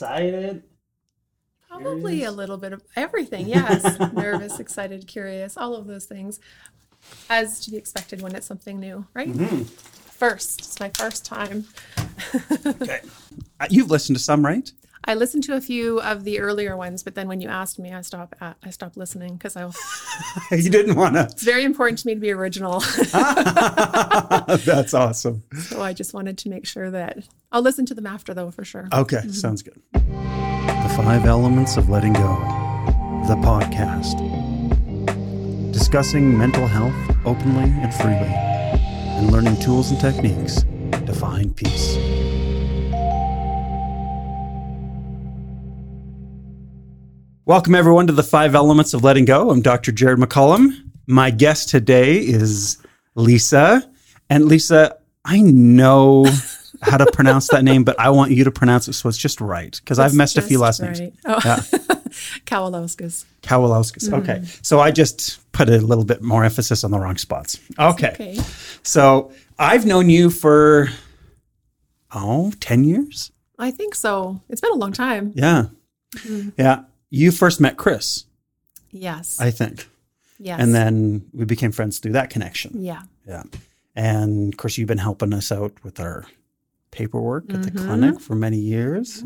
[0.00, 0.62] excited.
[1.68, 2.28] Probably Curious?
[2.28, 3.46] a little bit of everything.
[3.46, 3.98] Yes.
[4.12, 6.40] Nervous, excited, curious, all of those things.
[7.28, 9.32] As to be expected when it's something new, right?
[9.32, 9.62] Mm-hmm.
[9.64, 10.60] First.
[10.60, 11.66] It's my first time.
[12.66, 13.00] Okay.
[13.58, 14.70] Uh, You've listened to some, right?
[15.04, 17.92] I listened to a few of the earlier ones, but then when you asked me,
[17.92, 18.34] I stopped.
[18.40, 19.70] uh, I stopped listening because I.
[20.54, 21.22] you didn't want to.
[21.22, 22.80] It's very important to me to be original,
[24.64, 25.42] That's awesome.
[25.62, 27.18] so I just wanted to make sure that
[27.50, 28.88] I'll listen to them after, though, for sure.
[28.92, 29.80] Okay, sounds good.
[29.92, 32.36] The Five Elements of Letting Go,
[33.26, 34.20] the podcast.
[35.72, 36.94] Discussing mental health
[37.24, 38.32] openly and freely,
[39.16, 40.62] and learning tools and techniques
[41.06, 41.96] to find peace.
[47.46, 49.50] Welcome, everyone, to the Five Elements of Letting Go.
[49.50, 49.92] I'm Dr.
[49.92, 50.70] Jared McCollum.
[51.06, 52.78] My guest today is
[53.14, 53.88] Lisa.
[54.28, 56.26] And Lisa, I know
[56.82, 59.40] how to pronounce that name, but I want you to pronounce it so it's just
[59.40, 61.00] right because I've messed a few last names.
[61.00, 61.12] right.
[61.24, 61.38] Oh.
[62.46, 63.24] Kawalauskas.
[63.42, 64.08] Kawalauskas.
[64.08, 64.14] Mm-hmm.
[64.30, 64.44] Okay.
[64.62, 67.58] So I just put a little bit more emphasis on the wrong spots.
[67.78, 68.10] Okay.
[68.10, 68.38] Okay.
[68.82, 70.88] So I've known you for,
[72.14, 73.32] oh, 10 years?
[73.58, 74.40] I think so.
[74.48, 75.32] It's been a long time.
[75.34, 75.66] Yeah.
[76.16, 76.50] Mm-hmm.
[76.58, 76.84] Yeah.
[77.10, 78.24] You first met Chris,
[78.92, 79.40] Yes.
[79.40, 79.88] I think.
[80.38, 80.60] yes.
[80.60, 82.82] And then we became friends through that connection.
[82.82, 83.02] Yeah.
[83.26, 83.42] Yeah.
[83.96, 86.24] And of course, you've been helping us out with our
[86.90, 87.86] paperwork at the Mm-hmm.
[87.86, 89.20] clinic for many years.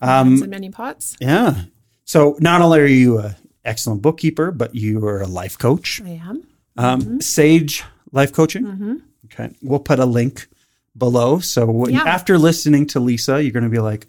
[0.00, 1.16] Hands Um, many pots.
[1.20, 1.64] yeah.
[2.04, 6.20] So not only are you an excellent bookkeeper, but you are a life coach, I
[6.28, 6.42] am.
[6.76, 8.64] um, Sage Life Coaching.
[8.64, 8.94] Mm-hmm.
[9.26, 9.54] Okay.
[9.62, 10.48] We'll put a link
[10.96, 11.38] below.
[11.40, 12.02] So when, Yeah.
[12.04, 14.06] after listening to Lisa, you're going to be like,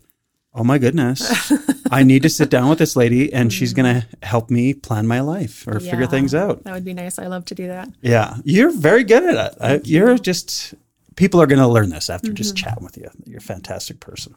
[0.55, 1.51] oh my goodness,
[1.91, 5.07] I need to sit down with this lady and she's going to help me plan
[5.07, 6.11] my life or figure Mm-hmm.
[6.11, 6.63] Things out.
[6.63, 7.17] That would be nice.
[7.17, 7.89] I love to do that.
[8.01, 9.57] Yeah, you're very good at it.
[9.59, 10.73] I, you're just
[11.15, 12.63] people are going to learn this after just Mm-hmm.
[12.69, 13.09] chatting with you.
[13.25, 14.35] You're a fantastic person.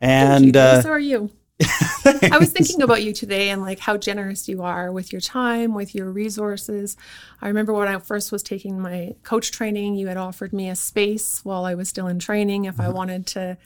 [0.00, 1.30] And uh, so are you.
[1.64, 5.74] I was thinking about you today and like how generous you are with your time,
[5.74, 6.96] with your resources.
[7.40, 10.74] I remember when I first was taking my coach training, you had offered me a
[10.74, 12.92] space while I was still in training if I Mm-hmm.
[12.96, 13.58] wanted to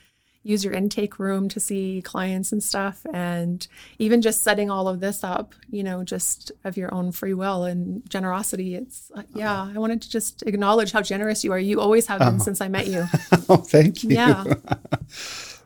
[0.46, 3.04] use your intake room to see clients and stuff.
[3.12, 3.66] And
[3.98, 7.64] even just setting all of this up, you know, just of your own free will
[7.64, 8.74] and generosity.
[8.74, 11.58] It's, uh, yeah, I wanted to just acknowledge how generous you are.
[11.58, 13.06] You always have been since I met you.
[13.48, 14.10] oh, thank you.
[14.10, 14.44] Yeah.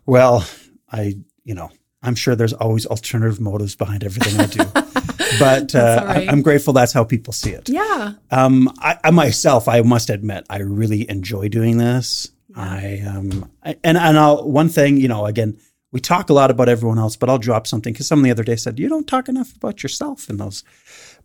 [0.07, 0.45] Well,
[0.91, 1.15] I
[1.45, 1.71] you know
[2.03, 4.65] I'm sure there's always alternative motives behind everything I do,
[5.39, 6.29] but uh, right.
[6.29, 7.69] I, am grateful that's how people see it.
[7.69, 8.15] Yeah.
[8.31, 12.31] Um, I, I myself, I must admit, I really enjoy doing this.
[12.57, 15.57] I um, I, and and I'll one thing, you know, again,
[15.93, 18.45] we talk a lot about everyone else, but I'll drop something because someone the other
[18.45, 20.63] day said you don't talk enough about yourself in those.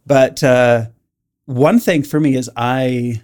[0.06, 0.88] But uh,
[1.46, 3.22] one thing for me is I,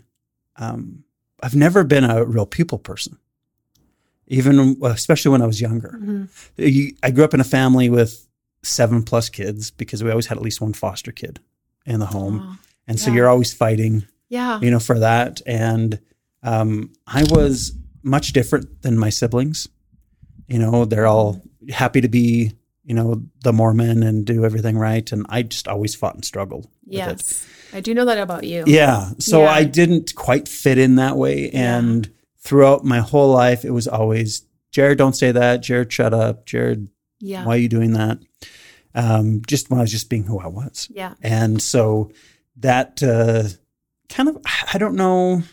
[0.57, 1.03] um,
[1.43, 3.17] I've never been a real people person,
[4.27, 5.99] even especially when I was younger.
[6.01, 6.29] Mhm.
[6.57, 8.27] You- I grew up in a family with
[8.63, 11.39] seven plus kids because we always had at least one foster kid
[11.85, 12.39] in the home.
[12.41, 12.59] Aw.
[12.87, 13.15] And so Yeah.
[13.17, 14.59] you're always fighting, Yeah.
[14.61, 15.41] you know, for that.
[15.45, 15.99] And
[16.43, 17.73] um, I was
[18.03, 19.67] much different than my siblings.
[20.47, 22.51] You know, they're all happy to be,
[22.83, 25.09] you know, the Mormon and do everything right.
[25.11, 26.65] And I just always fought and struggled.
[26.85, 26.97] with it.
[26.97, 27.47] Yes.
[27.73, 28.63] I do know that about you.
[28.67, 29.11] Yeah.
[29.19, 29.51] So Yeah.
[29.51, 31.49] I didn't quite fit in that way.
[31.51, 35.61] And throughout my whole life, it was always, Jared, don't say that.
[35.61, 36.45] Jared, shut up.
[36.45, 36.89] Jared,
[37.21, 37.45] Yeah.
[37.45, 38.17] why are you doing that?
[38.93, 40.89] Um, just when I was just being who I was.
[40.91, 41.13] Yeah.
[41.21, 42.11] And so
[42.57, 43.43] that uh,
[44.09, 44.37] kind of,
[44.73, 45.43] I don't know.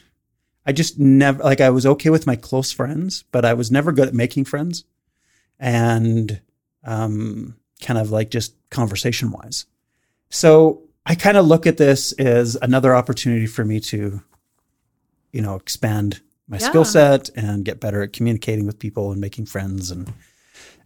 [0.68, 3.90] I just never, like, I was okay with my close friends, but I was never
[3.90, 4.84] good at making friends
[5.58, 6.40] and
[6.84, 9.64] um, kind of like just conversation wise.
[10.30, 14.20] So I kind of look at this as another opportunity for me to,
[15.32, 16.68] you know, expand my Yeah.
[16.68, 19.90] skill set and get better at communicating with people and making friends.
[19.90, 20.12] And,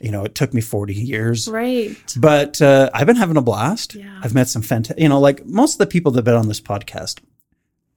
[0.00, 1.48] you know, it took me 40 years.
[1.48, 1.96] Right.
[2.16, 3.94] But uh, I've been having a blast.
[3.96, 4.20] Yeah.
[4.22, 6.48] I've met some fantastic, you know, like most of the people that have been on
[6.48, 7.20] this podcast,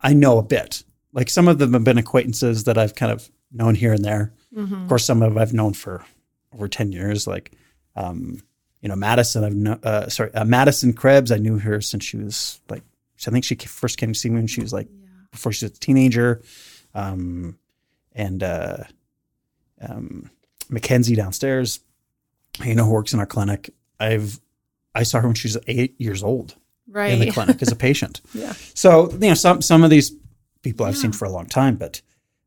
[0.02, 0.84] I know a bit.
[1.16, 4.34] Like some of them have been acquaintances that I've kind of known here and there.
[4.56, 4.84] Mm-hmm.
[4.84, 6.06] Of course, some of them I've known for
[6.54, 7.26] over 10 years.
[7.26, 7.54] Like,
[7.96, 8.44] um,
[8.82, 12.18] you know, Madison, I've known, uh, sorry, uh, Madison Krebs, I knew her since she
[12.18, 12.84] was like,
[13.26, 14.88] I think she first came to see me when she was like,
[15.32, 16.44] before she was a teenager.
[16.94, 17.58] Um,
[18.14, 18.84] and uh,
[19.82, 20.30] um,
[20.70, 21.80] Mackenzie downstairs,
[22.64, 23.70] you know, who works in our clinic.
[24.00, 24.40] I've
[24.94, 26.56] I saw her when she was eight years old
[26.88, 27.12] Right.
[27.14, 28.22] in the clinic as a patient.
[28.34, 28.54] yeah.
[28.74, 30.12] So you know, some some of these
[30.66, 32.02] people I've seen for a long time, but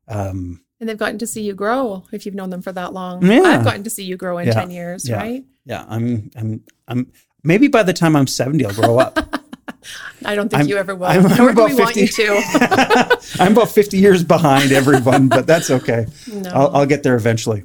[0.09, 3.25] um, And they've gotten to see you grow if you've known them for that long.
[3.25, 3.41] Yeah.
[3.43, 4.53] I've gotten to see you grow in Yeah.
[4.53, 5.15] 10 years, Yeah.
[5.17, 5.43] right?
[5.65, 7.11] yeah, I'm I'm I'm
[7.43, 9.17] maybe by the time I'm seventy, I'll grow up.
[10.25, 11.05] I don't think I'm- you ever will.
[11.07, 12.23] I'm- I'm about we want you 50.
[12.23, 13.19] to.
[13.43, 16.07] I'm about fifty years behind everyone, but that's okay.
[16.33, 16.49] no.
[16.49, 17.63] I'll, I'll get there eventually.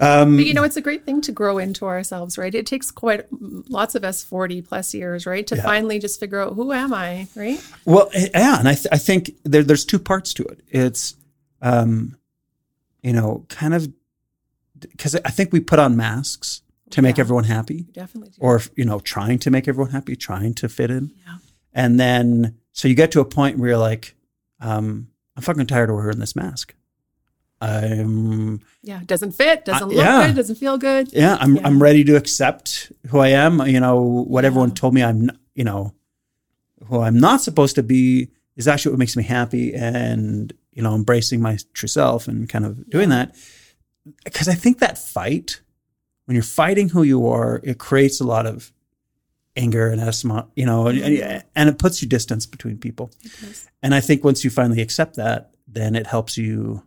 [0.00, 0.20] Yeah.
[0.20, 2.54] Um, But you know, it's a great thing to grow into ourselves, right?
[2.54, 5.46] It takes quite lots of us 40 plus years, right?
[5.48, 5.62] To Yeah.
[5.62, 7.60] finally just figure out who am I, right?
[7.84, 10.60] Well, eh, yeah, and I, th- I think there, there's two parts to it.
[10.68, 11.14] It's,
[11.62, 12.16] um,
[13.02, 13.92] you know, kind of
[14.80, 18.30] because I think we put on masks to make everyone happy, Definitely.
[18.30, 18.36] Do.
[18.40, 21.36] or you know, trying to make everyone happy, trying to fit in, yeah.
[21.74, 24.14] and then so you get to a point where you're like,
[24.60, 26.74] um, I'm fucking tired of wearing this mask.
[27.60, 29.00] I'm Yeah.
[29.06, 30.26] Doesn't fit, doesn't Uh, look yeah.
[30.26, 31.12] good, doesn't feel good.
[31.12, 31.62] yeah, I'm Yeah.
[31.66, 33.60] I'm ready to accept who I am.
[33.66, 35.92] You know, what everyone told me I'm, you know,
[36.86, 40.94] who I'm not supposed to be is actually what makes me happy, and you know,
[40.94, 43.34] embracing my true self and kind of doing that.
[44.24, 45.60] Because I think that fight,
[46.24, 48.72] when you're fighting who you are, it creates a lot of
[49.56, 53.10] anger and asthma, you know, and, and, and it puts you distance between people.
[53.82, 56.82] And I think once you finally accept that, then it helps you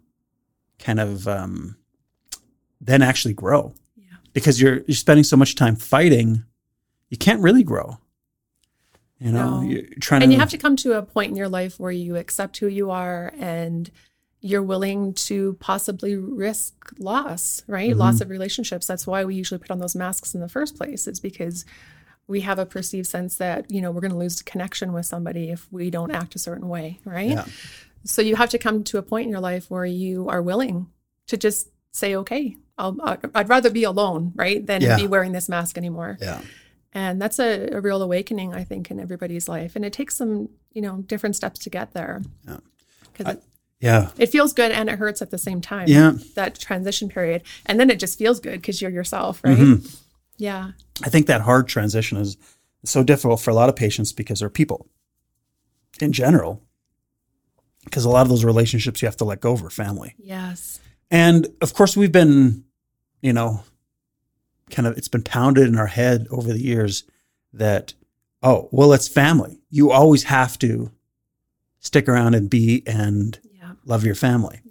[0.81, 1.77] kind of um,
[2.81, 4.03] then actually grow Yeah.
[4.33, 6.43] because you're you're spending so much time fighting,
[7.09, 7.97] you can't really grow.
[9.19, 9.69] You know, No.
[9.69, 10.33] you're trying And to.
[10.33, 12.89] you have to come to a point in your life where you accept who you
[12.91, 13.89] are and
[14.43, 17.91] you're willing to possibly risk loss, right?
[17.91, 17.99] Mm-hmm.
[17.99, 18.87] Loss of relationships.
[18.87, 21.63] That's why we usually put on those masks in the first place, is because
[22.27, 25.51] we have a perceived sense that, you know, we're going to lose connection with somebody
[25.51, 27.29] if we don't act a certain way, right?
[27.29, 27.45] Yeah.
[28.03, 30.87] So you have to come to a point in your life where you are willing
[31.27, 32.97] to just say, okay, I'll,
[33.35, 34.65] I'd rather be alone, right?
[34.65, 34.97] Than Yeah.
[34.97, 36.17] be wearing this mask anymore.
[36.21, 36.41] yeah,
[36.93, 39.75] And that's a, a real awakening, I think, in everybody's life.
[39.75, 42.21] And it takes some, you know, different steps to get there.
[42.47, 42.57] Yeah.
[43.13, 43.43] Because it,
[43.81, 45.87] yeah, it feels good and it hurts at the same time.
[45.87, 46.13] Yeah.
[46.35, 47.43] That transition period.
[47.65, 49.57] And then it just feels good because you're yourself, right?
[49.57, 49.85] Mm-hmm.
[50.37, 50.71] Yeah.
[51.03, 52.37] I think that hard transition is
[52.85, 54.87] so difficult for a lot of patients because they're people
[55.99, 56.63] in general.
[57.85, 60.15] Because a lot of those relationships you have to let go of are family.
[60.17, 60.79] Yes.
[61.09, 62.63] And of course, we've been,
[63.21, 63.63] you know,
[64.69, 67.03] kind of, it's been pounded in our head over the years
[67.53, 67.93] that,
[68.43, 69.59] oh, well, it's family.
[69.69, 70.91] You always have to
[71.79, 73.71] stick around and be and Yeah.
[73.85, 74.61] love your family.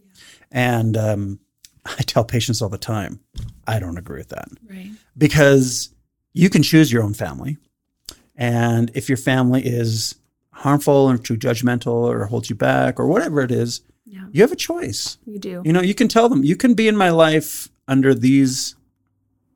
[0.53, 1.41] And um,
[1.85, 3.21] I tell patients all the time,
[3.67, 4.91] I don't agree with that Right.
[5.19, 5.91] because
[6.33, 7.59] you can choose your own family.
[8.37, 10.15] And if your family is
[10.61, 14.27] harmful or too judgmental or holds you back or whatever it is, Yeah.
[14.33, 15.19] you have a choice.
[15.25, 15.63] You do.
[15.65, 18.75] You know, you can tell them, you can be in my life under these,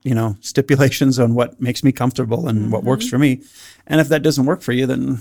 [0.02, 3.42] you know, stipulations on what makes me comfortable and what works for me.
[3.86, 5.20] And if that doesn't work for you, then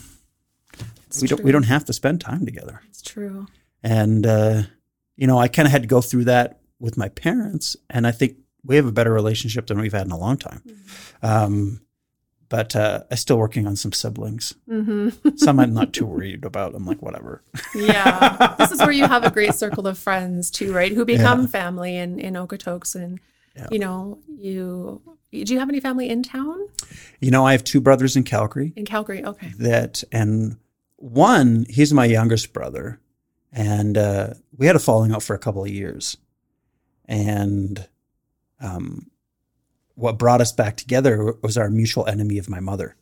[1.08, 2.82] It's we don't we don't have to spend time together.
[2.90, 3.48] It's true.
[3.84, 4.64] And uh,
[5.18, 8.12] you know, I kind of had to go through that with my parents, and I
[8.12, 10.62] think we have a better relationship than we've had in a long time.
[11.22, 11.82] Um,
[12.54, 14.54] but uh, I'm still working on some siblings.
[14.70, 15.38] Mm-hmm.
[15.38, 16.76] Some I'm not too worried about.
[16.76, 17.42] I'm like, whatever.
[17.74, 18.54] Yeah.
[18.60, 20.92] this is where you have a great circle of friends too, right?
[20.92, 22.94] Who become family in, in Okotoks.
[22.94, 23.20] And,
[23.56, 23.70] Yeah.
[23.72, 25.02] you know, you,
[25.32, 26.68] do you have any family in town?
[27.20, 28.72] You know, I have two brothers in Calgary.
[28.76, 29.26] In Calgary?
[29.26, 29.52] Okay.
[29.58, 30.58] that and
[30.98, 33.00] one he's my youngest brother
[33.52, 36.18] and uh, we had a falling out for a couple of years
[37.06, 37.88] and
[38.62, 39.08] um,
[39.96, 42.96] what brought us back together was our mutual enemy of my mother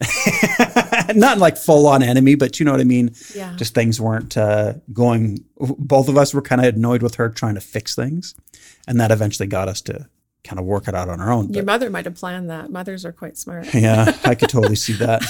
[1.14, 3.54] not like full on enemy but you know what i mean Yeah.
[3.56, 7.54] just things weren't uh, going both of us were kind of annoyed with her trying
[7.54, 8.34] to fix things
[8.88, 10.08] and that eventually got us to
[10.42, 12.70] kind of work it out on our own Your But- mother might have planned that.
[12.70, 13.72] Mothers are quite smart.
[13.72, 15.22] yeah, I could totally see that.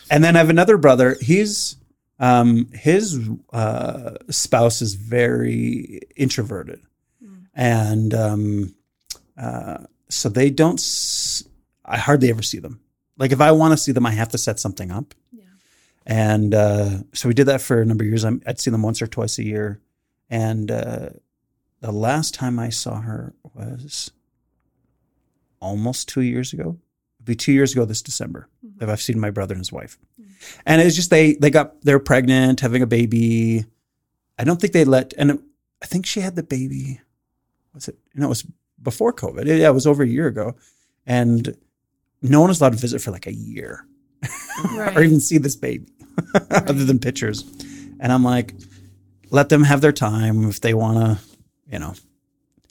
[0.10, 1.16] and then I have another brother.
[1.20, 1.76] He's
[2.18, 3.20] um, his
[3.52, 6.80] uh, spouse is very introverted,
[7.54, 8.74] and um,
[9.36, 10.78] uh, so they don't.
[10.78, 11.44] S-
[11.84, 12.80] I hardly ever see them.
[13.16, 15.14] Like if I want to see them, I have to set something up.
[15.32, 15.44] Yeah.
[16.06, 18.24] And uh, so we did that for a number of years.
[18.24, 19.80] I'm, I'd see them once or twice a year,
[20.30, 21.10] and uh,
[21.80, 24.10] the last time I saw her was
[25.60, 26.78] almost two years ago.
[27.20, 29.98] It'll be two years ago this December that I've seen my brother and his wife.
[30.66, 33.64] And it's just they they got they're pregnant, having a baby.
[34.38, 35.40] I don't think they let and it,
[35.82, 37.00] I think she had the baby.
[37.72, 37.96] Was it?
[38.14, 38.46] No, it was
[38.84, 39.46] before COVID.
[39.46, 40.54] Yeah, it was over a year ago,
[41.06, 41.56] and
[42.22, 43.86] no one was allowed to visit for like a year
[44.76, 44.96] Right.
[44.96, 45.86] or even see this baby
[46.50, 47.42] other than pictures.
[48.00, 48.54] And I'm like,
[49.30, 51.24] let them have their time if they want to.
[51.72, 51.94] You know,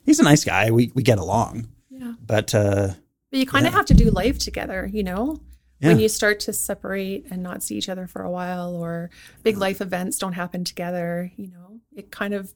[0.06, 0.72] he's a nice guy.
[0.72, 2.14] We we get along, yeah.
[2.26, 2.90] but uh,
[3.32, 3.78] But you kind of Yeah.
[3.78, 5.42] have to do life together, you know?
[5.80, 5.90] Yeah.
[5.90, 9.10] When you start to separate and not see each other for a while or
[9.44, 12.54] big life events don't happen together, you know, it kind of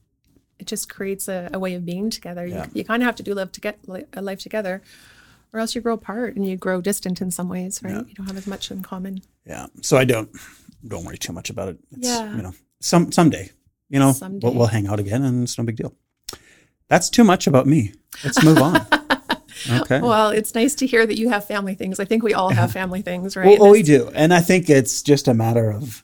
[0.60, 2.46] it just creates a, a way of being together.
[2.46, 2.66] You, Yeah.
[2.74, 4.82] you kind of have to do live to get a uh, life together
[5.54, 7.94] or else you grow apart and you grow distant in some ways, right?
[7.94, 8.02] Yeah.
[8.08, 9.22] You don't have as much in common.
[9.46, 9.68] Yeah.
[9.82, 10.30] So I don't
[10.88, 11.78] don't worry too much about it.
[11.92, 12.36] It's, Yeah.
[12.36, 13.52] You know, some someday,
[13.90, 14.46] you know, Someday.
[14.48, 15.94] We'll, we'll hang out again, and it's no big deal.
[16.90, 17.94] That's too much about me.
[18.24, 18.86] Let's move on.
[19.70, 20.00] Okay.
[20.00, 22.00] Well, it's nice to hear that you have family things.
[22.00, 23.60] I think we all have family things, right?
[23.60, 24.10] Well, oh, we do.
[24.14, 26.04] And I think it's just a matter of,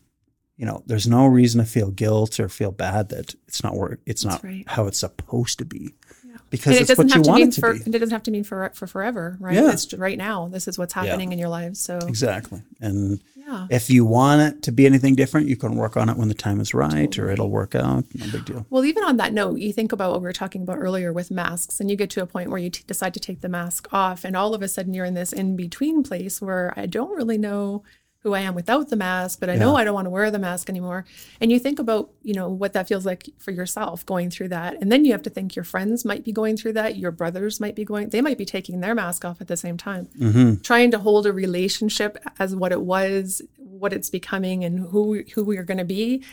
[0.64, 4.00] you know, there's no reason to feel guilt or feel bad that it's not work.
[4.06, 4.64] It's not right.
[4.66, 5.94] how it's supposed to be.
[6.26, 6.38] Yeah.
[6.50, 7.82] Because it it's doesn't what you have to want mean it to for be.
[7.84, 9.56] and it doesn't have to mean for for forever, right?
[9.56, 9.74] Yeah.
[9.74, 10.48] It's right now.
[10.48, 11.82] This is what's happening in your lives.
[11.82, 12.62] So Exactly.
[12.80, 13.68] And yeah.
[13.70, 16.34] if you want it to be anything different, you can work on it when the
[16.34, 18.06] time is right or it'll work out.
[18.16, 18.66] No big deal.
[18.70, 21.30] Well, even on that note, you think about what we were talking about earlier with
[21.30, 23.90] masks, and you get to a point where you t- decide to take the mask
[23.92, 27.18] off, and all of a sudden you're in this in between place where I don't
[27.18, 27.84] really know
[28.24, 30.40] who I am without the mask, but I know I don't want to wear the
[30.40, 31.06] mask anymore.
[31.42, 34.82] And you think about, you know, what that feels like for yourself going through that.
[34.82, 37.60] And then you have to think your friends might be going through that, your brothers
[37.60, 40.08] might be going, they might be taking their mask off at the same time.
[40.18, 40.62] Mm-hmm.
[40.62, 45.44] Trying to hold a relationship as what it was, what it's becoming, and who who
[45.44, 46.24] we're going to be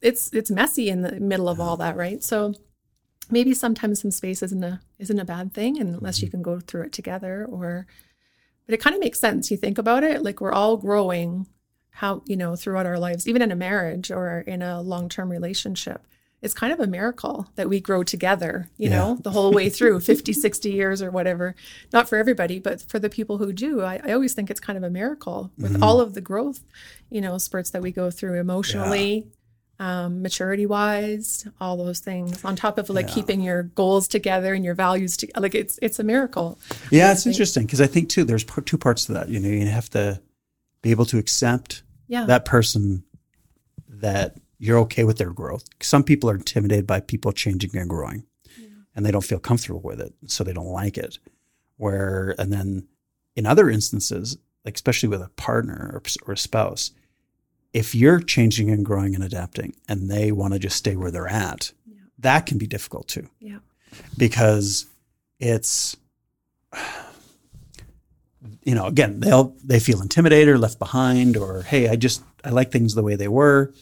[0.00, 2.22] it's it's messy in the middle of all that, right?
[2.22, 2.54] So
[3.30, 6.82] maybe sometimes some space isn't a isn't a bad thing unless you can go through
[6.82, 7.86] it together or
[8.66, 9.50] but it kind of makes sense.
[9.50, 11.46] You think about it, like we're all growing
[11.90, 16.06] how, you know, throughout our lives, even in a marriage or in a long-term relationship.
[16.40, 18.96] It's kind of a miracle that we grow together, you Yeah.
[18.96, 21.54] know, the whole way through 50, 60 years or whatever.
[21.92, 23.82] Not for everybody, but for the people who do.
[23.82, 25.82] I, I always think it's kind of a miracle with mm-hmm.
[25.84, 26.64] all of the growth,
[27.10, 29.28] you know, spurts that we go through emotionally,
[29.78, 33.14] um, maturity wise, all those things on top of like Yeah.
[33.14, 36.58] keeping your goals together and your values to like it's it's a miracle.
[36.90, 39.28] Yeah, it's interesting because I think too, there's par- two parts to that.
[39.28, 40.20] You know, you have to
[40.82, 42.26] be able to accept Yeah.
[42.26, 43.02] that person
[43.88, 45.64] that you're okay with their growth.
[45.80, 48.24] Some people are intimidated by people changing and growing
[48.94, 50.12] and they don't feel comfortable with it.
[50.26, 51.18] So they don't like it.
[51.76, 52.86] Where, and then
[53.34, 56.92] in other instances, like especially with a partner or, or a spouse,
[57.72, 61.28] if you're changing and growing and adapting and they want to just stay where they're
[61.28, 61.72] at,
[62.18, 63.58] that can be difficult too yeah.
[64.18, 64.86] because
[65.40, 65.96] it's
[68.64, 72.50] you know again they'll they feel intimidated or left behind or hey i just i
[72.50, 73.72] like things the way they were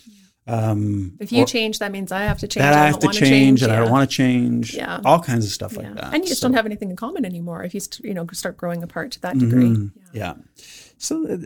[0.46, 2.62] um If you change, that means I have to change.
[2.62, 5.00] that i have don't to wanna change, and i don't want to change Yeah.
[5.04, 5.82] all kinds of stuff Yeah.
[5.82, 8.04] like that and you just So- don't have anything in common anymore if you st-
[8.06, 9.68] you know start growing apart to that degree.
[9.70, 9.92] Mhm.
[10.12, 10.34] yeah
[10.98, 11.36] so uh,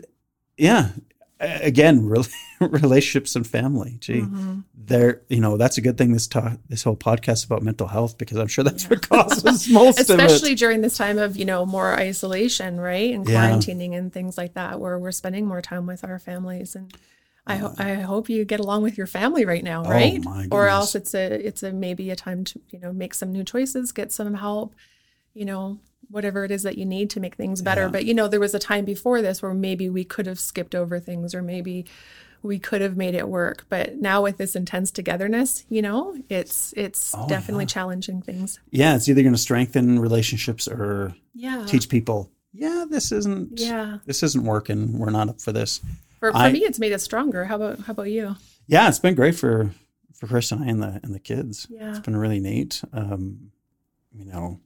[0.57, 0.89] yeah
[1.39, 2.25] again rel-
[2.61, 4.59] relationships and family gee Mm-hmm.
[4.73, 8.17] there you know that's a good thing this talk this whole podcast about mental health
[8.17, 11.43] because i'm sure that's what causes most of it Especially during this time of you
[11.45, 13.49] know more isolation, right, and Yeah.
[13.51, 16.93] quarantining and things like that, where we're spending more time with our families and.
[17.47, 20.19] I, ho- I hope you get along with your family right now, right?
[20.25, 23.31] Oh, or else it's a it's a maybe a time to you know make some
[23.31, 24.73] new choices, get some help,
[25.35, 25.77] you know
[26.09, 27.81] whatever it is that you need to make things better.
[27.83, 27.87] Yeah.
[27.89, 30.75] But you know there was a time before this where maybe we could have skipped
[30.75, 31.85] over things, or maybe
[32.43, 33.65] we could have made it work.
[33.69, 38.59] But now with this intense togetherness, you know, it's it's Oh, definitely challenging things.
[38.71, 41.65] yeah it's either going to strengthen relationships or Yeah.
[41.67, 43.97] teach people yeah this isn't Yeah.
[44.05, 45.81] this isn't working we're not up for this
[46.19, 47.45] For, for I- me, it's made us stronger.
[47.45, 48.35] How about how about you?
[48.67, 49.71] yeah it's been great for
[50.13, 51.89] for chris and i and the and the kids Yeah.
[51.89, 53.51] it's been really neat um
[54.13, 54.59] you know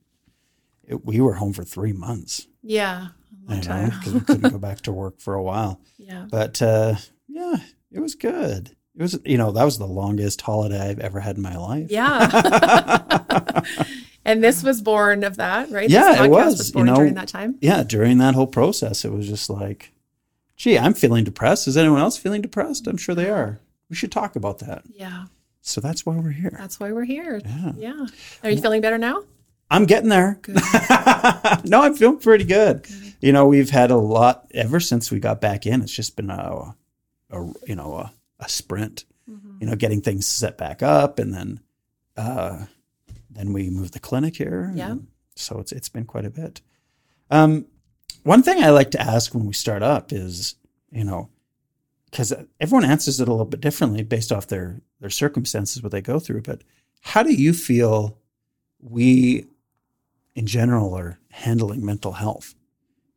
[0.89, 3.07] it, we were home for three months Yeah.
[3.47, 3.89] A long time.
[3.91, 6.25] because we couldn't go back to work for a while Yeah.
[6.29, 6.95] but uh
[7.27, 7.55] yeah
[7.91, 11.37] it was good it was you know that was the longest holiday i've ever had
[11.37, 13.61] in my life Yeah.
[14.25, 15.89] and this was born of that, right?
[15.89, 16.95] Yeah, this it podcast was, you know.
[16.95, 17.55] during that time.
[17.61, 19.91] yeah during that whole process it was just like
[20.55, 24.11] gee i'm feeling depressed is anyone else feeling depressed i'm sure they are we should
[24.11, 25.25] talk about that Yeah.
[25.61, 27.41] so that's why we're here That's why we're here.
[27.45, 27.71] Yeah.
[27.77, 28.05] Yeah.
[28.43, 29.23] Are you feeling better now?
[29.69, 30.39] I'm getting there.
[31.65, 32.85] No i'm feeling pretty good.
[33.21, 35.81] You know we've had a lot ever since we got back in.
[35.81, 36.75] It's just been a,
[37.31, 39.05] a you know a, a sprint
[39.59, 41.59] you know getting things set back up and then
[42.17, 42.65] uh
[43.29, 44.71] then we moved the clinic here.
[44.73, 44.95] Yeah.
[45.35, 46.61] so it's it's been quite a bit.
[47.29, 47.65] Um
[48.23, 50.55] one thing i like to ask when we start up is
[50.91, 51.29] you know
[52.09, 56.01] because everyone answers it a little bit differently based off their their circumstances what they
[56.01, 56.61] go through but
[57.01, 58.17] how do you feel
[58.81, 59.45] we
[60.35, 62.55] in general are handling mental health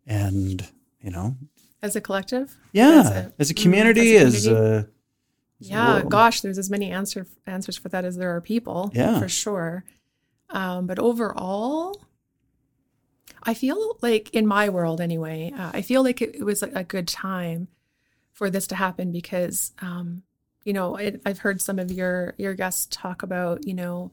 [0.07, 0.69] and
[1.01, 1.37] you know
[1.83, 2.57] As a collective?
[2.73, 4.51] yeah As a- as a mm, community as a as a,
[5.61, 6.11] as a Yeah, world.
[6.11, 8.91] gosh, there's as many answer answers for that as there are people.
[8.95, 9.19] Yeah.
[9.21, 9.85] for sure.
[10.51, 12.01] Um, but overall,
[13.43, 16.71] I feel like in my world anyway, uh, I feel like it, it was a,
[16.75, 17.69] a good time
[18.33, 20.23] for this to happen because, um,
[20.65, 24.13] you know, it, I've heard some of your your guests talk about, you know,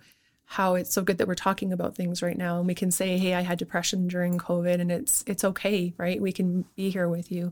[0.51, 3.20] how it's so good that we're talking about things right now and we can say,
[3.20, 6.20] "Hey, I had depression during COVID," and it's it's okay, right?
[6.20, 7.51] We can be here with you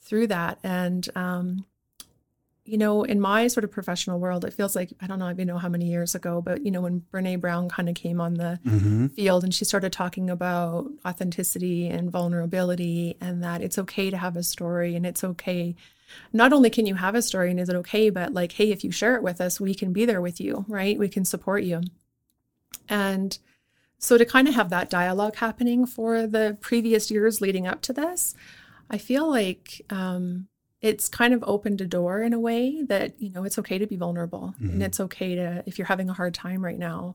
[0.00, 1.08] through that and.
[1.16, 1.64] Um,
[2.64, 5.32] you know, in my sort of professional world, it feels like I don't know, I
[5.32, 8.20] don't know how many years ago, but you know, when Brene Brown kind of came
[8.20, 9.06] on the Mm-hmm.
[9.08, 14.36] field and she started talking about authenticity and vulnerability and that it's okay to have
[14.36, 15.74] a story and it's okay.
[16.32, 18.84] Not only can you have a story and is it okay, but like, hey, if
[18.84, 20.96] you share it with us, we can be there with you, right?
[20.96, 21.80] We can support you.
[22.88, 23.38] And
[23.98, 27.92] so to kind of have that dialogue happening for the previous years leading up to
[27.92, 28.34] this,
[28.90, 30.48] I feel like um,
[30.80, 33.86] it's kind of opened a door in a way that you know it's okay to
[33.86, 34.72] be vulnerable Mhm.
[34.72, 37.14] and it's okay to if you're having a hard time right now.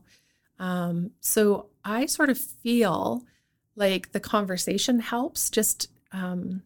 [0.58, 3.24] Um, so I sort of feel
[3.76, 6.62] like the conversation helps just um,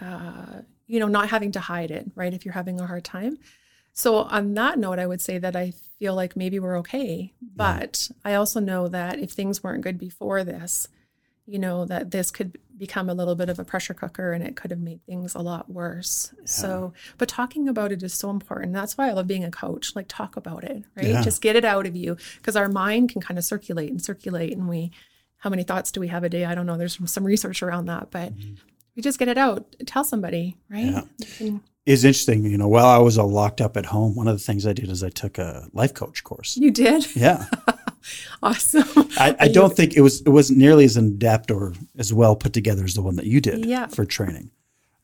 [0.00, 3.38] uh, you know not having to hide it right if you're having a hard time.
[3.94, 8.10] So on that note, I would say that I feel like maybe we're okay, but
[8.24, 10.88] I also know that if things weren't good before this,
[11.46, 14.56] you know that this could become a little bit of a pressure cooker and it
[14.56, 16.34] could have made things a lot worse.
[16.44, 18.72] So but talking about it is so important.
[18.72, 19.94] That's why i love being a coach.
[19.94, 21.06] Like talk about it right?
[21.06, 21.22] Yeah.
[21.22, 24.52] just get it out of you because our mind can kind of circulate and circulate
[24.52, 24.90] and we
[25.36, 26.46] how many thoughts do we have a day?
[26.46, 26.78] I don't know.
[26.78, 28.54] There's some, some research around that but mm-hmm.
[28.96, 29.76] we just get it out.
[29.86, 31.04] Tell somebody right?
[31.38, 31.58] Yeah.
[31.86, 34.34] You It's interesting, you know, while I was all locked up at home, one of
[34.36, 36.56] the things I did is I took a life coach course.
[36.56, 37.46] you did Yeah.
[38.42, 38.84] awesome
[39.18, 42.36] I, I don't think it was it wasn't nearly as in depth or as well
[42.36, 43.86] put together as the one that you did Yeah.
[43.86, 44.50] for training.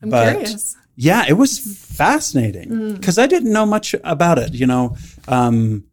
[0.03, 4.53] i'm but- curious Yeah, it was fascinating because I didn't know much about it.
[4.53, 4.97] You know,
[5.29, 5.85] um,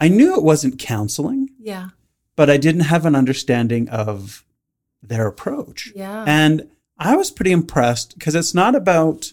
[0.00, 1.88] I knew it wasn't counseling, yeah
[2.34, 4.44] but I didn't have an understanding of
[5.02, 5.92] their approach.
[5.94, 9.32] yeah And I was pretty impressed because it's not about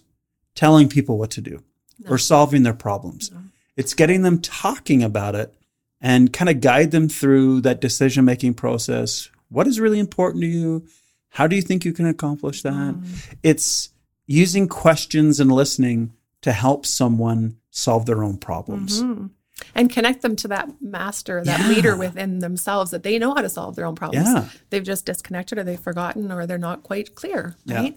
[0.56, 1.64] telling people what to do
[2.00, 2.12] No.
[2.12, 3.32] or solving their problems.
[3.32, 3.40] No.
[3.76, 5.54] It's getting them talking about it
[6.02, 9.30] and kind of guide them through that decision making process.
[9.50, 10.88] What is really important to you?
[11.30, 12.74] How do you think you can accomplish that?
[12.74, 13.06] Mm.
[13.42, 13.90] It's
[14.28, 19.02] using questions and listening to help someone solve their own problems.
[19.02, 19.32] Mhm.
[19.76, 21.68] And connect them to that master, that Yeah.
[21.70, 24.28] leader within themselves that they know how to solve their own problems.
[24.28, 24.50] Yeah.
[24.70, 27.56] They've just disconnected or they've forgotten or they're not quite clear.
[27.66, 27.90] Yeah.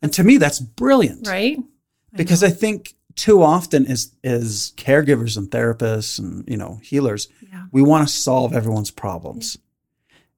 [0.00, 1.26] And to me, that's brilliant.
[1.28, 1.58] Right.
[2.16, 7.64] Because I think too often as as caregivers and therapists and you know healers, Yeah.
[7.72, 9.58] we want to solve everyone's problems,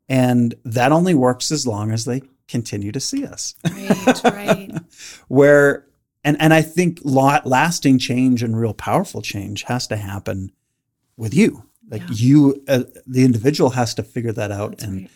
[0.09, 3.55] and that only works as long as they continue to see us.
[3.65, 4.25] Right.
[4.25, 4.71] Right.
[5.29, 5.87] Where
[6.25, 10.53] and and I think lot lasting change and real powerful change has to happen
[11.17, 11.65] with you.
[11.91, 12.09] Like Yeah.
[12.13, 15.11] you, uh, the individual has to figure that out, That's and right.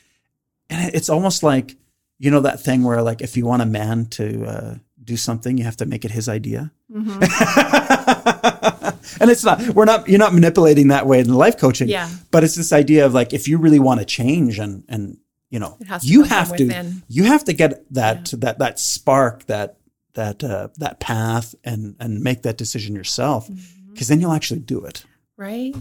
[0.70, 1.76] and it's almost like
[2.18, 4.74] you know that thing where like if you want a man to uh,
[5.08, 6.70] do something, you have to make it his idea.
[6.92, 7.18] Mhm.
[9.20, 12.08] and it's not we're not you're not manipulating that way in life coaching Yeah.
[12.30, 15.18] but it's this idea of like if you really want to change and and
[15.50, 17.02] you know It has to you have to within.
[17.08, 19.76] you have to get that that that spark that
[20.14, 23.92] that uh, that path and and make that decision yourself Mm-hmm.
[23.92, 25.04] because then you'll actually do it
[25.36, 25.74] Right.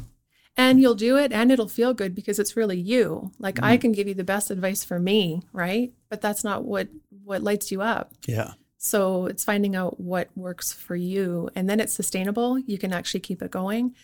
[0.60, 3.32] And you'll do it and it'll feel good because it's really you.
[3.40, 5.92] Like I can give you the best advice for me, right?
[6.10, 6.88] But that's not what
[7.24, 8.12] what lights you up.
[8.28, 12.60] yeah So it's finding out what works for you and then it's sustainable.
[12.60, 13.96] You can actually keep it going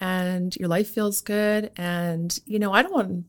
[0.00, 1.70] and your life feels good.
[1.76, 3.24] And, you know, I don't want,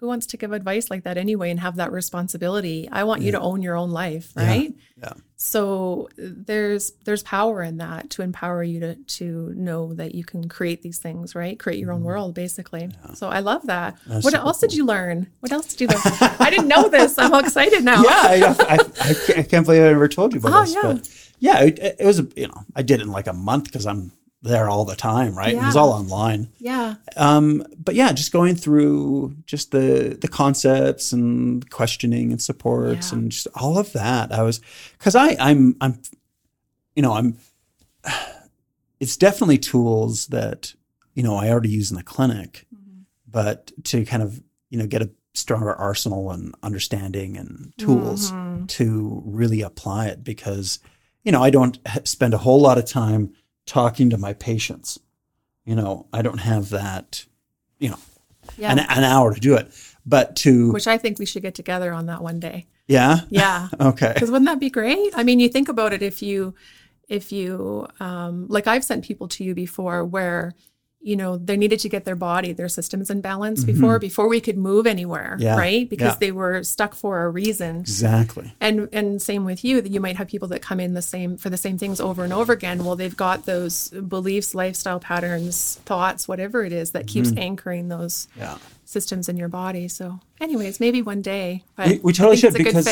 [0.00, 2.88] who wants to give advice like that anyway and have that responsibility?
[2.90, 4.74] I want you to own your own life, right?
[4.96, 10.24] yeah So there's there's power in that to empower you to to know that you
[10.24, 11.58] can create these things, right?
[11.58, 12.90] Create your own world, basically.
[13.14, 13.96] So I love that.
[13.96, 14.10] Mm-hmm.
[14.12, 15.26] That's what else did you learn?
[15.40, 16.00] What else did you learn?
[16.46, 17.18] I didn't know this.
[17.18, 18.02] I'm all excited now.
[18.02, 20.74] yeah I, I, I, can't, I can't believe I ever told you about Oh, this
[20.74, 20.82] yeah.
[20.92, 21.08] but
[21.40, 23.86] yeah it, it was a, you know I did it in like a month because
[23.86, 26.94] I'm there all the time right it was all online Yeah.
[27.16, 33.18] um, but yeah, just going through just the the concepts and questioning and supports Yeah.
[33.18, 34.32] and just all of that.
[34.32, 34.60] I was
[34.98, 36.00] because I I'm I'm
[36.96, 37.36] you know I'm
[39.00, 40.74] it's definitely tools that
[41.14, 43.00] you know I already use in the clinic, Mm-hmm.
[43.28, 48.68] but to kind of you know get a stronger arsenal and understanding and tools Mhm.
[48.68, 50.78] to really apply it because
[51.24, 53.32] you know I don't spend a whole lot of time
[53.66, 54.98] talking to my patients.
[55.64, 57.24] You know, I don't have that,
[57.78, 57.98] you know,
[58.56, 58.72] Yeah.
[58.72, 59.70] an, an hour to do it.
[60.06, 62.66] But to Which I think we should get together on that one day.
[62.88, 63.68] yeah, Yeah.
[63.80, 65.12] okay, Because wouldn't that be great?
[65.14, 66.54] I mean, you think about it if you,
[67.08, 70.54] if you, um, like I've sent people to you before where,
[71.02, 74.38] you know, they needed to get their body, their systems in balance before, before we
[74.38, 75.42] could move anywhere, Mm-hmm.
[75.42, 75.56] Yeah.
[75.56, 75.88] right?
[75.88, 76.18] Because Yeah.
[76.20, 77.80] they were stuck for a reason.
[77.80, 81.00] exactly, And and same with you, that you might have people that come in the
[81.02, 82.84] same for the same things over and over again.
[82.84, 87.38] Well, they've got those beliefs, lifestyle patterns, thoughts, whatever it is that keeps Mm-hmm.
[87.38, 88.58] anchoring those yeah.
[88.84, 89.88] systems in your body.
[89.88, 91.64] So, anyways, maybe one day.
[91.76, 92.84] But We, we totally should because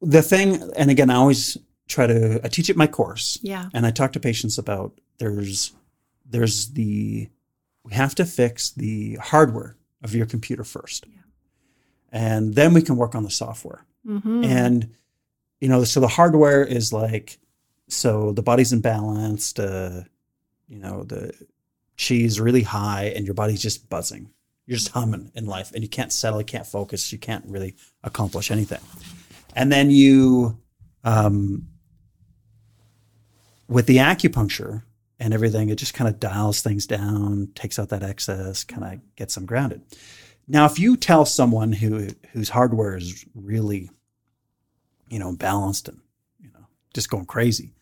[0.00, 3.68] the thing, and again, I always try to I teach it my course, Yeah.
[3.74, 5.72] and I talk to patients about there's
[6.30, 7.28] there's the
[7.88, 11.22] we have to fix the hardware of your computer first, Yeah.
[12.12, 13.84] and then we can work on the software.
[14.06, 14.44] Mhm.
[14.44, 14.90] And
[15.60, 17.38] you know, so the hardware is like
[17.88, 19.58] so the body's imbalanced.
[19.58, 20.04] Uh,
[20.68, 21.32] you know, the
[21.96, 24.30] chi is really high, and your body's just buzzing.
[24.66, 27.74] You're just humming in life, and you can't settle, you can't focus, you can't really
[28.04, 28.80] accomplish anything.
[29.56, 30.58] And then you,
[31.04, 31.68] um,
[33.66, 34.82] with the acupuncture
[35.18, 39.16] and everything, it just kind of dials things down, takes out that excess, kind of
[39.16, 39.82] gets them grounded.
[40.46, 43.90] Now, if you tell someone who whose hardware is really,
[45.08, 46.00] you know, balanced and
[46.40, 47.74] you know just going crazy,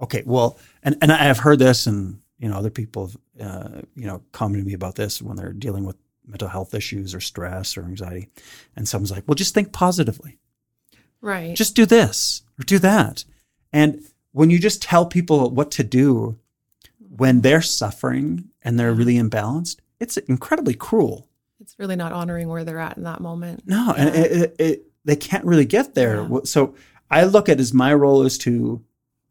[0.00, 4.06] okay, well, and and I've heard this, and you know, other people, have, uh, you
[4.06, 7.76] know, commented to me about this when they're dealing with mental health issues or stress
[7.76, 8.30] or anxiety,
[8.74, 10.38] and someone's like, well, just think positively
[11.24, 11.56] right.
[11.56, 13.24] just do this or do that.
[13.72, 16.38] And when you just tell people what to do
[17.16, 18.98] when they're suffering and they're mm-hmm.
[18.98, 21.28] really imbalanced, it's incredibly cruel.
[21.60, 23.62] it's really not honoring where they're at in that moment.
[23.66, 26.26] No, and it, it, it, they can't really get there.
[26.30, 26.40] Yeah.
[26.44, 26.74] So
[27.10, 28.82] I look at it as my role is to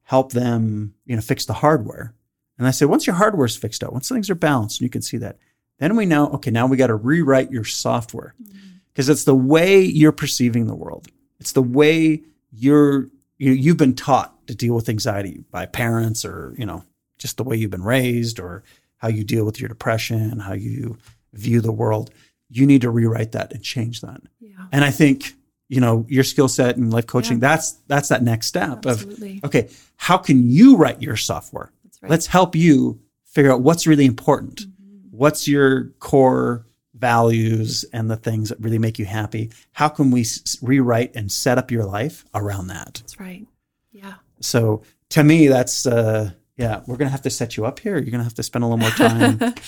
[0.03, 2.13] help them, you know, fix the hardware.
[2.57, 5.01] And I say, once your hardware's fixed up, once things are balanced, and you can
[5.01, 5.37] see that,
[5.79, 8.57] then we know, okay, now we got to rewrite your software mm-hmm.
[8.93, 11.07] because it's the way you're perceiving the world.
[11.39, 16.53] It's the way you're you, you've been taught to deal with anxiety by parents or
[16.57, 16.85] you know
[17.23, 18.63] just the way you've been raised or
[18.97, 20.97] how you deal with your depression, how you
[21.33, 22.11] view the world.
[22.49, 24.21] You need to rewrite that and change that.
[24.39, 24.65] Yeah.
[24.71, 25.33] And I think
[25.69, 27.37] you know your skill set and life coaching.
[27.37, 27.47] Yeah.
[27.47, 29.37] That's that's that next step Absolutely.
[29.37, 31.71] of okay, how can you write your software?
[31.85, 32.11] That's right.
[32.11, 34.59] Let's help you figure out what's really important.
[34.59, 35.17] Mm-hmm.
[35.17, 39.51] What's your core values and the things that really make you happy?
[39.71, 42.99] How can we s- rewrite and set up your life around that?
[43.01, 43.47] That's right.
[43.91, 44.15] Yeah.
[44.41, 47.97] So to me, that's uh, yeah, we're gonna have to set you up here.
[47.97, 49.53] You're gonna have to spend a little more time.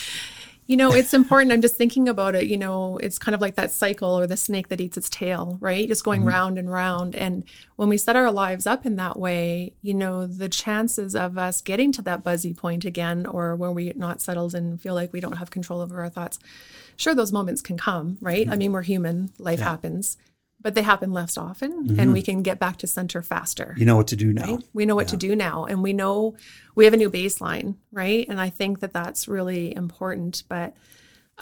[0.67, 1.51] You know, it's important.
[1.51, 2.47] I'm just thinking about it.
[2.47, 5.59] You know, it's kind of like that cycle or the snake that eats its tail,
[5.61, 5.87] right?
[5.87, 6.29] Just going mm-hmm.
[6.29, 7.15] round and round.
[7.15, 7.43] And
[7.75, 11.61] when we set our lives up in that way, you know, the chances of us
[11.61, 15.19] getting to that buzzy point again, or when we're not settled and feel like we
[15.19, 16.39] don't have control over our thoughts,
[16.97, 18.47] sure, those moments can come, right?
[18.47, 18.57] I mm-hmm.
[18.57, 20.17] mean, we're human, life happens,
[20.65, 23.75] but they happen less often and we can get back to center faster.
[23.77, 24.55] You know what to do now.
[24.55, 24.63] right?
[24.73, 26.35] We know what to do now, and we know
[26.73, 28.25] we have a new baseline, right?
[28.27, 30.41] And I think that that's really important.
[30.49, 30.73] But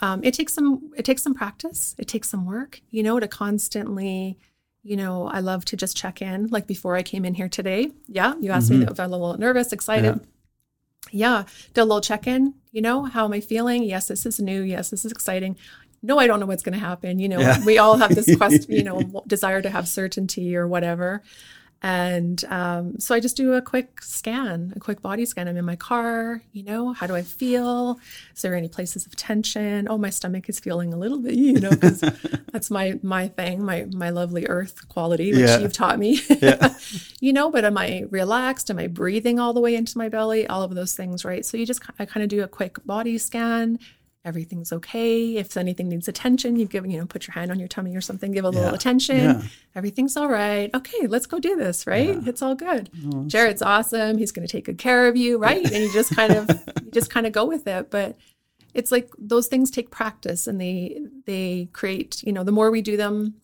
[0.02, 1.94] um, it takes some it takes some practice.
[1.96, 4.36] It takes some work, you know, to constantly.
[4.82, 6.48] You know, I love to just check in.
[6.48, 9.38] Like before I came in here today, yeah, you asked me if I'm a little
[9.38, 10.20] nervous, excited.
[11.10, 12.52] Yeah, do a little check in.
[12.72, 13.84] You know, how am I feeling?
[13.84, 14.60] Yes, this is new.
[14.60, 15.56] Yes, this is exciting.
[16.04, 17.18] No, I don't know what's going to happen.
[17.18, 17.64] You know, Yeah.
[17.64, 21.22] we all have this quest, you know, desire to have certainty or whatever.
[21.82, 25.48] And um, so I just do a quick scan, a quick body scan.
[25.48, 27.98] I'm in my car, you know, how do I feel?
[28.34, 29.86] Is there any places of tension?
[29.90, 32.00] Oh, my stomach is feeling a little bit, you know, because
[32.52, 35.58] that's my my thing, my my lovely earth quality, which Yeah.
[35.58, 36.22] you've taught me.
[36.40, 36.74] Yeah.
[37.20, 38.70] you know, but am I relaxed?
[38.70, 40.46] Am I breathing all the way into my belly?
[40.46, 41.44] All of those things, right?
[41.44, 43.78] So you just I kind of do a quick body scan.
[44.24, 45.36] Everything's okay.
[45.36, 48.00] If anything needs attention, you give, you know, put your hand on your tummy or
[48.00, 49.18] something, give a little attention.
[49.18, 49.42] Yeah.
[49.74, 50.70] Everything's all right.
[50.74, 52.08] Okay, let's go do this, right?
[52.08, 52.22] Yeah.
[52.26, 52.88] It's all good.
[53.12, 54.16] Oh, Jared's awesome.
[54.16, 55.62] He's going to take good care of you, right?
[55.62, 56.48] And you just kind of
[56.84, 58.16] you just kind of go with it, but
[58.72, 62.80] it's like those things take practice and they they create, you know, the more we
[62.82, 63.34] do them,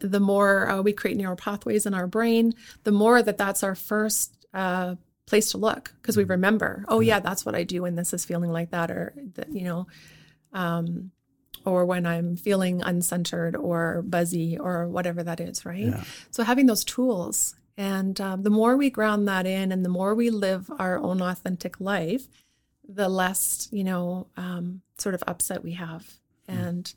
[0.00, 2.52] the more uh, we create neural pathways in our brain,
[2.82, 7.20] the more that that's our first uh, place to look because we remember, oh yeah,
[7.20, 9.86] that's what I do when this is feeling like that, or that you know,
[10.52, 11.10] um,
[11.64, 15.86] or when I'm feeling uncentered or buzzy or whatever that is, right?
[15.86, 16.04] Yeah.
[16.30, 20.14] So having those tools, and um, the more we ground that in, and the more
[20.14, 22.28] we live our own authentic life,
[22.86, 26.06] the less you know, um, sort of upset we have,
[26.46, 26.92] and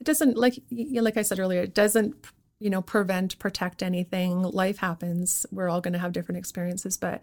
[0.00, 2.14] it doesn't like like I said earlier, it doesn't
[2.62, 4.42] you know prevent protect anything.
[4.42, 5.46] Life happens.
[5.50, 7.22] We're all going to have different experiences, but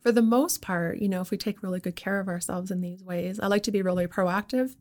[0.00, 2.80] for the most part, you know, if we take really good care of ourselves in
[2.80, 4.74] these ways, I like to be really proactive.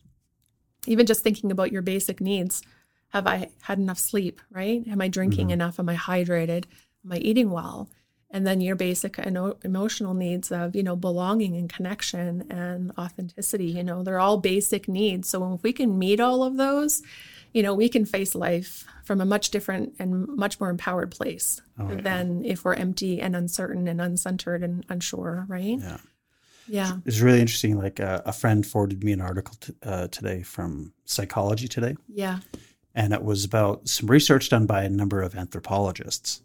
[0.87, 2.61] Even just thinking about your basic needs.
[3.09, 4.87] Have I had enough sleep, right?
[4.87, 5.53] Am I drinking mm-hmm.
[5.53, 5.79] enough?
[5.79, 6.65] Am I hydrated?
[7.03, 7.89] Am I eating well?
[8.31, 13.65] And then your basic eno- emotional needs of, you know, belonging and connection and authenticity,
[13.65, 15.27] you know, they're all basic needs.
[15.29, 17.01] So if we can meet all of those,
[17.53, 21.61] you know, we can face life from a much different and much more empowered place
[21.79, 21.95] yeah.
[22.01, 25.79] than if we're empty and uncertain and uncentered and unsure, right?
[25.79, 25.97] Yeah.
[26.67, 26.97] Yeah.
[27.05, 27.77] It's really interesting.
[27.77, 32.39] Like uh, a friend forwarded me an article t- uh, today from Psychology Today, Yeah.
[32.93, 36.41] and it was about some research done by a number of anthropologists.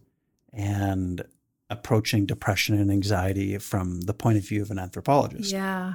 [0.52, 1.24] And
[1.70, 5.52] approaching depression and anxiety from the point of view of an anthropologist.
[5.52, 5.94] Yeah.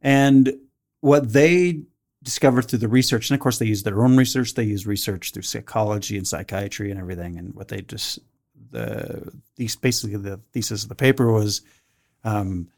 [0.00, 0.54] And
[1.00, 1.82] what they
[2.22, 5.32] discovered through the research, and of course they use their own research, they use research
[5.32, 7.38] through psychology and psychiatry and everything.
[7.38, 8.18] And what they just
[8.70, 11.62] the these basically the thesis of the paper was
[12.24, 12.68] um,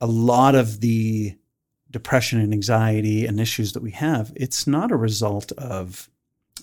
[0.00, 1.34] a lot of the
[1.90, 4.32] depression and anxiety and issues that we have.
[4.36, 6.08] It's not a result of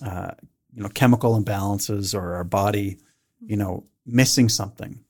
[0.04, 0.32] uh,
[0.72, 2.98] you know chemical imbalances or our body
[3.40, 5.00] you know missing something.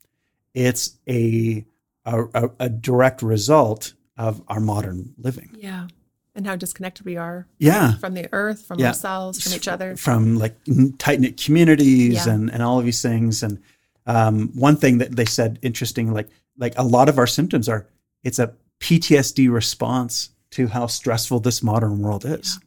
[0.55, 1.65] It's a
[2.07, 5.57] a, a direct result of our modern living.
[5.59, 5.89] Yeah.
[6.37, 7.95] And how disconnected we are Yeah.
[7.99, 8.89] from the earth, from Yeah.
[8.89, 9.97] ourselves, from each other.
[9.97, 10.57] from like
[10.99, 12.33] tight knit communities Yeah.
[12.35, 13.43] and, and all of these things.
[13.43, 13.61] And
[14.07, 17.87] um, one thing that they said interesting, like like a lot of our symptoms are
[18.23, 22.59] it's a PTSD response to how stressful this modern world is,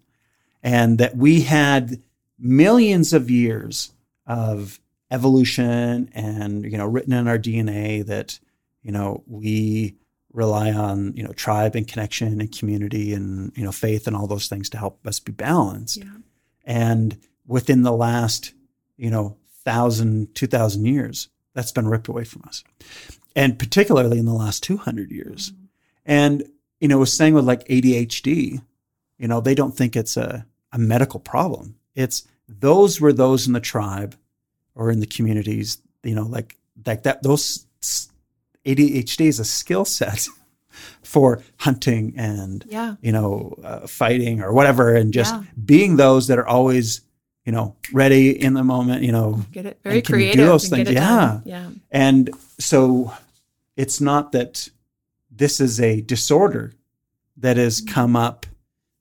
[0.64, 2.02] and that we had
[2.40, 3.92] millions of years
[4.26, 4.80] of
[5.12, 8.40] evolution and you know written in our DNA that
[8.84, 9.96] you know we
[10.34, 14.28] rely on you know tribe and connection and community and you know faith and all
[14.28, 15.98] those things to help us be balanced.
[15.98, 16.18] Yeah.
[16.66, 18.54] and within the last
[18.98, 22.64] you know thousand two thousand years that's been ripped away from us.
[23.36, 25.52] And particularly in the last 200 years.
[25.52, 25.66] Mm-hmm.
[26.06, 26.44] And
[26.80, 28.62] you know was saying with like adhd
[29.18, 31.76] you know they don't think it's a, a medical problem.
[31.96, 34.16] It's those were those in the tribe
[34.76, 37.66] or in the communities you know like like that those
[38.68, 40.28] adhd is a skill set
[41.04, 42.96] for hunting and Yeah.
[43.02, 45.44] you know, uh, fighting or whatever, and just Yeah.
[45.66, 47.02] being those that are always,
[47.46, 50.46] you know, ready in the moment, you know, Get it very And do creative.
[50.46, 50.90] those get things.
[50.90, 51.42] it done.
[51.46, 51.70] Yeah.
[51.92, 53.14] and so
[53.76, 54.70] it's not that
[55.32, 56.74] this is a disorder
[57.38, 57.94] that has Mm-hmm.
[57.94, 58.46] come up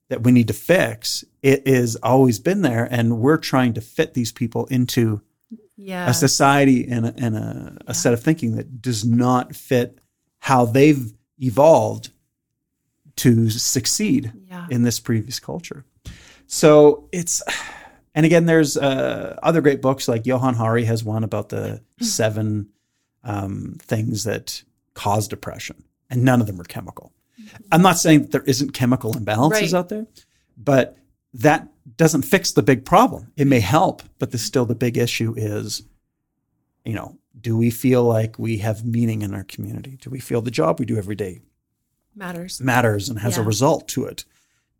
[0.09, 1.25] that we need to fix.
[1.41, 5.21] It has always been there, and we're trying to fit these people into
[5.77, 6.09] Yeah.
[6.09, 9.99] a society and a, and a, a set of thinking that does not fit
[10.39, 12.09] how they've evolved
[13.17, 14.67] to succeed Yeah.
[14.69, 15.85] in this previous culture.
[16.47, 17.41] So it's,
[18.15, 22.69] and again, there's uh, other great books like Johan Hari has one about the seven
[23.23, 24.63] um, things that
[24.93, 27.11] cause depression, and none of them are chemical.
[27.71, 29.73] I'm not saying that there isn't chemical imbalances Right.
[29.73, 30.07] out there,
[30.57, 30.97] but
[31.35, 33.31] that doesn't fix the big problem.
[33.37, 35.83] It may help, but the, still the big issue is,
[36.83, 39.97] you know, do we feel like we have meaning in our community?
[40.01, 41.41] Do we feel the job we do every day
[42.15, 42.59] Matters.
[42.59, 44.25] matters and has a result to it?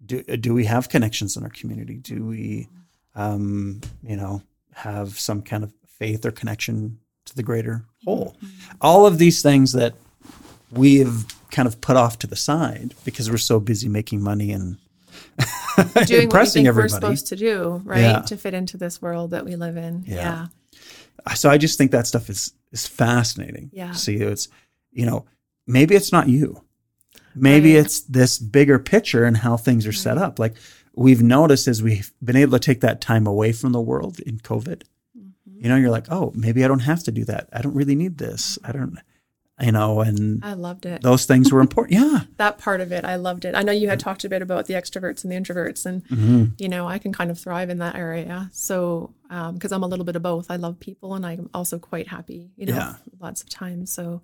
[0.05, 1.95] Do, do we have connections in our community?
[1.97, 2.67] Do we,
[3.15, 4.41] um, you know,
[4.73, 8.35] have some kind of faith or connection to the greater whole?
[8.81, 9.95] All of these things that
[10.71, 14.77] we've kind of put off to the side because we're so busy making money and
[15.77, 18.01] Doing what we impressing think we're supposed to do, right?
[18.01, 18.21] Yeah.
[18.21, 20.03] To fit into this world that we live in.
[20.07, 20.47] Yeah.
[21.27, 21.33] Yeah.
[21.33, 23.69] so I just think that stuff is is fascinating.
[23.73, 23.91] Yeah.
[23.91, 24.47] See, it's
[24.91, 25.25] you know
[25.67, 26.63] maybe it's not you,
[27.35, 27.85] maybe Right.
[27.85, 30.39] it's this bigger picture and how things are set up.
[30.39, 30.55] Like
[30.95, 34.39] we've noticed as we've been able to take that time away from the world in
[34.39, 34.81] COVID.
[35.15, 35.63] Mm-hmm.
[35.63, 37.49] You know, you're like, oh, maybe I don't have to do that.
[37.53, 38.57] I don't really need this.
[38.63, 38.97] I don't,
[39.59, 41.01] you know, and I loved it.
[41.01, 41.99] those things were important.
[41.99, 43.55] Yeah, that part of it i loved it.
[43.55, 46.43] I know you had talked a bit about the extroverts and the introverts and Mm-hmm.
[46.59, 48.49] you know i can kind of thrive in that area.
[48.53, 49.13] So
[49.53, 50.49] because i'm a little bit of both.
[50.51, 52.93] I love people and i'm also quite happy you know Yeah.
[53.19, 54.21] lots of times so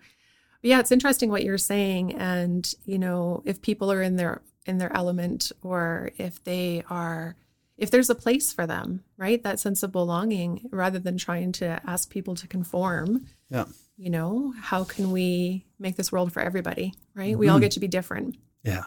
[0.61, 2.13] yeah it's interesting what you're saying.
[2.15, 7.35] And you know if people are in their in their element or if they are
[7.75, 9.41] if there's a place for them right?
[9.43, 13.25] That sense of belonging rather than trying to ask people to conform.
[13.49, 13.65] Yeah,
[13.97, 17.63] you know how can we make this world for everybody right we all mm-hmm.
[17.63, 18.83] get to be different yeah,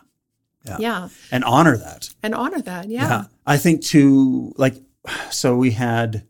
[0.65, 0.77] Yeah.
[0.79, 2.11] yeah and honor that.
[2.23, 4.75] and honor that yeah, I think to like,
[5.31, 6.27] so we had,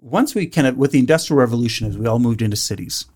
[0.00, 3.06] once we kind of, with the Industrial Revolution, as we all moved into cities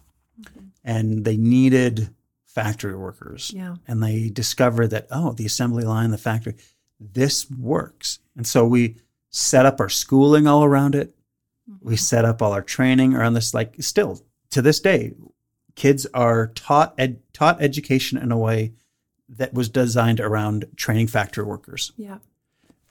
[0.41, 0.67] mm-hmm.
[0.85, 3.51] and they needed factory workers.
[3.55, 3.77] Yeah.
[3.89, 6.55] And they discovered that, oh, the assembly line, the factory,
[7.01, 8.21] this works.
[8.37, 8.97] And so we
[9.31, 11.15] set up our schooling all around it.
[11.81, 11.99] We mm-hmm.
[11.99, 13.55] set up all our training around this.
[13.55, 14.21] Like, still
[14.53, 15.13] to this day,
[15.75, 18.73] kids are taught ed, taught education in a way
[19.29, 22.19] that was designed around training factory workers yeah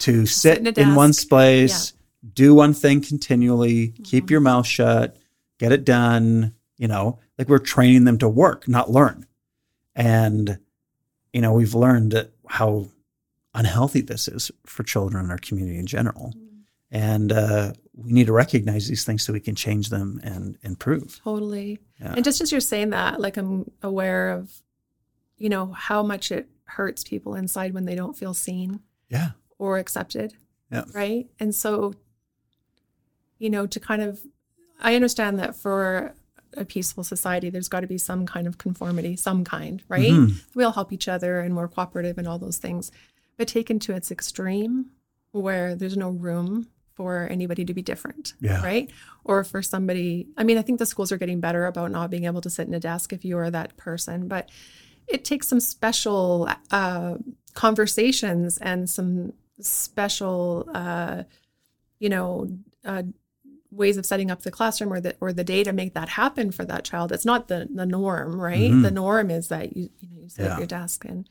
[0.01, 1.93] to sit in in one place,
[2.33, 5.17] do one thing continually, keep your mouth shut,
[5.59, 6.53] get it done.
[6.77, 9.27] You know, like we're training them to work, not learn.
[9.95, 10.57] And,
[11.31, 12.87] you know, we've learned how
[13.53, 16.33] unhealthy this is for children in our community in general.
[16.91, 21.19] And uh, we need to recognize these things so we can change them and improve.
[21.23, 22.13] totally Yeah.
[22.15, 24.63] and just as you're saying that like i'm aware of
[25.37, 29.31] you know how much it hurts people inside when they don't feel seen Yeah.
[29.59, 30.33] or accepted
[30.71, 30.85] Yeah.
[30.93, 31.93] right and so
[33.37, 34.21] you know to kind of
[34.81, 36.13] i understand that for
[36.57, 40.09] a peaceful society, there's got to be some kind of conformity, some kind, right?
[40.11, 40.35] Mm-hmm.
[40.53, 42.91] We all help each other and we're cooperative and all those things.
[43.37, 44.87] But taken to its extreme,
[45.31, 46.67] where there's no room
[47.01, 48.61] for anybody to be different, Yeah.
[48.63, 48.91] right?
[49.23, 52.25] Or for somebody, I mean, I think the schools are getting better about not being
[52.25, 54.49] able to sit in a desk if you are that person, but
[55.07, 57.15] it takes some special uh,
[57.55, 61.23] conversations and some special, uh,
[61.99, 62.47] you know,
[62.85, 63.03] uh,
[63.71, 66.51] ways of setting up the classroom or the or the day to make that happen
[66.51, 67.11] for that child.
[67.11, 68.69] It's not the the norm, right?
[68.69, 70.53] The norm is that you you know you sit Yeah.
[70.53, 71.27] at your desk and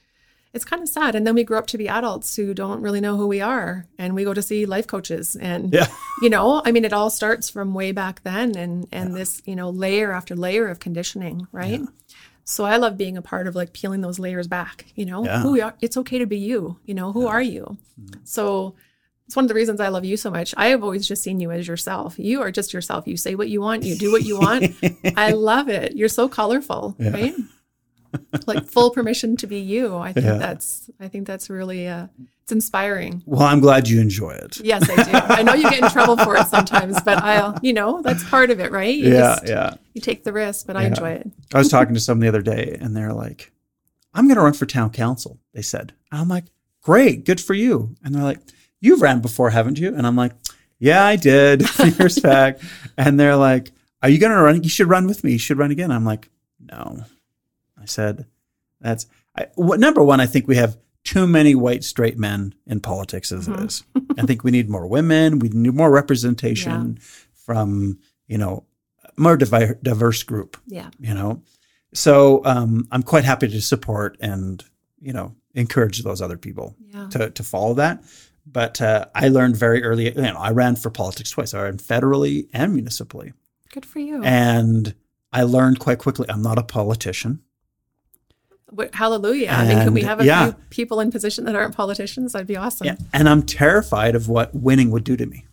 [0.52, 1.14] it's kind of sad.
[1.14, 3.86] And then we grow up to be adults who don't really know who we are,
[3.98, 5.36] and we go to see life coaches.
[5.36, 5.86] And Yeah.
[6.22, 9.56] you know i mean it all starts from way back then and and this you
[9.56, 11.80] know layer after layer of conditioning right?
[12.44, 15.24] So i love being a part of like peeling those layers back you know?
[15.24, 15.40] Yeah.
[15.42, 17.12] who you are it's okay to be you you know?
[17.12, 17.78] Who are you?
[18.00, 18.20] Mm-hmm.
[18.24, 18.74] So
[19.26, 20.52] it's one of the reasons i love you so much.
[20.56, 22.18] I have always just seen you as yourself.
[22.18, 23.06] You are just yourself.
[23.06, 23.84] You say what you want.
[23.84, 24.64] You do what you want.
[25.16, 25.94] I love it.
[25.96, 27.34] You're so colorful right
[28.46, 30.38] like full permission to be you i think Yeah.
[30.38, 32.06] that's i think that's really uh
[32.42, 34.58] it's inspiring Well, I'm glad you enjoy it.
[34.64, 35.10] Yes, I do.
[35.12, 38.50] I know you get in trouble for it sometimes, but I'll, you know, that's part
[38.50, 38.92] of it, right?
[38.92, 39.74] You Yeah, just- yeah.
[39.94, 41.30] You take the risk, but I enjoy it.
[41.54, 43.52] I was talking to someone the other day and they're like,
[44.14, 45.92] I'm going to run for town council, they said.
[46.10, 46.46] And I'm like,
[46.82, 47.94] great, good for you.
[48.02, 48.40] And they're like,
[48.80, 49.94] you've ran before, haven't you?
[49.94, 50.32] And I'm like,
[50.80, 51.62] yeah, I did
[52.00, 52.58] years back.
[52.98, 53.70] And they're like,
[54.02, 54.64] are you going to run?
[54.64, 55.32] You should run with me.
[55.32, 55.92] You should run again.
[55.92, 57.04] I'm like, no.
[57.80, 58.26] I said,
[58.80, 62.80] that's, I, what, number one, I think we have too many white straight men in
[62.80, 63.82] politics as it is.
[64.18, 65.38] I think we need more women.
[65.38, 66.98] We need more representation
[67.32, 68.64] from, you know,
[69.16, 70.88] more diverse group Yeah.
[70.98, 71.42] you know
[71.92, 74.64] so um, i'm quite happy to support and
[75.00, 77.08] you know encourage those other people Yeah.
[77.08, 78.02] to, to follow that
[78.46, 81.76] but uh, i learned very early you know i ran for politics twice i ran
[81.76, 83.34] federally and municipally
[83.72, 84.22] Good for you.
[84.22, 84.94] and
[85.32, 87.42] i learned quite quickly i'm not a politician
[88.92, 89.48] Hallelujah.
[89.50, 90.44] I mean, could we have a yeah.
[90.52, 92.32] few people in position that aren't politicians?
[92.32, 92.86] That'd be awesome.
[92.86, 95.46] yeah, and i'm terrified of what winning would do to me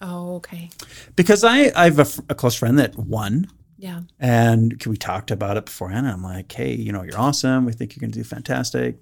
[0.00, 0.70] Oh, okay.
[1.16, 3.48] because i, I have a close friend that won
[3.78, 4.00] Yeah.
[4.20, 6.06] And we talked about it beforehand.
[6.08, 7.66] I'm like, hey, you know, you're awesome.
[7.66, 8.96] We think you're going to do fantastic.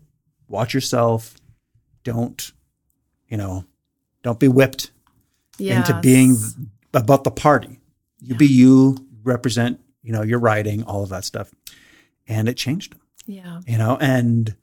[0.49, 1.37] Watch yourself.
[2.03, 2.51] Don't,
[3.29, 3.65] you know,
[4.25, 4.91] don't be whipped
[5.59, 6.01] into Yes.
[6.03, 6.37] being
[6.95, 7.79] about the party.
[8.21, 11.53] You be you, represent, you know, your writing, all of that stuff.
[12.27, 13.01] And it changed him,
[13.33, 13.61] Yeah.
[13.67, 14.55] you know, and,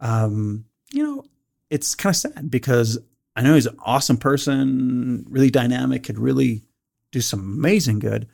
[0.00, 1.24] um, you know,
[1.70, 2.98] it's kind of sad because
[3.36, 6.64] I know he's an awesome person, really dynamic, could really
[7.12, 8.28] do some amazing good.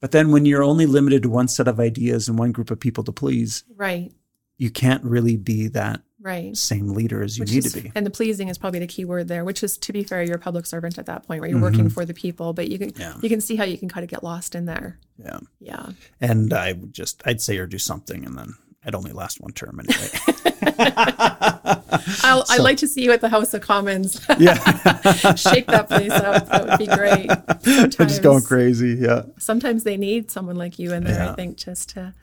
[0.00, 2.78] But then when you're only limited to one set of ideas and one group of
[2.80, 4.12] people to please, Right.
[4.58, 6.56] you can't really be that Right.
[6.56, 7.92] same leader as you Which need is- to be.
[7.94, 10.36] And the pleasing is probably the key word there, which is to be fair, you're
[10.36, 12.90] a public servant at that point where you're working for the people, but you can
[12.90, 13.00] Mm-hmm.
[13.00, 13.14] Yeah.
[13.22, 14.98] you can see how you can kind of get lost in there.
[15.18, 15.38] Yeah.
[15.60, 15.90] Yeah.
[16.20, 18.54] And I would just, I'd say or do something and then
[18.86, 20.08] I'd only last one term anyway.
[22.22, 24.24] I'll, I'd like to see you at the House of Commons.
[24.38, 24.54] yeah.
[25.34, 26.48] Shake that place up.
[26.48, 27.28] That would be great.
[27.62, 28.96] They're just going crazy.
[29.00, 29.22] Yeah.
[29.38, 31.32] sometimes they need someone like you in there, Yeah.
[31.32, 32.14] I think, just to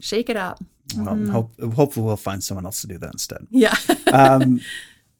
[0.00, 0.62] shake it up.
[0.96, 3.46] Well, hope, hopefully we'll find someone else to do that instead.
[3.50, 3.74] Yeah.
[4.12, 4.60] Um,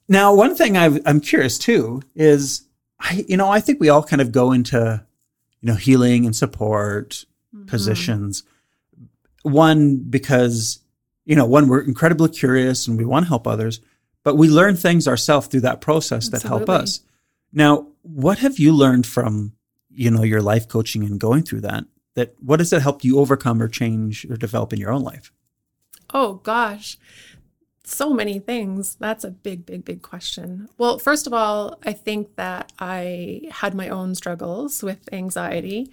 [0.08, 2.66] now, one thing I've, I'm curious too is,
[3.00, 5.02] I, you know, I think we all kind of go into,
[5.60, 7.24] you know, healing and support
[7.66, 8.42] positions.
[9.42, 10.80] One because,
[11.24, 13.80] you know, one we're incredibly curious and we want to help others,
[14.24, 17.00] but we learn things ourselves through that process that help us.
[17.52, 19.52] Now, what have you learned from,
[19.90, 21.84] you know, your life coaching and going through that?
[22.14, 25.32] That what has it helped you overcome or change or develop in your own life?
[26.12, 26.98] Oh gosh,
[27.84, 28.96] so many things.
[28.96, 30.68] That's a big, big, big question.
[30.78, 35.90] Well, first of all, I think that I had my own struggles with anxiety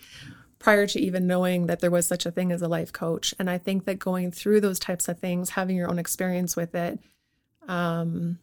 [0.60, 3.34] prior to even knowing that there was such a thing as a life coach.
[3.40, 6.76] And I think that going through those types of things, having your own experience with
[6.76, 7.00] it,
[7.68, 8.40] um,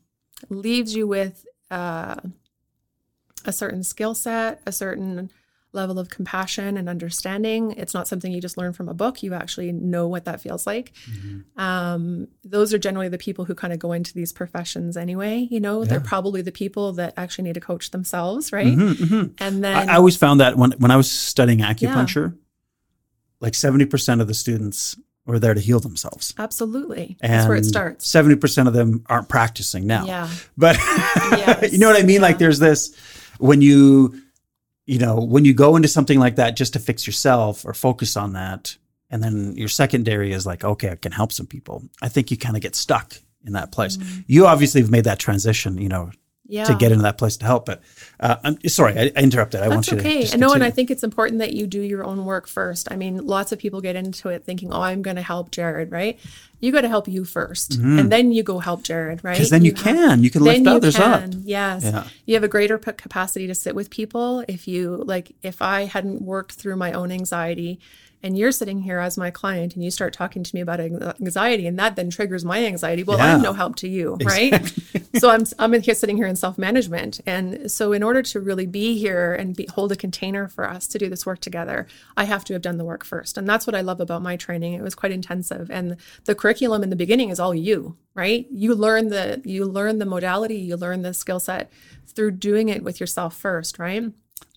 [0.49, 2.17] leaves you with uh,
[3.45, 5.31] a certain skill set, a certain
[5.77, 7.73] level of compassion and understanding.
[7.73, 9.23] It's not something you just learn from a book.
[9.23, 10.93] You actually know what that feels like.
[11.09, 11.61] Mm-hmm.
[11.61, 15.47] Um, those are generally the people who kind of go into these professions anyway.
[15.51, 18.67] You know, they're probably the people that actually need to coach themselves, right?
[18.67, 19.33] Mm-hmm, mm-hmm.
[19.39, 22.37] And then I, I always found that when when I was studying acupuncture,
[23.41, 24.97] like seventy percent of the students
[25.27, 26.33] were there to heal themselves.
[26.39, 28.09] absolutely, And that's where it starts.
[28.09, 30.07] Seventy percent of them aren't practicing now.
[30.07, 30.31] Yeah.
[30.57, 30.77] But
[31.33, 31.73] Yes.
[31.73, 32.17] you know what I mean?
[32.17, 32.23] Yeah.
[32.23, 32.95] Like there's this
[33.39, 34.23] when you
[34.87, 38.17] you know, when you go into something like that just to fix yourself or focus
[38.17, 38.77] on that,
[39.11, 41.83] and then your secondary is like, okay, I can help some people.
[42.03, 43.15] I think you kind of get stuck
[43.45, 43.97] in that place.
[43.97, 44.21] Mm-hmm.
[44.27, 46.11] You obviously have made that transition, you know,
[46.49, 46.65] Yeah.
[46.65, 47.67] to get into that place to help.
[47.67, 47.83] But
[48.21, 49.61] uh, I'm sorry, I, I interrupted.
[49.63, 50.25] I want That's you okay.
[50.27, 52.91] to And no, and I think it's important that you do your own work first.
[52.91, 55.91] I mean, lots of people get into it thinking, "Oh, I'm going to help Jared,"
[55.91, 56.19] right?
[56.59, 59.35] You got to help you 1st and then you go help Jared, right?
[59.35, 59.55] because Mm-hmm.
[59.57, 61.25] then you, have- can you can lift you others up.
[61.43, 61.85] Yes.
[61.85, 62.07] Yeah.
[62.25, 64.43] You have a greater capacity to sit with people.
[64.49, 67.79] If you like, if I hadn't worked through my own anxiety
[68.23, 71.67] and you're sitting here as my client and you start talking to me about anxiety
[71.67, 73.35] and that then triggers my anxiety, well, Yeah.
[73.37, 74.55] I'm no help to you, right?
[75.17, 77.21] so I'm, I'm here sitting here in self management.
[77.27, 80.87] And so in order to really be here and be, hold a container for us
[80.89, 81.87] to do this work together,
[82.17, 83.39] I have to have done the work first.
[83.39, 84.75] And that's what I love about my training.
[84.75, 85.71] It was quite intensive.
[85.71, 88.47] And the curriculum in the beginning is all you, right?
[88.51, 91.71] You learn the, you learn the modality, you learn the skill set
[92.07, 94.05] through doing it with yourself first, right?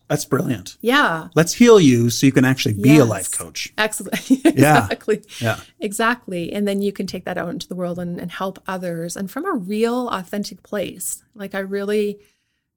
[0.09, 0.75] That's brilliant.
[0.81, 1.27] Yeah.
[1.35, 3.71] Let's heal you so you can actually be a life coach.
[3.77, 4.31] Excellent.
[4.45, 5.21] exactly.
[5.39, 5.59] Yeah.
[5.79, 6.51] Exactly.
[6.51, 9.29] And then you can take that out into the world and, and help others and
[9.29, 11.23] from a real, authentic place.
[11.35, 12.19] Like, I really,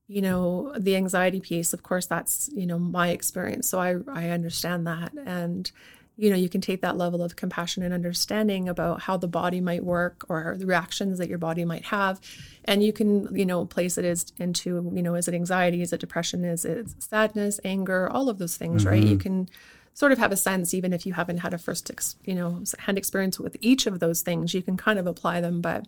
[0.09, 3.67] you know, the anxiety piece, of course, that's, you know, my experience.
[3.67, 5.13] So I, I understand that.
[5.25, 5.73] And,
[6.17, 9.61] you know, you can take that level of compassion and understanding about how the body
[9.61, 12.21] might work or the reactions that your body might have.
[12.65, 15.81] And you can, you know, place it as into, you know, is it anxiety?
[15.81, 16.45] Is it depression?
[16.45, 19.03] Is it sadness, anger, all of those things, right?
[19.03, 19.49] You can
[19.95, 22.63] sort of have a sense, even if you haven't had a first, ex, you know,
[22.79, 25.61] hand experience with each of those things, you can kind of apply them.
[25.61, 25.87] But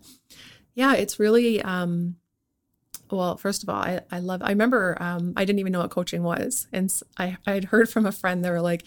[0.73, 2.15] yeah, it's really, um,
[3.11, 5.91] well, first of all, I, I love, I remember um, I didn't even know what
[5.91, 6.67] coaching was.
[6.73, 8.85] And I, I had heard from a friend, they were like,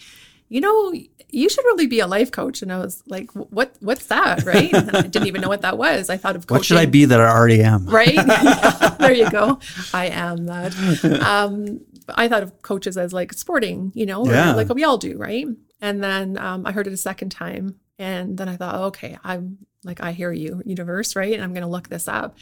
[0.49, 0.91] you know,
[1.29, 2.61] you should really be a life coach.
[2.63, 4.43] And I was like, what, what's that?
[4.45, 4.73] Right.
[4.73, 6.09] And I didn't even know what that was.
[6.09, 6.57] I thought of coaching.
[6.59, 7.85] What should I be that I already am?
[7.85, 8.15] Right.
[8.99, 9.59] there you go.
[9.93, 10.75] I am that.
[11.23, 14.55] Um, I thought of coaches as like sporting, you know, Yeah.
[14.55, 15.17] like we all do.
[15.17, 15.45] Right.
[15.81, 17.79] And then um, I heard it a second time.
[17.99, 21.15] And then I thought, oh, okay, I'm like, I hear you, universe.
[21.15, 21.33] Right.
[21.33, 22.37] And I'm going to look this up.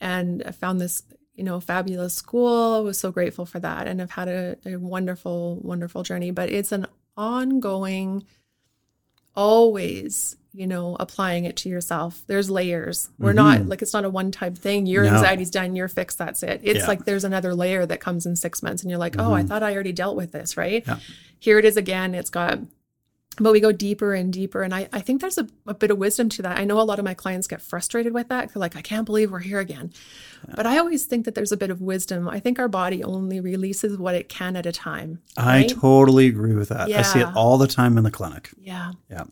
[0.00, 1.02] And I found this,
[1.34, 2.76] you know, fabulous school.
[2.76, 3.88] I was so grateful for that.
[3.88, 6.86] And I've had a, a wonderful, wonderful journey, but it's an
[7.16, 8.24] ongoing,
[9.34, 14.10] always you know applying it to yourself there's layers we're not like it's not a
[14.10, 15.14] one time thing your Mm-hmm.
[15.14, 15.20] No.
[15.20, 16.86] anxiety's done you're fixed that's it it's Yeah.
[16.88, 19.62] like there's another layer that comes in six months and you're like oh i thought
[19.62, 20.90] i already dealt with this right Mm-hmm.
[20.90, 21.14] Yeah.
[21.38, 22.58] here it is again it's got
[23.38, 25.98] but we go deeper and deeper and i, I think there's a, a bit of
[25.98, 26.58] wisdom to that.
[26.58, 28.52] I know a lot of my clients get frustrated with that.
[28.52, 29.92] They're like i can't believe we're here again.
[30.56, 32.28] But i always think that there's a bit of wisdom.
[32.28, 36.54] I think our body only releases what it can at a time I totally agree
[36.54, 36.90] with that.
[36.90, 38.50] I see it all the time in the clinic.
[38.60, 38.92] yeah.
[39.08, 39.24] Yeah.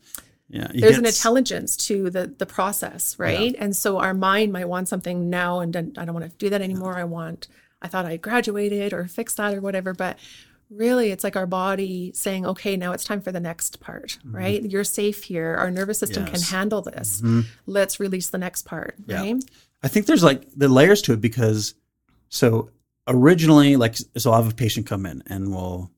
[0.49, 0.69] Yeah.
[0.73, 3.55] There's an intelligence to the the process right?
[3.59, 6.63] And so our mind might want something now and i don't want to do that
[6.63, 6.97] anymore.
[6.97, 7.49] I want
[7.83, 10.19] i thought i graduated or fixed that or whatever but
[10.71, 14.63] really it's like our body saying okay now it's time for the next part right
[14.63, 16.35] you're safe here our nervous system can Mm-hmm.
[16.35, 16.45] Yes.
[16.51, 16.57] Mm-hmm.
[16.57, 17.23] handle this
[17.67, 19.21] let's release the next part Yeah.
[19.23, 19.45] right
[19.83, 21.75] I think there's like the layers to it because
[22.29, 22.71] so
[23.07, 25.91] originally, like, so I'll have a patient come in and we'll,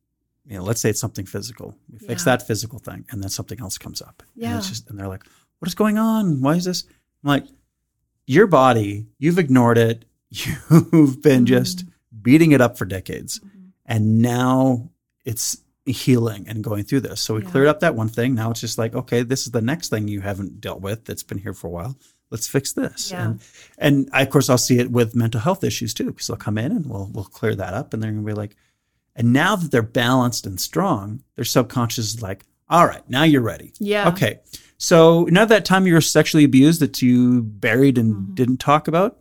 [0.47, 1.75] you know, let's say it's something physical.
[1.91, 2.37] We fix Yeah.
[2.37, 4.23] that physical thing and then something else comes up.
[4.35, 4.59] And Yeah.
[4.59, 5.25] it's just, and they're like,
[5.59, 6.41] what is going on?
[6.43, 6.85] Why is this?
[7.25, 7.47] I'm like,
[8.27, 10.05] your body, you've ignored it.
[10.31, 11.85] You've been just
[12.23, 13.41] beating it up for decades.
[13.91, 14.91] And now
[15.27, 17.21] it's healing and going through this.
[17.21, 17.51] So we Yeah.
[17.51, 18.35] cleared up that one thing.
[18.35, 21.23] Now it's just like, okay, this is the next thing you haven't dealt with that's
[21.25, 21.97] been here for a while.
[22.31, 23.11] Let's fix this.
[23.11, 23.25] Yeah.
[23.25, 23.41] And,
[23.79, 26.59] and I, of course, I'll see it with mental health issues too, because they'll come
[26.59, 28.55] in and we'll we'll clear that up, and they're gonna be like,
[29.17, 33.43] and now that they're balanced and strong, their subconscious is like, all right, now you're
[33.43, 33.73] ready.
[33.81, 34.39] yeah Okay.
[34.79, 38.35] So now that time you were sexually abused that you buried and Mm-hmm.
[38.35, 39.21] didn't talk about,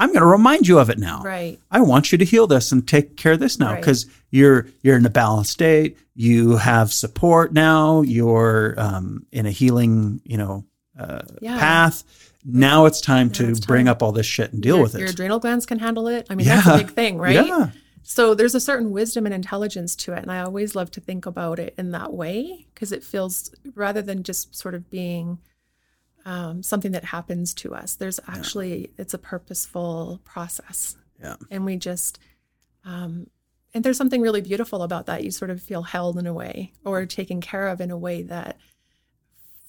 [0.00, 1.22] I'm going to remind you of it now.
[1.22, 3.80] right I want you to heal this and take care of this now Right.
[3.80, 5.96] because you're you're in a balanced state.
[6.14, 8.02] You have support now.
[8.02, 10.64] You're um, in a healing, you know,
[10.98, 11.58] uh, Yeah.
[11.58, 12.02] path.
[12.44, 15.00] Now it's time to it's bring up all this shit and deal your, with it.
[15.00, 17.70] your adrenal glands can handle it i mean that's a big thing right Yeah.
[18.02, 20.20] So there's a certain wisdom and intelligence to it.
[20.22, 24.02] And I always love to think about it in that way because it feels rather
[24.02, 25.38] than just sort of being
[26.30, 30.96] um, something that happens to us, there's actually, it's a purposeful process.
[31.20, 31.36] Yeah.
[31.50, 32.18] And we just,
[32.84, 33.26] um,
[33.74, 35.24] and there's something really beautiful about that.
[35.24, 38.22] You sort of feel held in a way or taken care of in a way
[38.22, 38.58] that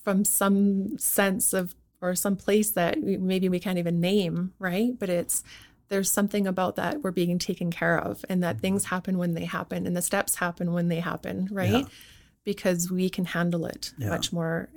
[0.03, 4.91] from some sense of, or some place that maybe we can't even name, right?
[4.97, 5.43] But it's,
[5.89, 9.45] there's something about that we're being taken care of and that things happen when they
[9.45, 11.70] happen and the steps happen when they happen, right?
[11.72, 11.86] Yeah.
[12.43, 14.09] Because we can handle it Yeah.
[14.09, 14.70] much more.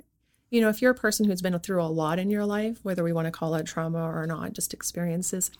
[0.55, 3.03] You know, if you're a person who's been through a lot in your life, whether
[3.03, 5.51] we want to call it trauma or not, just experiences,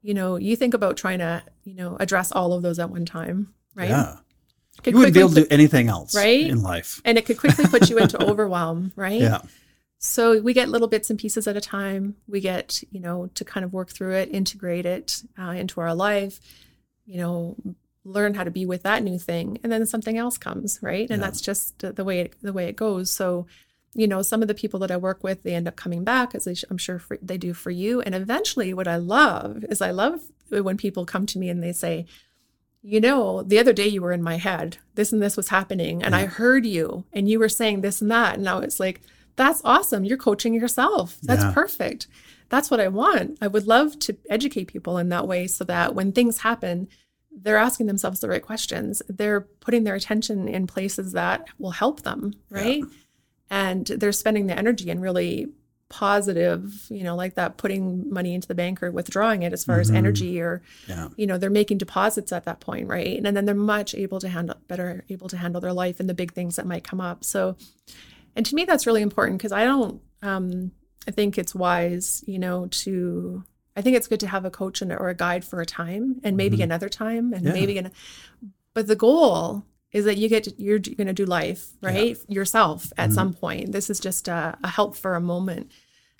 [0.00, 3.04] you know, you think about trying to, you know, address all of those at one
[3.04, 3.90] time, right?
[3.90, 4.16] Yeah.
[4.82, 6.46] Could You wouldn't be able to do anything else Right?
[6.46, 7.02] in life.
[7.04, 9.20] and it could quickly put you into overwhelm, right?
[9.20, 9.42] Yeah.
[9.98, 12.16] So we get little bits and pieces at a time.
[12.26, 15.94] We get, you know, to kind of work through it, integrate it uh, into our
[15.94, 16.40] life,
[17.04, 17.56] you know,
[18.02, 21.10] learn how to be with that new thing, and then something else comes, right?
[21.10, 21.26] And Yeah.
[21.26, 23.10] that's just the way it, the way it goes.
[23.10, 23.46] So,
[23.94, 26.34] you know, some of the people that I work with, they end up coming back,
[26.34, 28.00] as I'm sure for, they do for you.
[28.02, 31.72] And eventually, what I love is I love when people come to me and they
[31.72, 32.06] say,
[32.82, 36.02] you know, the other day you were in my head, this and this was happening,
[36.02, 38.36] and I heard you, and you were saying this and that.
[38.36, 39.02] And now it's like,
[39.36, 40.04] that's awesome.
[40.04, 41.18] You're coaching yourself.
[41.22, 41.52] That's Yeah.
[41.52, 42.06] perfect.
[42.48, 43.38] That's what I want.
[43.40, 46.88] I would love to educate people in that way so that when things happen,
[47.30, 49.02] they're asking themselves the right questions.
[49.08, 52.82] They're putting their attention in places that will help them, right?
[53.50, 55.48] And they're spending the energy in really
[55.88, 59.80] positive, you know, like that putting money into the bank or withdrawing it as far
[59.80, 59.96] as Mhm.
[59.96, 61.08] energy or Yeah.
[61.16, 64.28] you know they're making deposits at that point right and then they're much able to
[64.28, 67.24] handle better able to handle their life and the big things that might come up
[67.24, 67.56] so
[68.36, 70.70] and to me that's really important because i don't um
[71.08, 73.42] i think it's wise you know to
[73.76, 76.20] i think it's good to have a coach and or a guide for a time
[76.22, 76.64] and maybe Mhm.
[76.64, 77.52] another time and Yeah.
[77.52, 77.90] maybe an
[78.74, 82.16] but the goal is that you get to, you're going to do life right?
[82.28, 83.14] Yourself at Mhm.
[83.14, 83.72] some point.
[83.72, 85.70] This is just a, a help for a moment.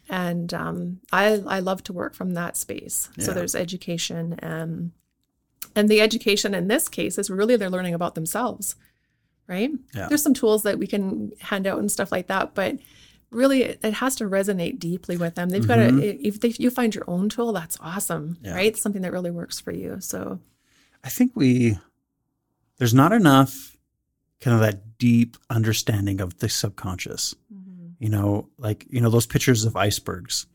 [0.08, 3.08] And um, I, I love to work from that space.
[3.18, 4.90] So there's education and
[5.76, 8.74] and the education in this case is really they're learning about themselves
[9.46, 9.70] right?
[9.94, 10.08] Yeah.
[10.08, 12.76] there's some tools that we can hand out and stuff like that but
[13.30, 15.50] really it, has to resonate deeply with them.
[15.50, 16.00] They've got Mhm.
[16.00, 18.54] to if, they, you find your own tool that's awesome Yeah.
[18.54, 18.76] right?
[18.76, 19.98] Something that really works for you.
[20.00, 20.40] So
[21.04, 21.78] I think we
[22.80, 23.76] there's not enough
[24.40, 27.34] kind of that deep understanding of the subconscious.
[27.54, 27.88] Mm-hmm.
[27.98, 30.46] You know, like you know those pictures of icebergs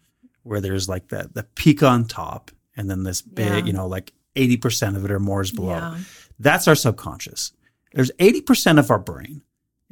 [0.44, 3.64] where there's like the the peak on top and then this big, Yeah.
[3.64, 5.70] you know, like 80% of it or more is below.
[5.70, 5.98] yeah
[6.40, 7.54] That's our subconscious.
[7.94, 9.44] There's 80% of our brain,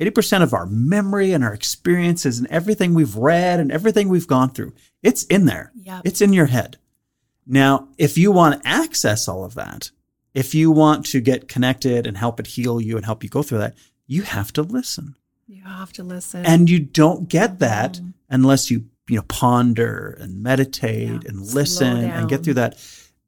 [0.02, 4.50] 80% of our memory and our experiences and everything we've read and everything we've gone
[4.50, 4.74] through.
[5.02, 5.72] It's in there.
[5.76, 6.78] yeah It's in your head.
[7.46, 9.92] Now, if you want to access all of that,
[10.34, 13.44] if you want to get connected and help it heal you and help you go
[13.44, 13.76] through that,
[14.08, 15.16] you have to listen.
[15.48, 18.14] you have to listen And you don't get that Mhm.
[18.30, 21.30] unless you, you know, ponder and meditate Yeah.
[21.30, 22.78] and listen and get through that.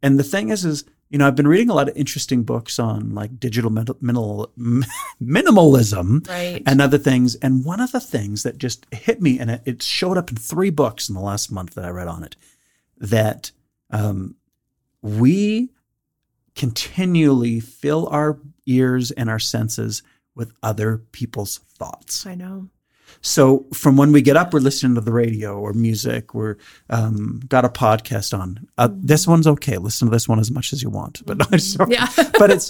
[0.01, 2.79] And the thing is, is, you know, I've been reading a lot of interesting books
[2.79, 4.51] on like digital mental, minimal,
[5.21, 7.35] minimalism right and other things.
[7.35, 10.37] And one of the things that just hit me, and it, it showed up in
[10.37, 12.35] three books in the last month that I read on it,
[12.97, 13.51] that
[13.91, 14.35] um,
[15.01, 15.69] we
[16.55, 20.01] continually fill our ears and our senses
[20.35, 22.25] with other people's thoughts.
[22.25, 22.67] i know
[23.21, 26.33] So from when we get up, we're listening to the radio or music.
[26.33, 26.57] We're
[26.89, 28.67] um, got a podcast on.
[28.77, 29.77] Uh, This one's okay.
[29.77, 32.07] Listen to this one as much as you want, but so, yeah
[32.39, 32.67] but it's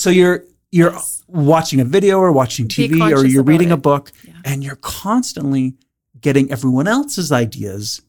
[0.00, 1.22] so you're you're Yes.
[1.26, 4.34] watching a video or watching TV or you're reading a book Yeah.
[4.44, 5.74] and you're constantly
[6.20, 8.02] getting everyone else's ideas,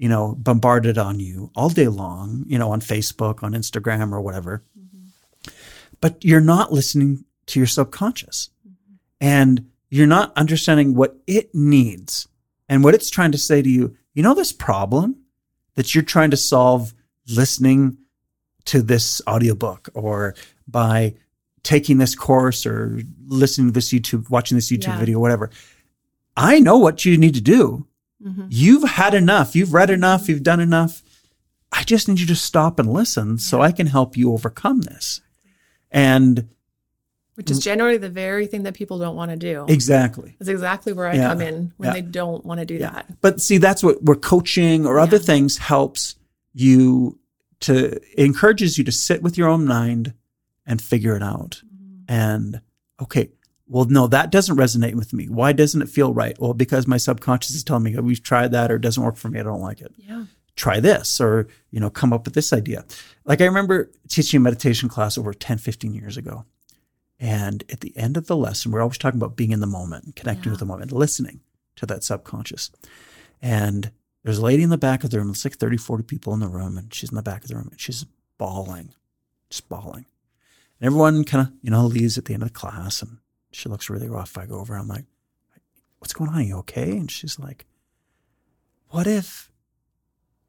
[0.00, 4.20] you know, bombarded on you all day long, you know, on Facebook, on Instagram or
[4.22, 4.62] whatever.
[4.78, 5.50] Mm-hmm.
[6.00, 8.94] But you're not listening to your subconscious Mm-hmm.
[9.20, 12.28] and you're not understanding what it needs
[12.68, 13.96] and what it's trying to say to you.
[14.14, 15.16] You know, this problem
[15.74, 16.94] that you're trying to solve
[17.28, 17.98] listening
[18.66, 20.34] to this audiobook or
[20.68, 21.14] by
[21.62, 24.98] taking this course or listening to this YouTube, watching this YouTube Yeah.
[24.98, 25.50] video, whatever.
[26.36, 27.86] I know what you need to do.
[28.24, 28.46] Mhm.
[28.50, 29.54] You've had enough.
[29.56, 30.28] You've read enough.
[30.28, 31.02] You've done enough.
[31.72, 35.20] I just need you to stop and listen so I can help you overcome this.
[35.90, 36.48] And
[37.36, 40.36] which is generally the very thing that people don't want to do exactly.
[40.38, 41.28] That's exactly where I Yeah.
[41.28, 41.92] come in when Yeah.
[41.94, 42.90] they don't want to do Yeah.
[42.90, 43.20] that.
[43.22, 46.16] But see, that's what where coaching or other things helps
[46.52, 47.18] you
[47.60, 50.12] to encourages you to sit with your own mind
[50.66, 51.62] and figure it out.
[52.08, 52.60] And
[53.00, 53.30] okay,
[53.70, 55.28] well, no, that doesn't resonate with me.
[55.28, 56.36] Why doesn't it feel right?
[56.40, 59.16] Well, because my subconscious is telling me "Oh, we've tried that or it doesn't work
[59.16, 59.38] for me.
[59.40, 59.92] I don't like it.
[59.96, 60.24] Yeah.
[60.56, 62.84] Try this or, you know, come up with this idea.
[63.24, 66.44] Like I remember teaching a meditation class over 10, 15 years ago.
[67.18, 70.16] And at the end of the lesson, we're always talking about being in the moment,
[70.16, 70.50] connecting Yeah.
[70.52, 71.40] with the moment, listening
[71.76, 72.70] to that subconscious.
[73.40, 73.92] And
[74.24, 75.30] there's a lady in the back of the room.
[75.30, 76.76] It's like 30, 40 people in the room.
[76.76, 78.04] And she's in the back of the room and she's
[78.36, 78.94] bawling,
[79.48, 80.06] just bawling.
[80.80, 83.18] And everyone kind of, you know, leaves at the end of the class and
[83.52, 84.38] she looks really rough.
[84.38, 85.04] I go over, I'm like,
[85.98, 86.36] what's going on?
[86.36, 86.90] Are you okay?
[86.92, 87.66] And she's like,
[88.88, 89.50] what if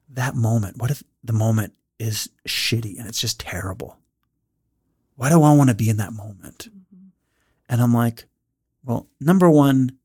[0.09, 3.97] that moment, what if the moment is shitty and it's just terrible?
[5.15, 6.69] Why do I want to be in that moment?
[6.69, 7.07] Mm-hmm.
[7.69, 8.25] And I'm like,
[8.83, 9.97] well, number one,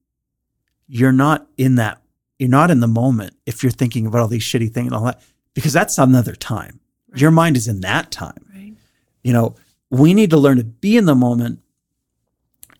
[0.86, 2.02] you're not in that,
[2.38, 5.04] you're not in the moment if you're thinking about all these shitty things and all
[5.04, 5.22] that,
[5.54, 6.80] because that's another time.
[7.14, 8.44] Your mind is in that time.
[8.54, 8.74] Right.
[9.22, 9.54] You know,
[9.90, 11.60] we need to learn to be in the moment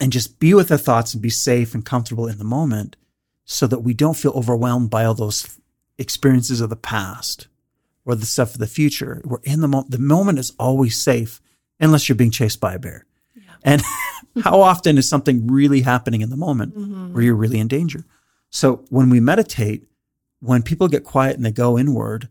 [0.01, 2.97] and just be with the thoughts and be safe and comfortable in the moment
[3.45, 5.59] so that we don't feel overwhelmed by all those
[5.99, 7.49] experiences of the past
[8.05, 9.21] or the stuff of the future.
[9.25, 9.91] We're in the moment.
[9.91, 11.41] The moment is always safe
[11.81, 13.05] unless you're being chased by a bear.
[13.63, 13.83] And
[14.45, 17.13] how often is something really happening in the moment mm-hmm.
[17.13, 18.05] where you're really in danger?
[18.51, 19.89] So when we meditate,
[20.41, 22.29] when people get quiet and they go inward,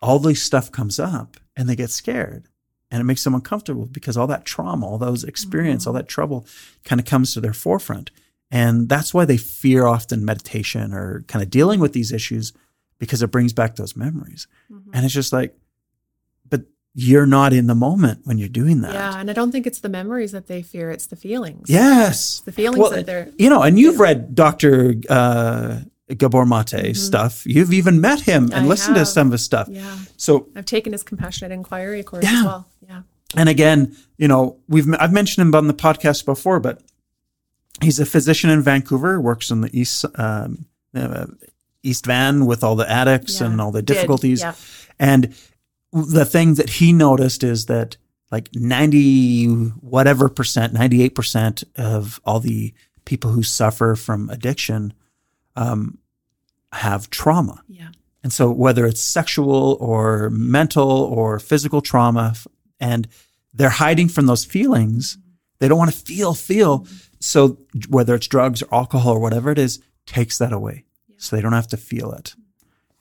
[0.00, 2.48] all this stuff comes up and they get scared
[2.90, 6.46] and it makes them uncomfortable because all that trauma, all those experience, all that trouble
[6.84, 8.10] kind of comes to their forefront.
[8.50, 12.52] And that's why they fear often meditation or kind of dealing with these issues
[12.98, 14.46] because it brings back those memories.
[14.92, 15.56] And it's just like,
[16.48, 16.62] but
[16.94, 18.94] you're not in the moment when you're doing that.
[18.94, 21.68] Yeah, and I don't think it's the memories that they fear; it's the feelings.
[21.68, 22.40] Yes.
[22.40, 23.28] the feelings Well, that they're.
[23.36, 24.94] You know, and you've read Dr.
[25.08, 25.80] Uh,
[26.18, 27.46] Gabor Mate's stuff.
[27.46, 28.64] You've even met him and Mm-hmm.
[28.64, 29.68] I listened to some of his stuff.
[29.70, 32.38] Yeah, So, I've taken his compassionate inquiry course Yeah.
[32.38, 32.68] as well.
[32.86, 33.02] Yeah,
[33.36, 36.82] and again, you know, we've I've mentioned him on the podcast before, but
[37.82, 41.26] he's a physician in Vancouver, works in the east um, uh,
[41.82, 43.46] East Van with all the addicts Yeah.
[43.48, 44.40] and all the difficulties.
[44.40, 44.54] Yeah.
[44.98, 45.34] And
[45.92, 47.96] the thing that he noticed is that
[48.30, 49.46] like 90
[49.80, 52.74] whatever percent, 98% of all the
[53.04, 54.92] people who suffer from addiction
[55.56, 55.98] um,
[56.72, 57.62] have trauma.
[57.68, 57.88] yeah,
[58.22, 62.34] And so whether it's sexual or mental or physical trauma
[62.80, 63.08] and
[63.52, 65.18] they're hiding from those feelings,
[65.58, 66.86] they don't want to feel feel.
[67.20, 70.84] So whether it's drugs or alcohol or whatever it is takes that away.
[71.16, 72.34] So they don't have to feel it.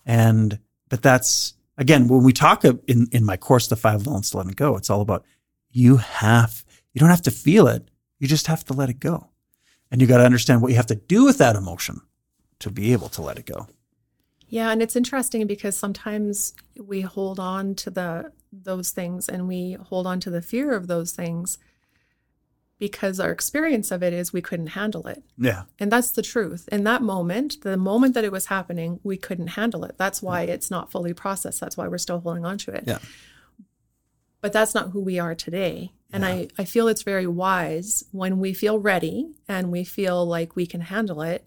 [0.05, 4.37] And but that's again when we talk in in my course the five elements to
[4.37, 5.25] let it go, it's all about
[5.71, 7.89] you have you don't have to feel it.
[8.19, 9.29] You just have to let it go.
[9.91, 12.01] And you got to understand what you have to do with that emotion
[12.63, 13.67] to be able to let it go.
[14.47, 14.71] yeah.
[14.71, 16.53] And it's interesting because sometimes
[16.91, 20.87] we hold on to the those things, and we hold on to the fear of
[20.87, 21.57] those things
[22.79, 25.23] because our experience of it is we couldn't handle it.
[25.37, 25.63] Yeah.
[25.79, 26.67] And that's the truth.
[26.71, 29.95] In that moment, the moment that it was happening, we couldn't handle it.
[29.97, 31.59] That's why it's not fully processed.
[31.61, 32.83] That's why we're still holding on to it.
[32.85, 32.99] Yeah.
[34.41, 35.93] But that's not who we are today.
[36.11, 40.55] And I, I feel it's very wise when we feel ready and we feel like
[40.55, 41.45] we can handle it.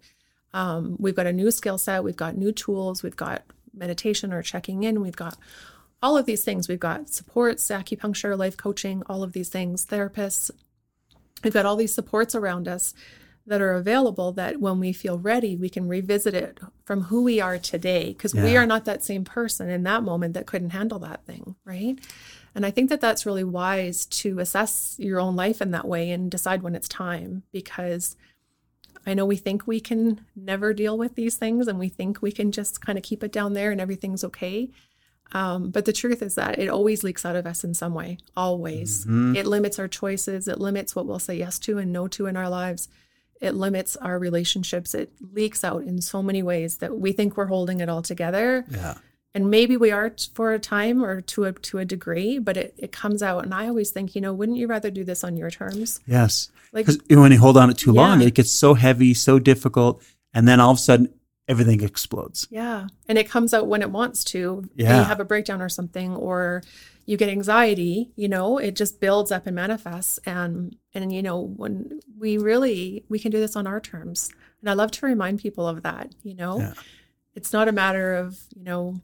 [0.57, 3.42] Um, we've got a new skill set, we've got new tools, we've got
[3.74, 5.36] meditation or checking in, we've got
[6.02, 6.68] all of these things.
[6.68, 10.50] We've got supports, acupuncture, life coaching, all of these things, therapists.
[11.42, 12.94] We've got all these supports around us
[13.46, 17.40] that are available that when we feel ready, we can revisit it from who we
[17.40, 20.98] are today because we are not that same person in that moment that couldn't handle
[20.98, 21.96] that thing, right?
[22.57, 26.11] And I think that that's really wise to assess your own life in that way
[26.11, 28.16] and decide when it's time because
[29.07, 32.32] I know we think we can never deal with these things and we think we
[32.32, 34.70] can just kind of keep it down there and everything's okay.
[35.32, 38.18] Um, but the truth is that it always leaks out of us in some way,
[38.36, 39.04] always.
[39.36, 42.36] It limits our choices, it limits what we'll say yes to and no to in
[42.36, 42.88] our lives.
[43.40, 44.94] It limits our relationships.
[44.94, 48.64] It leaks out in so many ways that we think we're holding it all together.
[48.70, 48.94] Yeah.
[49.37, 52.74] And maybe we are for a time or to a to a degree, but it,
[52.78, 53.45] it comes out.
[53.45, 56.01] And I always think, you know, wouldn't you rather do this on your terms?
[56.07, 56.51] Yes.
[56.72, 60.03] Like- Because when you hold on it too long, it gets so heavy, so difficult,
[60.32, 61.12] and then all of a sudden
[61.49, 62.49] everything explodes.
[62.51, 62.87] Yeah.
[63.09, 64.68] And it comes out when it wants to.
[64.74, 64.99] Yeah.
[65.01, 66.62] You have a breakdown or something, or
[67.05, 70.18] you get anxiety, you know, it just builds up and manifests.
[70.26, 74.30] And, and, you know, when we really, we can do this on our terms.
[74.61, 76.72] And I love to remind people of that, you know, Yeah.
[77.37, 79.01] it's not a matter of, you know,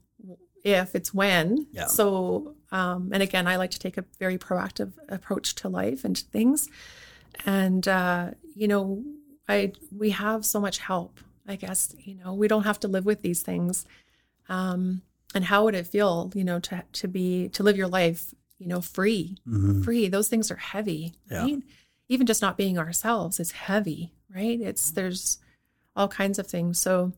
[0.65, 1.67] if it's when.
[1.73, 1.87] Yeah.
[1.87, 6.17] So, um, and again, I like to take a very proactive approach to life and
[6.17, 6.69] to things.
[7.45, 9.03] And, uh, you know,
[9.49, 11.19] I, we have so much help.
[11.47, 13.85] I guess, you know, we don't have to live with these things.
[14.49, 15.03] Um,
[15.35, 18.69] and how would it feel, you know, to, to be, to live your life, you
[18.69, 19.39] know, free,
[19.83, 20.07] free.
[20.09, 21.43] Those things are heavy, Yeah.
[21.43, 21.63] right?
[22.09, 24.61] Even just not being ourselves is heavy, right?
[24.61, 25.39] It's, there's
[25.97, 26.79] all kinds of things.
[26.79, 27.13] So,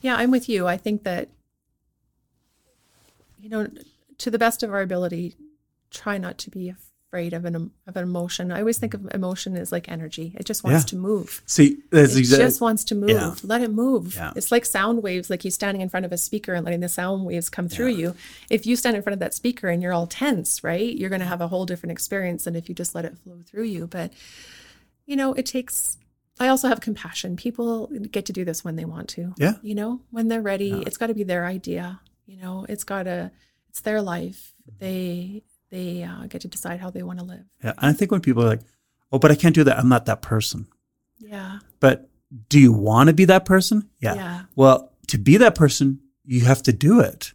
[0.00, 0.66] yeah, I'm with you.
[0.66, 1.28] I think that,
[3.44, 3.68] you know,
[4.18, 5.36] to the best of our ability,
[5.90, 6.70] try not to be
[7.08, 7.54] afraid of an
[7.86, 8.50] of an emotion.
[8.50, 10.34] I always think of emotion as like energy.
[10.40, 10.86] It just wants Yeah.
[10.86, 11.42] to move.
[11.44, 12.46] See, that's It exactly.
[12.46, 13.10] just wants to move.
[13.10, 13.34] Yeah.
[13.42, 14.14] Let it move.
[14.16, 14.32] Yeah.
[14.34, 16.88] It's like sound waves, like you standing in front of a speaker and letting the
[16.88, 18.14] sound waves come through you.
[18.50, 21.20] If you stand in front of that speaker and you're all tense, right, you're going
[21.20, 23.86] to have a whole different experience than if you just let it flow through you.
[23.86, 24.12] But,
[25.06, 25.98] you know, it takes,
[26.40, 27.36] I also have compassion.
[27.36, 29.34] People get to do this when they want to.
[29.36, 29.54] Yeah.
[29.62, 32.00] You know, when they're ready, it's got to be their idea.
[32.26, 33.30] You know, it's got to,
[33.68, 34.54] it's their life.
[34.78, 37.44] They, they uh, get to decide how they want to live.
[37.62, 37.72] yeah.
[37.78, 38.62] And I think when people are like,
[39.12, 39.78] oh, but I can't do that.
[39.78, 40.66] I'm not that person.
[41.18, 41.58] Yeah.
[41.80, 42.08] But
[42.48, 43.88] do you want to be that person?
[44.00, 44.14] Yeah.
[44.14, 44.42] Yeah.
[44.56, 47.32] Well, to be that person, you have to do it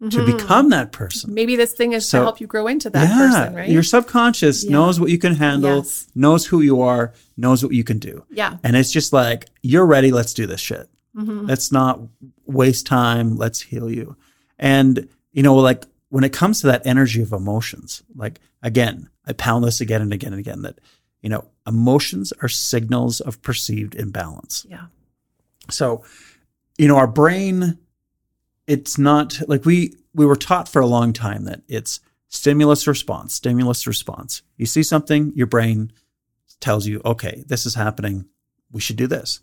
[0.00, 0.38] to Mhm.
[0.38, 1.34] become that person.
[1.34, 3.68] Maybe this thing is So- to help you grow into that person, right?
[3.68, 4.70] Your subconscious Yeah.
[4.72, 6.06] knows what you can handle, Yes.
[6.14, 8.24] knows who you are, knows what you can do.
[8.30, 8.56] yeah.
[8.64, 10.10] And it's just like, you're ready.
[10.10, 10.88] Let's do this shit.
[11.14, 11.46] Mhm.
[11.46, 12.00] Let's not
[12.46, 13.36] waste time.
[13.36, 14.16] Let's heal you.
[14.60, 19.32] And, you know, like when it comes to that energy of emotions, like again, I
[19.32, 20.78] pound this again and again and again that,
[21.22, 24.66] you know, emotions are signals of perceived imbalance.
[24.68, 24.86] Yeah.
[25.70, 26.04] So,
[26.78, 27.78] you know, our brain,
[28.66, 33.34] it's not like we we were taught for a long time that it's stimulus response,
[33.34, 34.42] stimulus response.
[34.56, 35.92] You see something, your brain
[36.60, 38.26] tells you, okay, this is happening.
[38.70, 39.40] We should do this.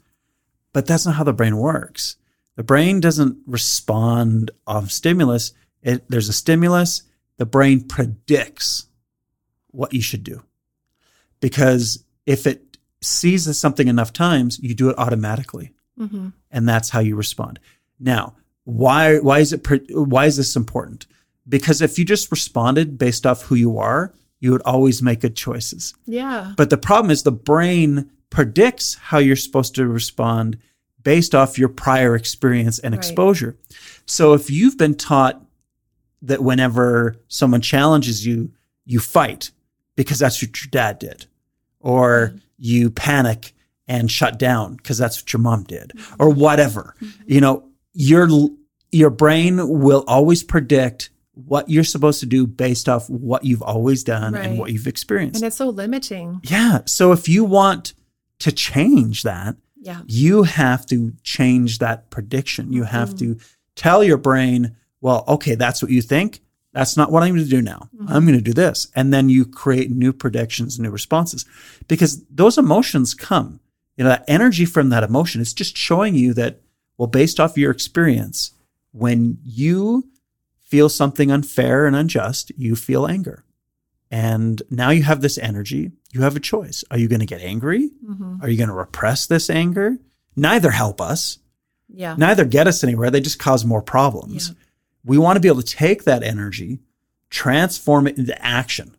[0.74, 2.18] But that's not how the brain works.
[2.58, 5.54] The brain doesn't respond of stimulus.
[5.82, 7.04] It, there's a stimulus.
[7.38, 8.88] The brain predicts
[9.68, 10.44] what you should do.
[11.40, 17.00] Because if it sees something enough times, you do it automatically hmm and that's how
[17.00, 17.60] you respond.
[18.00, 21.06] Now, why why is it pre- why is this important?
[21.48, 25.36] Because if you just responded based off who you are, you would always make good
[25.36, 25.94] choices.
[26.06, 26.54] Yeah.
[26.56, 30.58] But the problem is the brain predicts how you're supposed to respond
[31.08, 32.98] based off your prior experience and Right.
[32.98, 33.56] exposure.
[34.06, 35.42] So if you've been taught
[36.22, 38.52] that whenever someone challenges you,
[38.86, 39.52] you fight
[39.96, 41.26] because that's what your dad did,
[41.80, 42.38] or mm-hmm.
[42.58, 43.54] you panic
[43.88, 47.24] and shut down because that's what your mom did, or whatever, mm-hmm.
[47.26, 48.28] you know, your
[48.92, 54.04] your brain will always predict what you're supposed to do based off what you've always
[54.04, 55.42] done and what you've experienced.
[55.42, 56.42] And it's so limiting.
[56.44, 56.80] Yeah.
[56.84, 57.94] So if you want
[58.40, 60.02] to change that, Yeah.
[60.08, 62.74] you have to change that prediction.
[62.74, 63.34] You have Mm-hmm.
[63.34, 63.40] to
[63.76, 66.42] tell your brain, well, okay, that's what you think.
[66.74, 67.90] That's not what I'm going to do now.
[67.96, 68.12] Mm-hmm.
[68.12, 68.88] I'm going to do this.
[68.96, 71.46] And then you create new predictions, new responses
[71.88, 73.60] because those emotions come.
[73.96, 76.60] You know, that energy from that emotion is just showing you that,
[76.98, 78.52] well, based off your experience,
[78.92, 80.08] when you
[80.60, 83.44] feel something unfair and unjust, you feel anger.
[84.12, 85.92] And now you have this energy.
[86.14, 86.84] You have a choice.
[86.92, 87.90] Are you going to get angry?
[88.06, 89.98] hmm Are you going to repress this anger?
[90.36, 91.40] Neither help us,
[91.90, 92.16] Yeah.
[92.18, 93.10] neither get us anywhere.
[93.12, 94.50] They just cause more problems.
[94.50, 94.56] Yeah.
[95.06, 96.80] We want to be able to take that energy,
[97.30, 98.96] transform it into action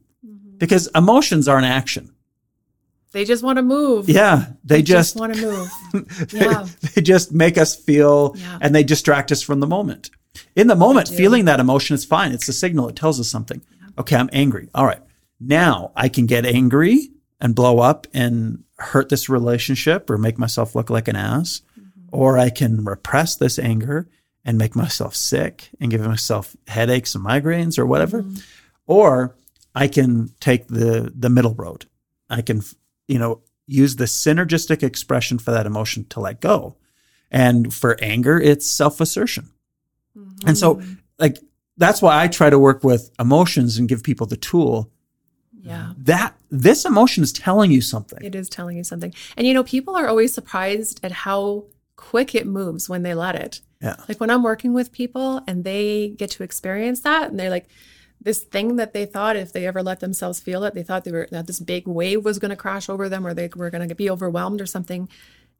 [0.58, 2.12] because emotions are an action.
[3.12, 4.08] They just want to move.
[4.08, 4.46] Yeah.
[4.64, 6.28] They, just, want to move.
[6.30, 6.66] they, Yeah.
[6.94, 8.58] they just make us feel Yeah.
[8.60, 10.10] and they distract us from the moment.
[10.54, 12.32] In the moment, feeling that emotion is fine.
[12.32, 12.88] It's a signal.
[12.88, 13.62] It tells us something.
[13.98, 14.68] Okay, I'm angry.
[14.74, 15.00] All right.
[15.40, 17.10] Now I can get angry
[17.40, 21.62] and blow up and hurt this relationship or make myself look like an ass.
[21.78, 22.08] Mm-hmm.
[22.10, 24.08] Or I can repress this anger
[24.44, 28.22] and make myself sick and give myself headaches and migraines or whatever.
[28.22, 28.38] Mm-hmm.
[28.86, 29.36] Or
[29.74, 31.86] I can take the the middle road.
[32.30, 32.62] I can,
[33.06, 36.76] you know, use the synergistic expression for that emotion to let go.
[37.30, 39.50] And for anger, it's self-assertion.
[40.46, 40.94] And so mm-hmm.
[41.18, 41.38] like
[41.76, 44.90] that's why I try to work with emotions and give people the tool
[45.62, 45.92] Yeah.
[45.98, 48.22] that this emotion is telling you something.
[48.22, 49.12] It is telling you something.
[49.36, 51.64] And you know, people are always surprised at how
[51.96, 53.60] quick it moves when they let it.
[53.82, 53.96] Yeah.
[54.08, 57.66] Like when I'm working with people and they get to experience that and they're like,
[58.20, 61.12] this thing that they thought if they ever let themselves feel it, they thought they
[61.12, 63.88] were that this big wave was going to crash over them or they were going
[63.88, 65.08] to be overwhelmed or something.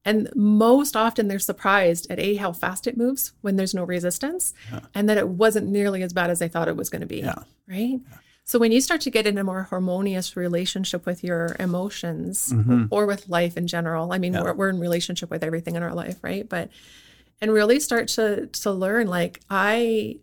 [0.04, 4.54] And most often they're surprised at A, how fast it moves when there's no resistance,
[4.94, 7.18] and that it wasn't nearly as bad as they thought it was going to be.
[7.18, 7.42] Yeah.
[7.68, 8.00] Right.
[8.48, 12.86] So when you start to get in a more harmonious relationship with your emotions mm-hmm.
[12.88, 15.92] or with life in general, I mean, we're, we're in relationship with everything in our
[15.92, 16.48] life, right?
[16.48, 16.70] But
[17.42, 20.16] and really start to to learn like I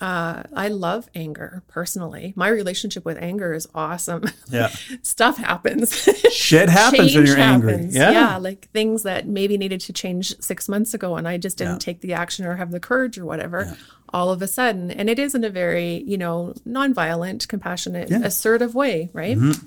[0.00, 2.32] uh, I love anger personally.
[2.36, 4.24] My relationship with anger is awesome.
[4.50, 4.68] Yeah.
[5.02, 5.94] Stuff happens.
[6.32, 7.72] Shit happens when you're angry.
[7.72, 7.94] happens.
[7.94, 8.36] Yeah.
[8.38, 11.78] like things that maybe needed to change six months ago, and I just didn't Yeah.
[11.92, 13.76] take the action or have the courage or whatever.
[14.10, 18.20] All of a sudden, and it is in a very you know nonviolent, compassionate, Yeah.
[18.24, 19.36] assertive way, right?
[19.36, 19.64] Mhm.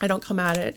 [0.00, 0.76] I don't come at it,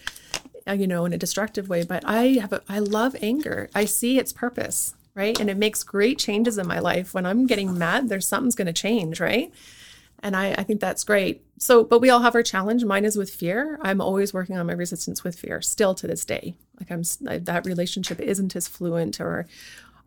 [0.67, 3.69] uh, you know, in a destructive way, but I have a, I love anger.
[3.73, 5.39] I see its purpose, right?
[5.39, 7.13] And it makes great changes in my life.
[7.13, 9.51] When I'm getting mad, there's something's going to change, right?
[10.21, 11.43] And I, I think that's great.
[11.59, 12.83] So, but we all have our challenge.
[12.83, 13.79] Mine is with fear.
[13.81, 16.55] I'm always working on my resistance with fear, still to this day.
[16.79, 17.03] Like I'm
[17.45, 19.45] that relationship isn't as fluent or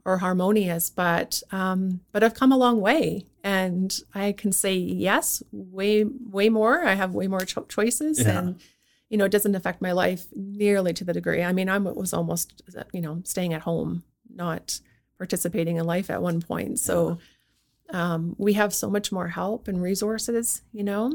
[0.05, 5.43] or harmonious, but um, but I've come a long way, and I can say yes,
[5.53, 6.85] way way more.
[6.85, 8.39] I have way more cho- choices, Yeah.
[8.39, 8.61] and
[9.09, 11.43] you know, it doesn't affect my life nearly to the degree.
[11.43, 14.03] I mean, I was almost, you know, staying at home,
[14.35, 14.81] not
[15.23, 16.79] participating in life at one point.
[16.81, 17.19] So
[17.91, 21.13] um, we have so much more help and resources, you know,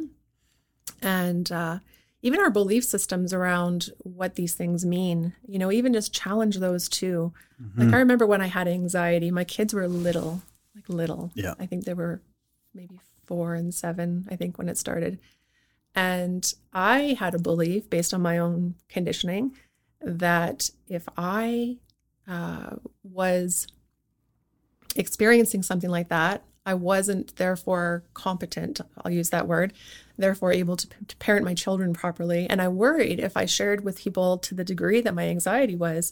[1.02, 1.80] and uh,
[2.22, 6.88] even our belief systems around what these things mean, you know, even just challenge those
[6.88, 7.34] too.
[7.62, 7.82] Mm-hmm.
[7.82, 10.42] Like I remember when I had anxiety, my kids were little,
[10.76, 11.32] like little.
[11.36, 11.56] Yeah.
[11.60, 12.22] I think they were
[12.74, 15.20] maybe four and seven, I think, when it started.
[15.96, 19.58] And I had a belief based on my own conditioning
[20.02, 21.78] that if I
[22.28, 23.68] uh, was
[24.98, 26.44] experiencing something like that.
[26.66, 29.72] I wasn't therefore competent, I'll use that word,
[30.18, 32.46] therefore able to, to parent my children properly.
[32.50, 36.12] And I worried if I shared with people to the degree that my anxiety was,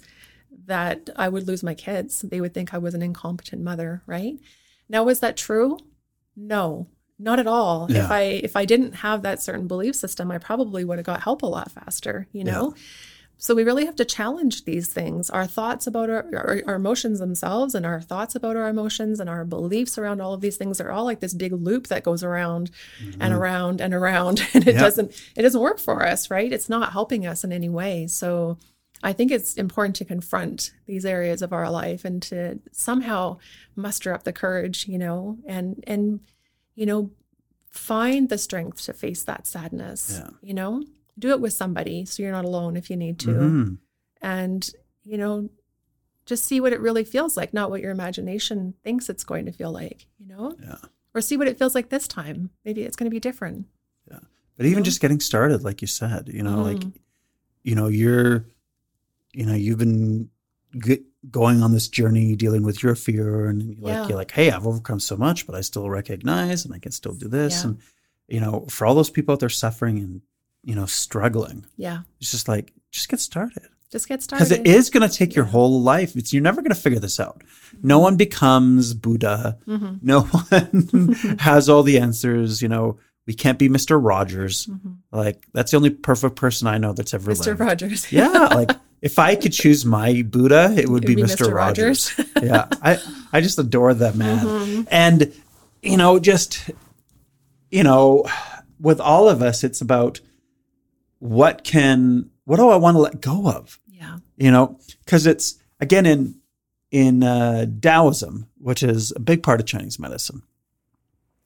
[0.65, 2.21] that I would lose my kids.
[2.21, 4.39] They would think I was an incompetent mother, right?
[4.87, 5.77] Now, was that true?
[6.37, 6.87] No,
[7.19, 7.87] not at all.
[7.89, 8.05] Yeah.
[8.05, 11.23] If I if I didn't have that certain belief system, I probably would have got
[11.23, 12.73] help a lot faster, you know?
[13.37, 17.19] So we really have to challenge these things, our thoughts about our, our, our emotions
[17.19, 20.79] themselves and our thoughts about our emotions and our beliefs around all of these things
[20.79, 22.71] are all like this big loop that goes around
[23.01, 23.33] and mm-hmm.
[23.33, 24.81] around and around and it Yeah.
[24.81, 26.51] doesn't it doesn't work for us, right?
[26.51, 28.07] It's not helping us in any way.
[28.07, 28.57] So
[29.03, 33.37] I think it's important to confront these areas of our life and to somehow
[33.75, 36.21] muster up the courage, you know, and and
[36.75, 37.11] you know,
[37.69, 40.21] find the strength to face that sadness.
[40.21, 40.29] Yeah.
[40.41, 40.83] You know,
[41.17, 43.27] do it with somebody so you're not alone if you need to.
[43.31, 43.77] Mhm.
[44.21, 44.69] And,
[45.03, 45.49] you know,
[46.25, 49.51] just see what it really feels like, not what your imagination thinks it's going to
[49.51, 50.55] feel like, you know?
[50.61, 50.77] Yeah.
[51.13, 52.49] Or see what it feels like this time.
[52.65, 53.67] Maybe it's going to be different.
[54.09, 54.19] Yeah.
[54.57, 56.93] But even just getting started, like you said, you know, like, Mhm.
[57.63, 58.45] you know, you're,
[59.33, 60.29] you know, you've been
[60.83, 64.07] g- going on this journey dealing with your fear and you're like, Yeah.
[64.07, 67.13] you're like, hey, I've overcome so much, but I still recognize and I can still
[67.13, 67.63] do this.
[67.63, 67.69] Yeah.
[67.69, 67.77] And,
[68.27, 70.21] you know, for all those people out there suffering and,
[70.65, 71.99] you know, struggling, Yeah.
[72.19, 73.63] it's just like, just get started.
[73.91, 74.43] Just get started.
[74.43, 76.15] Because it is going to take your whole life.
[76.17, 77.43] It's you're never going to figure this out.
[77.83, 79.57] No one becomes Buddha.
[79.67, 79.99] Mhm.
[80.01, 82.61] No one has all the answers.
[82.63, 82.97] You know,
[83.27, 84.65] we can't be Mister Rogers.
[84.65, 84.97] Mhm.
[85.11, 87.45] Like that's the only perfect person I know that's ever Mr.
[87.45, 87.59] lived.
[87.59, 88.07] Rogers.
[88.11, 88.71] Yeah, like
[89.03, 91.53] if I could choose my Buddha, it would be, Mr.
[91.53, 92.11] Rogers.
[92.41, 92.99] yeah, I
[93.31, 94.45] I just adore that man.
[94.45, 94.87] Mhm.
[94.89, 95.31] And
[95.83, 96.71] you know, just
[97.69, 98.25] you know,
[98.79, 100.19] with all of us, it's about
[101.25, 103.79] what can what do I want to let go of?
[103.87, 104.19] Yeah.
[104.37, 106.39] you know because it's again in
[106.91, 110.41] in uh, taoism which is a big part of chinese medicine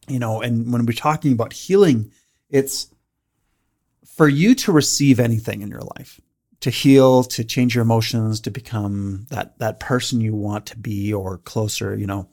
[0.07, 2.11] you know and when we're talking about healing
[2.49, 2.87] it's
[4.05, 6.19] for you to receive anything in your life
[6.61, 11.13] to heal to change your emotions to become that that person you want to be
[11.13, 12.27] or closer you know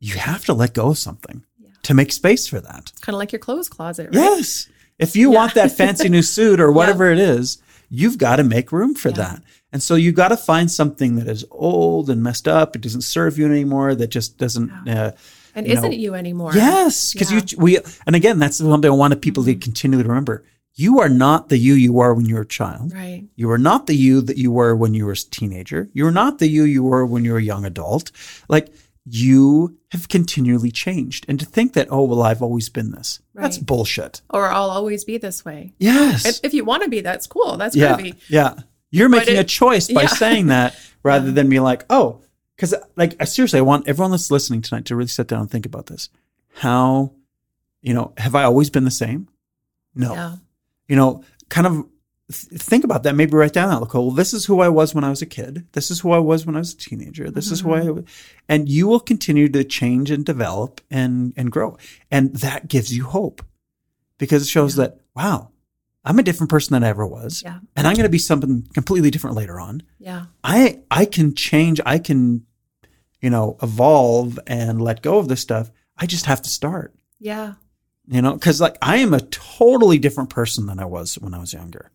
[0.00, 1.68] you have to let go of something Yeah.
[1.82, 4.14] to make space for that It's Kind of like your clothes closet, right?
[4.14, 4.68] Yes.
[5.00, 5.38] If you Yeah.
[5.38, 7.58] want that fancy new suit or whatever it is,
[7.90, 9.16] you've got to make room for Yeah.
[9.16, 9.42] that.
[9.72, 12.74] And so you've got to find something that is old and messed up.
[12.76, 13.94] It doesn't serve you anymore.
[13.94, 14.70] That just doesn't.
[14.88, 15.12] Uh,
[15.54, 16.52] And you isn't know, you anymore?
[16.54, 17.38] yes, because Yeah.
[17.40, 17.60] Mm-hmm.
[17.60, 20.44] you we and again that's something I wanted people to continually remember.
[20.74, 22.92] You are not the you you are when you were a child.
[22.94, 23.24] Right.
[23.36, 25.88] You are not the you that you were when you were a teenager.
[25.92, 28.12] You are not the you you were when you were a young adult.
[28.48, 28.66] Like
[29.04, 31.24] you have continually changed.
[31.28, 34.20] And to think that, oh, well, I've always been this, that's bullshit.
[34.30, 35.74] Or I'll always be this way.
[35.78, 36.26] Yes.
[36.26, 37.56] If, if you want to be, that's cool.
[37.56, 37.96] That's yeah.
[37.96, 38.16] groovy.
[38.28, 38.54] Yeah.
[38.90, 40.08] You're making a choice by yeah.
[40.08, 42.20] saying that rather than being like, oh,
[42.56, 45.50] because like I seriously, I want everyone that's listening tonight to really sit down and
[45.50, 46.10] think about this.
[46.56, 47.12] How,
[47.80, 49.28] you know, have I always been the same?
[49.94, 50.12] No.
[50.12, 50.36] Yeah.
[50.88, 51.86] You know, kind of
[52.32, 53.14] th- think about that.
[53.14, 53.80] Maybe write down that.
[53.80, 55.66] Look, well, this is who I was when I was a kid.
[55.72, 57.30] This is who I was when I was a teenager.
[57.30, 58.04] This is who I, Mm-hmm.
[58.48, 61.76] and you will continue to change and develop and and grow,
[62.10, 63.44] and that gives you hope
[64.18, 64.84] because it shows Yeah.
[64.84, 65.50] that wow,
[66.04, 67.58] I'm a different person than I ever was, Yeah.
[67.76, 69.82] and I'm going to be something completely different later on.
[69.98, 70.26] Yeah.
[70.44, 71.80] I I can change.
[71.84, 72.46] I can,
[73.20, 75.70] you know, evolve and let go of this stuff.
[75.96, 76.94] I just have to start.
[77.18, 77.54] Yeah.
[78.06, 81.38] You know, because like I am a totally different person than I was when I
[81.38, 81.90] was younger.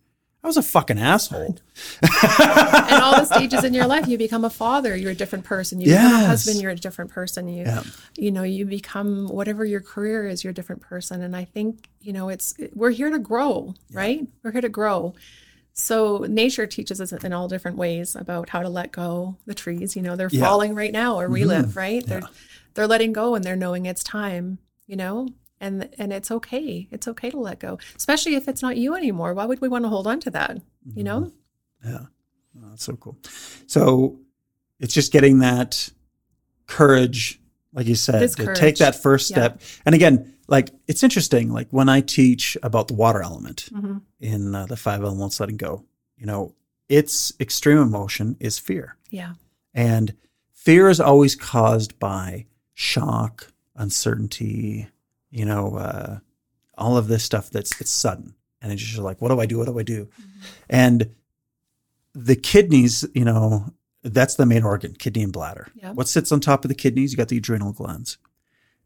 [0.46, 1.58] I was a fucking asshole.
[2.04, 5.82] and all the stages in your life, you become a father, you're a different person.
[5.82, 7.48] You become a husband, you're a different person.
[7.48, 7.82] You, Yeah.
[8.16, 11.24] you know, you become whatever your career is, you're a different person.
[11.24, 14.28] And I think, you know, it's we're here to grow, right?
[14.43, 15.16] We're here to grow.
[15.74, 19.38] So nature teaches us in all different ways about how to let go.
[19.48, 20.41] The trees, you know, they're Yeah.
[20.41, 20.46] Mm-hmm.
[20.46, 22.06] falling right now where we live, right?
[22.06, 22.22] They're
[22.76, 25.28] they're letting go and they're knowing it's time, you know.
[25.62, 26.88] And, and it's okay.
[26.91, 29.34] It's okay to let go, especially if it's not you anymore.
[29.34, 30.58] Why would we want to hold on to that?
[30.93, 31.32] You know?
[31.84, 31.99] Yeah.
[32.58, 33.18] Oh, that's so cool.
[33.68, 34.20] So
[34.80, 35.89] it's just getting that
[36.68, 37.39] courage,
[37.74, 38.58] like you said, to courage.
[38.58, 39.36] take that first Yeah.
[39.38, 39.62] step.
[39.86, 44.01] And again, like it's interesting, like when I teach about the water element Mhm.
[44.20, 45.86] in uh, the five elements letting go,
[46.18, 46.53] you know,
[46.89, 48.97] its extreme emotion is fear.
[49.10, 49.34] Yeah.
[49.74, 50.14] And
[50.53, 54.88] fear is always caused by shock, uncertainty,
[55.36, 56.19] you know, uh,
[56.77, 58.33] all of this stuff that's it's sudden.
[58.61, 59.57] And it's just like, what do I do?
[59.59, 60.07] What do I do?
[60.69, 61.13] And
[62.13, 65.67] the kidneys, you know, that's the main organ, kidney and bladder.
[65.75, 65.91] Yeah.
[65.91, 67.11] What sits on top of the kidneys?
[67.11, 68.17] You got the adrenal glands.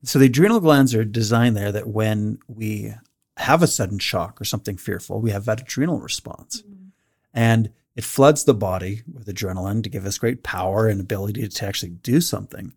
[0.04, 2.94] So the adrenal glands are designed there that when we
[3.38, 6.64] have a sudden shock or something fearful, we have that adrenal response.
[7.34, 11.66] And it floods the body with adrenaline to give us great power and ability to
[11.66, 12.74] actually do something.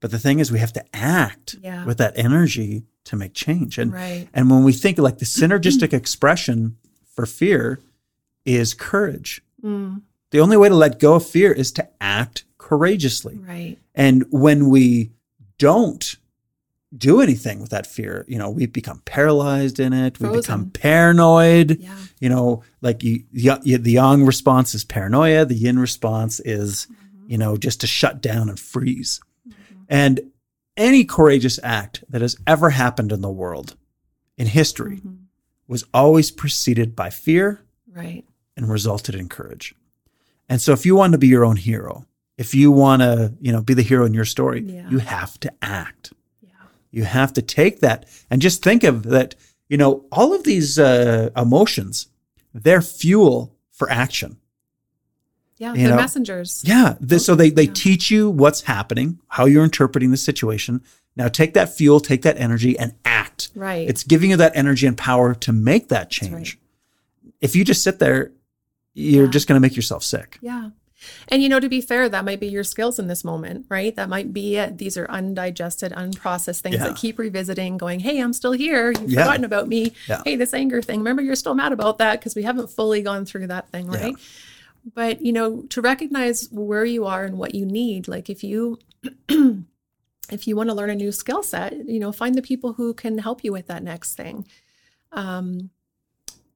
[0.00, 1.84] But the thing is, we have to act Yeah.
[1.86, 3.78] with that energy to make change.
[3.78, 4.28] And Right.
[4.34, 6.76] and when we think like the synergistic expression
[7.14, 7.80] for fear
[8.44, 9.42] is courage.
[9.62, 13.38] Mm, The only way to let go of fear is to act courageously.
[13.38, 13.78] right.
[13.94, 15.10] And when we
[15.58, 16.16] don't
[16.96, 20.18] do anything with that fear, you know, we become paralyzed in it.
[20.20, 21.78] We become paranoid.
[21.80, 21.96] Yeah.
[22.20, 25.44] You know, like you, the, the yang response is paranoia.
[25.44, 26.86] The yin response is,
[27.26, 29.20] you know, just to shut down and freeze.
[29.88, 30.20] And
[30.76, 33.76] any courageous act that has ever happened in the world
[34.36, 35.18] in history Mhm.
[35.68, 37.60] was always preceded by fear
[37.92, 38.24] Right.
[38.56, 39.74] and resulted in courage.
[40.48, 42.06] And so if you want to be your own hero,
[42.36, 44.90] if you want to, you know, be the hero in your story, Yeah.
[44.90, 46.12] you have to act.
[46.42, 46.48] Yeah.
[46.90, 49.36] You have to take that and just think of that,
[49.68, 52.08] you know, all of these uh, emotions,
[52.52, 54.36] they're fuel for action.
[55.58, 55.72] Yeah.
[55.74, 55.96] You They're know?
[55.96, 56.62] messengers.
[56.66, 56.94] Yeah.
[57.18, 57.72] so they, they Yeah.
[57.74, 60.82] teach you what's happening, how you're interpreting the situation.
[61.16, 63.50] Now take that fuel, take that energy and act.
[63.54, 63.88] Right.
[63.88, 66.32] It's giving you that energy and power to make that change.
[66.32, 67.32] right.
[67.40, 68.32] If you just sit there,
[68.94, 69.30] you're Yeah.
[69.30, 70.38] just going to make yourself sick.
[70.40, 70.70] Yeah.
[71.28, 73.94] And you know, to be fair, that might be your skills in this moment, right?
[73.94, 74.78] That might be it.
[74.78, 76.84] These are undigested, unprocessed things Yeah.
[76.88, 78.92] that keep revisiting, going, Hey, I'm still here.
[78.92, 79.24] You've Yeah.
[79.24, 79.92] forgotten about me.
[80.08, 80.22] Yeah.
[80.24, 81.00] Hey, this anger thing.
[81.00, 84.14] Remember, you're still mad about that because we haven't fully gone through that thing, right?
[84.92, 88.78] But, you know, to recognize where you are and what you need, like if you,
[89.28, 92.92] if you want to learn a new skill set, you know, find the people who
[92.92, 94.46] can help you with that next thing.
[95.12, 95.70] Um,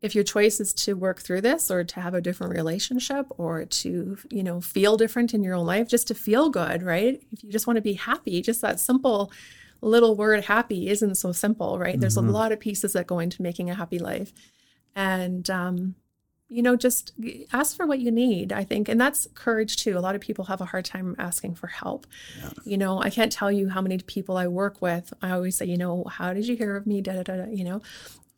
[0.01, 3.65] if your choice is to work through this or to have a different relationship or
[3.65, 7.43] to you know feel different in your own life just to feel good right if
[7.43, 9.33] you just want to be happy just that simple
[9.81, 12.31] little word happy isn't so simple right there's a Mhm.
[12.31, 14.33] lot of pieces that go into making a happy life
[14.95, 15.97] and um
[16.49, 17.13] you know just
[17.53, 20.47] ask for what you need i think and that's courage too a lot of people
[20.47, 22.07] have a hard time asking for help
[22.65, 25.67] you know i can't tell you how many people i work with i always say
[25.67, 27.83] you know how did you hear of me da da da, da you know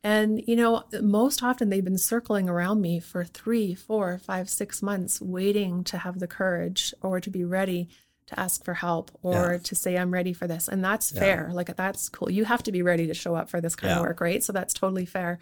[0.03, 4.81] and, you know, most often they've been circling around me for three, four, five, six
[4.81, 7.91] months, waiting to have the courage or to be ready
[8.29, 9.59] to ask for help or Yeah.
[9.59, 10.69] to say, I'm ready for this.
[10.69, 11.19] And that's Yeah.
[11.21, 11.51] fair.
[11.53, 12.31] Like, that's cool.
[12.31, 13.97] You have to be ready to show up for this kind Yeah.
[13.99, 14.43] of work, right?
[14.43, 15.39] So that's totally fair.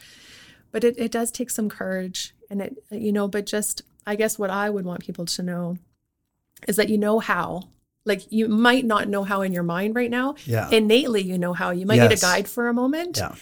[0.73, 2.35] But it, it does take some courage.
[2.51, 5.77] And it, you know, but just, I guess what I would want people to know
[6.67, 7.69] is that you know how.
[8.05, 10.35] Like, you might not know how in your mind right now.
[10.47, 10.71] Yeah.
[10.71, 11.71] Innately, you know how.
[11.73, 13.35] You might need a guide for a moment yeah.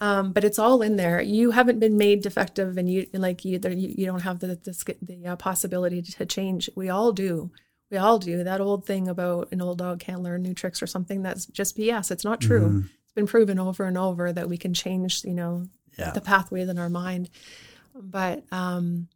[0.00, 1.22] um, but it's all in there.
[1.22, 4.96] You haven't been made defective, and you like you, you, you don't have the the,
[5.00, 6.68] the uh, possibility to change.
[6.76, 7.50] We all do.
[7.90, 8.44] We all do.
[8.44, 11.22] That old thing about an old dog can't learn new tricks or something.
[11.22, 12.10] That's just BS.
[12.10, 12.68] It's not true.
[12.68, 12.84] Mhm.
[13.04, 15.24] It's been proven over and over that we can change.
[15.24, 15.66] You know,
[15.98, 16.10] Yeah.
[16.12, 17.30] the pathways in our mind.
[17.94, 19.08] But um,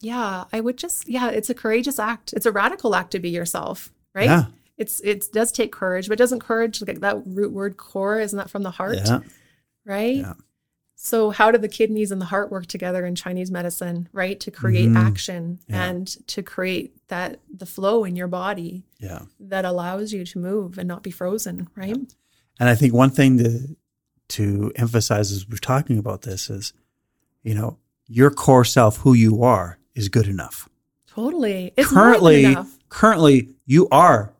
[0.00, 2.32] yeah, I would just yeah, it's a courageous act.
[2.32, 4.26] It's a radical act to be yourself, right?
[4.26, 4.44] Yeah.
[4.76, 8.50] It's it does take courage, but doesn't courage like that root word core isn't that
[8.50, 8.96] from the heart?
[9.04, 9.20] Yeah.
[9.84, 10.16] right?
[10.16, 10.34] Yeah.
[11.00, 14.38] So, how do the kidneys and the heart work together in Chinese medicine, right?
[14.40, 14.96] To create Mhm.
[14.96, 15.84] action Yeah.
[15.84, 19.22] and to create that the flow in your body Yeah.
[19.38, 21.96] that allows you to move and not be frozen, right?
[22.60, 23.76] And I think one thing to
[24.30, 26.72] to emphasize as we're talking about this is,
[27.42, 27.78] you know,
[28.08, 30.68] your core self, who you are, is good enough.
[31.06, 31.72] Totally.
[31.76, 32.78] It's currently, enough.
[32.88, 34.32] currently, you are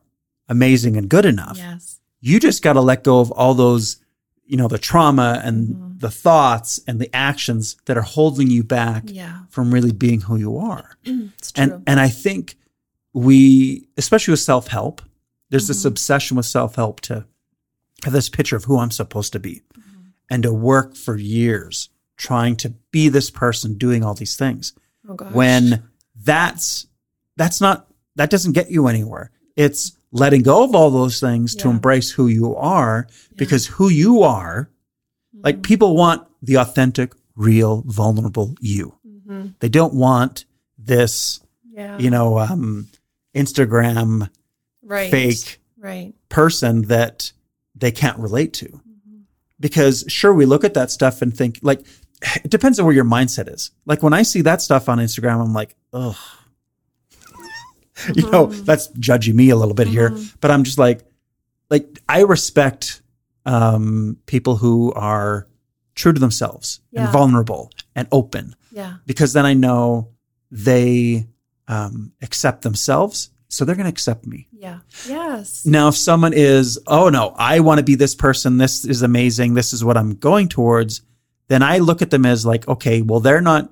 [0.47, 1.57] amazing and good enough.
[1.57, 1.99] Yes.
[2.21, 3.97] You just got to let go of all those,
[4.45, 5.99] you know, the trauma and Mhm.
[5.99, 9.41] the thoughts and the actions that are holding you back Yeah.
[9.49, 10.97] from really being who you are.
[11.37, 11.63] It's true.
[11.63, 12.57] And and I think
[13.13, 15.01] we, especially with self help,
[15.49, 15.87] there's this Mhm.
[15.87, 17.25] obsession with self help to
[18.03, 19.99] have this picture of who I'm supposed to be, Mm-hmm.
[20.29, 21.89] and to work for years
[22.19, 24.73] trying to be this person doing all these things.
[25.07, 25.15] oh.
[25.31, 25.81] When
[26.15, 26.85] that's
[27.37, 29.31] that's not that doesn't get you anywhere.
[29.55, 33.35] It's letting go of all those things to embrace who you are, Yeah.
[33.37, 34.69] because who you are,
[35.33, 35.63] like Mhm.
[35.63, 38.93] people want the authentic, real, vulnerable you.
[39.07, 39.53] Mhm.
[39.59, 40.45] They don't want
[40.77, 41.39] this
[41.71, 41.97] yeah.
[41.97, 42.87] you know, um,
[43.35, 44.29] Instagram
[44.83, 45.09] right.
[45.11, 46.13] fake Right.
[46.27, 47.31] person that
[47.75, 48.65] they can't relate to.
[48.67, 49.21] Mhm.
[49.59, 51.85] Because sure, we look at that stuff and think like,
[52.43, 53.71] it depends on where your mindset is.
[53.85, 56.15] Like when I see that stuff on Instagram, I'm like, ugh.
[58.15, 58.65] you know, Mhm.
[58.65, 60.35] that's judging me a little bit here, Mhm.
[60.41, 61.05] but I'm just like,
[61.69, 63.01] like I respect
[63.45, 65.47] um, people who are
[65.95, 67.03] true to themselves Yeah.
[67.05, 68.95] and vulnerable and open Yeah.
[69.07, 70.09] because then I know
[70.51, 71.27] they
[71.67, 73.29] um, accept themselves.
[73.47, 74.47] So they're going to accept me.
[74.51, 74.79] Yeah.
[75.07, 75.65] Yes.
[75.65, 78.57] Now, if someone is, oh no, I want to be this person.
[78.57, 79.53] This is amazing.
[79.55, 81.01] This is what I'm going towards.
[81.49, 83.69] Then I look at them as like, okay, well, they're not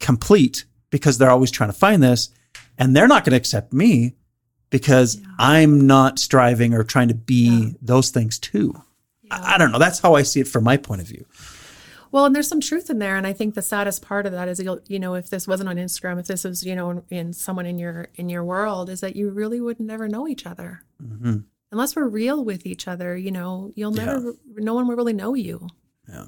[0.00, 2.30] complete because they're always trying to find this.
[2.78, 4.14] And they're not going to accept me
[4.70, 8.74] because I'm not striving or trying to be those things too.
[9.30, 9.78] I, I don't know.
[9.78, 11.26] That's how I see it from my point of view.
[12.12, 14.48] Well, and there's some truth in there, and I think the saddest part of that
[14.48, 17.02] is, you'll, you know, if this wasn't on Instagram, if this was, you know, in,
[17.10, 20.46] in someone in your in your world, is that you really would never know each
[20.46, 21.38] other Mm-hmm.
[21.72, 23.16] unless we're real with each other.
[23.16, 25.66] You know, you'll never, no one will really know you,
[26.08, 26.26] Yeah.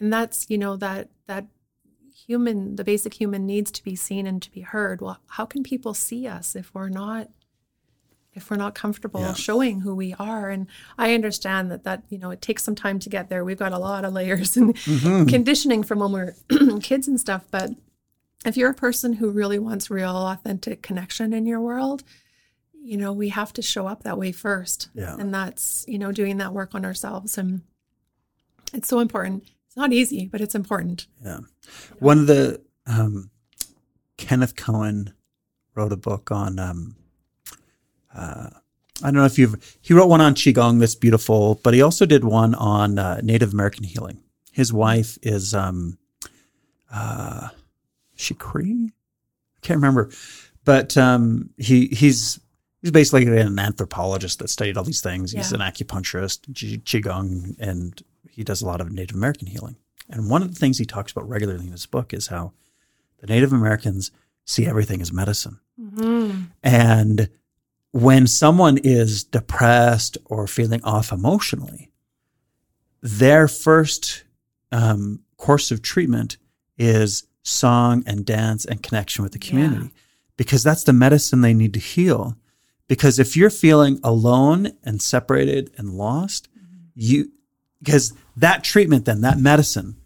[0.00, 1.46] And that's, you know, that that
[2.26, 5.00] human, the basic human needs to be seen and to be heard.
[5.00, 7.28] Well, how can people see us if we're not
[8.32, 9.32] if we're not comfortable Yeah.
[9.34, 13.00] showing who we are and i understand that that you know it takes some time
[13.00, 15.26] to get there we've got a lot of layers and Mm-hmm.
[15.26, 16.34] conditioning from when we're
[16.80, 17.70] kids and stuff but
[18.46, 22.04] if you're a person who really wants real authentic connection in your world
[22.80, 25.16] you know we have to show up that way first Yeah.
[25.18, 27.62] and that's you know doing that work on ourselves and
[28.72, 31.40] it's so important it's not easy but it's important Yeah.
[32.00, 33.30] One of the um,
[34.16, 35.14] Kenneth Cohen
[35.74, 36.58] wrote a book on.
[36.58, 36.96] Um,
[38.14, 38.50] uh,
[39.02, 39.78] I don't know if you've.
[39.80, 43.52] He wrote one on qigong that's beautiful, but he also did one on uh, Native
[43.52, 44.20] American healing.
[44.52, 45.98] His wife is um,
[46.92, 47.48] uh,
[48.14, 48.90] she Cree?
[48.92, 50.10] I can't remember,
[50.64, 52.40] but um, he he's
[52.82, 55.32] he's basically an anthropologist that studied all these things.
[55.32, 56.52] He's an acupuncturist,
[56.84, 59.76] qigong, and he does a lot of Native American healing.
[60.08, 62.52] And one of the things he talks about regularly in his book is how
[63.18, 64.10] the Native Americans
[64.44, 65.60] see everything as medicine.
[66.62, 67.28] And
[67.92, 71.90] when someone is depressed or feeling off emotionally,
[73.02, 74.24] their first
[74.72, 76.36] um, course of treatment
[76.78, 79.90] is song and dance and connection with the community
[80.36, 82.36] because that's the medicine they need to heal.
[82.88, 86.48] Because if you're feeling alone and separated and lost,
[86.94, 87.30] you
[87.82, 89.96] because that treatment then that medicine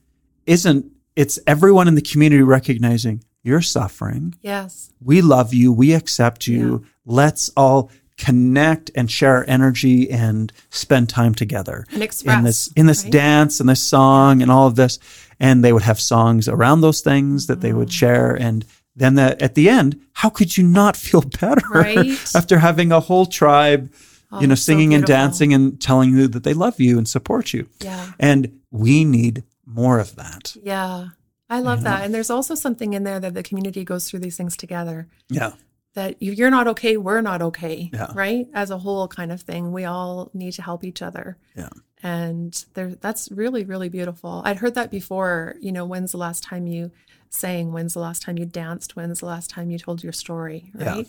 [0.46, 4.34] isn't it's everyone in the community recognizing you're suffering.
[4.40, 4.90] Yes.
[5.02, 5.70] We love you.
[5.72, 6.84] We accept you.
[7.04, 12.68] Let's all connect and share our energy and spend time together And express, in this
[12.74, 13.12] in this right?
[13.12, 14.98] dance and this song and all of this.
[15.38, 17.92] And they would have songs around those things that they would Mm.
[17.92, 18.34] share.
[18.34, 18.64] And
[18.96, 22.18] then the, at the end how could you not feel better Right.
[22.34, 23.92] after having a whole tribe
[24.34, 26.98] Oh, you know Oh, so singing and dancing and telling you that they love you
[26.98, 31.08] and support you yeah and we need more of that Yeah,
[31.48, 32.04] I love that.
[32.04, 35.08] And there's also something in there that the community goes through these things together.
[35.28, 35.52] yeah
[35.94, 38.10] That you're not okay, we're not okay, Yeah.
[38.14, 38.46] right?
[38.52, 39.72] As a whole, kind of thing.
[39.72, 41.68] We all need to help each other, yeah
[42.02, 44.42] and there, that's really, really beautiful.
[44.44, 45.56] I'd heard that before.
[45.60, 46.90] You know, when's the last time you
[47.30, 47.72] sang?
[47.72, 48.94] When's the last time you danced?
[48.94, 50.70] When's the last time you told your story?
[50.78, 51.02] Yeah.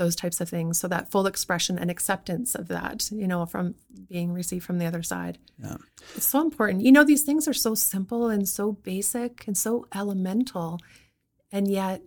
[0.00, 0.80] Those types of things.
[0.80, 3.74] So that full expression and acceptance of that, you know, from
[4.08, 5.38] being received from the other side.
[5.62, 5.76] yeah
[6.16, 6.82] It's so important.
[6.82, 10.80] You know, these things are so simple and so basic and so elemental,
[11.52, 12.02] and yet,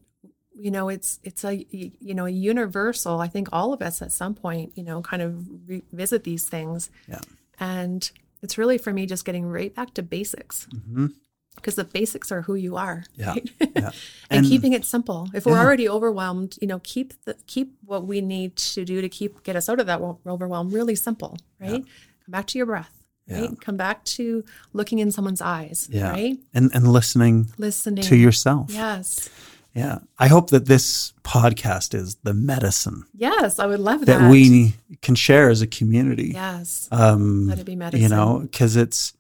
[0.54, 3.22] you know, it's it's a you know a universal.
[3.22, 6.90] I think all of us at some point, you know, kind of revisit these things,
[7.08, 7.22] yeah
[7.60, 11.08] and it's really for me just getting right back to basics mm-hmm.
[11.56, 13.04] Because the basics are who you are.
[13.16, 13.30] Yeah.
[13.30, 13.50] right?
[13.60, 13.70] yeah
[14.30, 15.30] and, And- keeping it simple.
[15.34, 15.62] If we're Yeah.
[15.64, 19.56] already overwhelmed, you know, keep the keep what we need to do to keep get
[19.56, 21.84] us out of that overwhelm really simple, right?
[22.26, 22.92] Come back to your breath,
[23.30, 23.50] right?
[23.50, 23.56] Yeah.
[23.62, 24.44] Come back to
[24.74, 26.38] looking in someone's eyes, yeah right?
[26.54, 29.30] and and listening Listening to yourself Yes.
[29.76, 34.20] yeah i hope that this podcast is the medicine Yes, I would love that.
[34.20, 36.88] that we can share as a community Yes.
[36.92, 38.04] um Let it be medicine.
[38.04, 39.14] you know because it's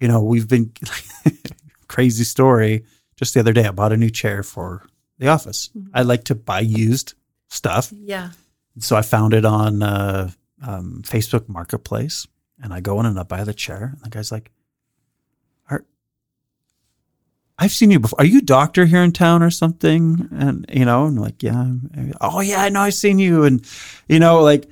[0.00, 0.72] you know we've been
[1.88, 2.84] crazy story
[3.16, 4.86] just the other day i bought a new chair for
[5.18, 5.88] the office Mm-hmm.
[5.94, 7.14] i like to buy used
[7.48, 8.30] stuff Yeah.
[8.78, 10.30] so i found it on uh,
[10.62, 12.26] um, facebook marketplace
[12.62, 14.50] and i go in and i buy the chair and the guy's like
[15.70, 15.84] are
[17.60, 18.20] I've seen you before.
[18.20, 20.28] Are you a doctor here in town or something?
[20.30, 21.56] And you know, and like, yeah.
[21.58, 22.82] I'm- Oh yeah, I know.
[22.82, 23.42] I've seen you.
[23.42, 23.64] And
[24.08, 24.68] you know, like,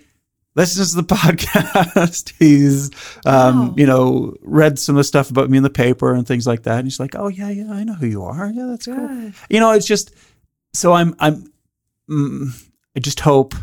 [0.57, 2.33] listens to the podcast.
[2.39, 2.91] He's,
[3.25, 3.75] um, Wow.
[3.77, 6.65] you know, read some of the stuff about me in the paper and things like
[6.65, 6.79] that.
[6.79, 8.51] And he's like, oh yeah, yeah, I know who you are.
[8.51, 9.33] Yeah, that's cool.
[9.49, 10.15] You know, it's just
[10.75, 11.45] so I'm I'm
[12.11, 13.55] mm, I just hope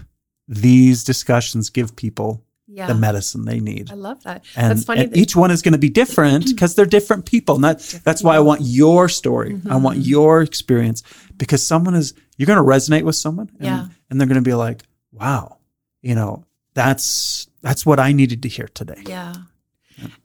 [0.47, 2.87] these discussions give people Yeah.
[2.87, 3.91] the medicine they need.
[3.91, 4.43] I love that.
[4.55, 5.01] And, That's funny.
[5.03, 7.55] and that- each one is going to be different because they're different people.
[7.55, 9.59] And that, that's why I want your story.
[9.69, 10.09] I want Mm-hmm.
[10.09, 11.01] your experience
[11.37, 13.87] because someone is, you're going to resonate with someone and, Yeah.
[14.09, 15.57] and they're going to be like, wow,
[16.01, 19.03] you know, that's, that's what I needed to hear today.
[19.05, 19.33] Yeah.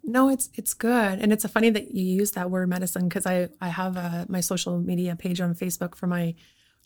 [0.02, 3.26] No, it's it's good, and it's a funny that you use that word medicine because
[3.26, 6.34] I I have a, my social media page on Facebook for my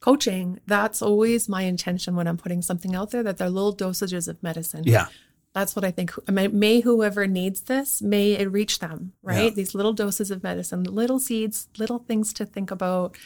[0.00, 0.58] coaching.
[0.66, 4.42] That's always my intention when I'm putting something out there that they're little dosages of
[4.42, 4.82] medicine.
[4.84, 5.06] Yeah.
[5.54, 6.12] That's what I think.
[6.28, 9.44] May, may whoever needs this, may it reach them, right?
[9.44, 9.50] Yeah.
[9.50, 13.16] These little doses of medicine, little seeds, little things to think about,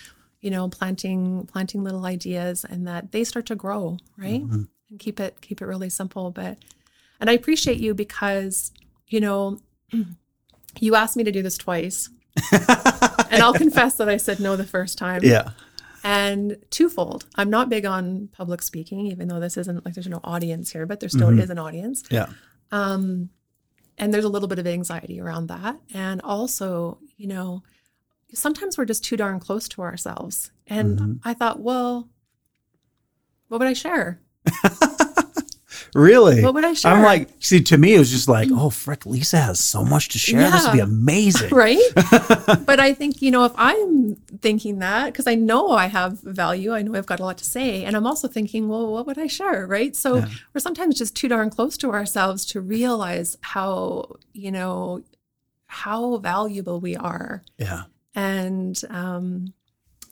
[0.40, 4.42] you know, planting planting little ideas and that they start to grow, right?
[4.42, 4.64] Mm-hmm.
[4.90, 6.30] And keep it keep it really simple.
[6.30, 6.58] But
[7.20, 8.72] and I appreciate you because
[9.08, 9.58] you know
[10.80, 12.08] you asked me to do this twice,
[12.52, 15.20] and I'll confess that I said no the first time.
[15.24, 15.50] Yeah.
[16.04, 20.20] And twofold, I'm not big on public speaking, even though this isn't like there's no
[20.22, 21.42] audience here, but there still Mhm.
[21.42, 22.04] is an audience.
[22.10, 22.26] Yeah.
[22.70, 23.30] Um,
[23.98, 25.80] and there's a little bit of anxiety around that.
[25.94, 27.64] And also, you know,
[28.32, 30.52] sometimes we're just too darn close to ourselves.
[30.68, 31.20] And Mhm.
[31.24, 32.08] I thought, well,
[33.48, 34.20] what would I share?
[35.96, 36.42] Really?
[36.42, 36.92] What would I share?
[36.92, 40.10] I'm like, see, to me, it was just like, oh, frick, Lisa has so much
[40.10, 40.50] to share.
[40.50, 41.48] This would be amazing.
[41.52, 41.80] right?
[42.66, 46.74] but I think, you know, if I'm thinking that, because I know I have value,
[46.74, 49.18] I know I've got a lot to say, and I'm also thinking, well, what would
[49.18, 49.66] I share?
[49.66, 49.96] Right.
[49.96, 50.28] So Yeah.
[50.52, 55.02] we're sometimes just too darn close to ourselves to realize how, you know,
[55.66, 57.42] how valuable we are.
[57.56, 57.84] Yeah.
[58.14, 59.54] And, um,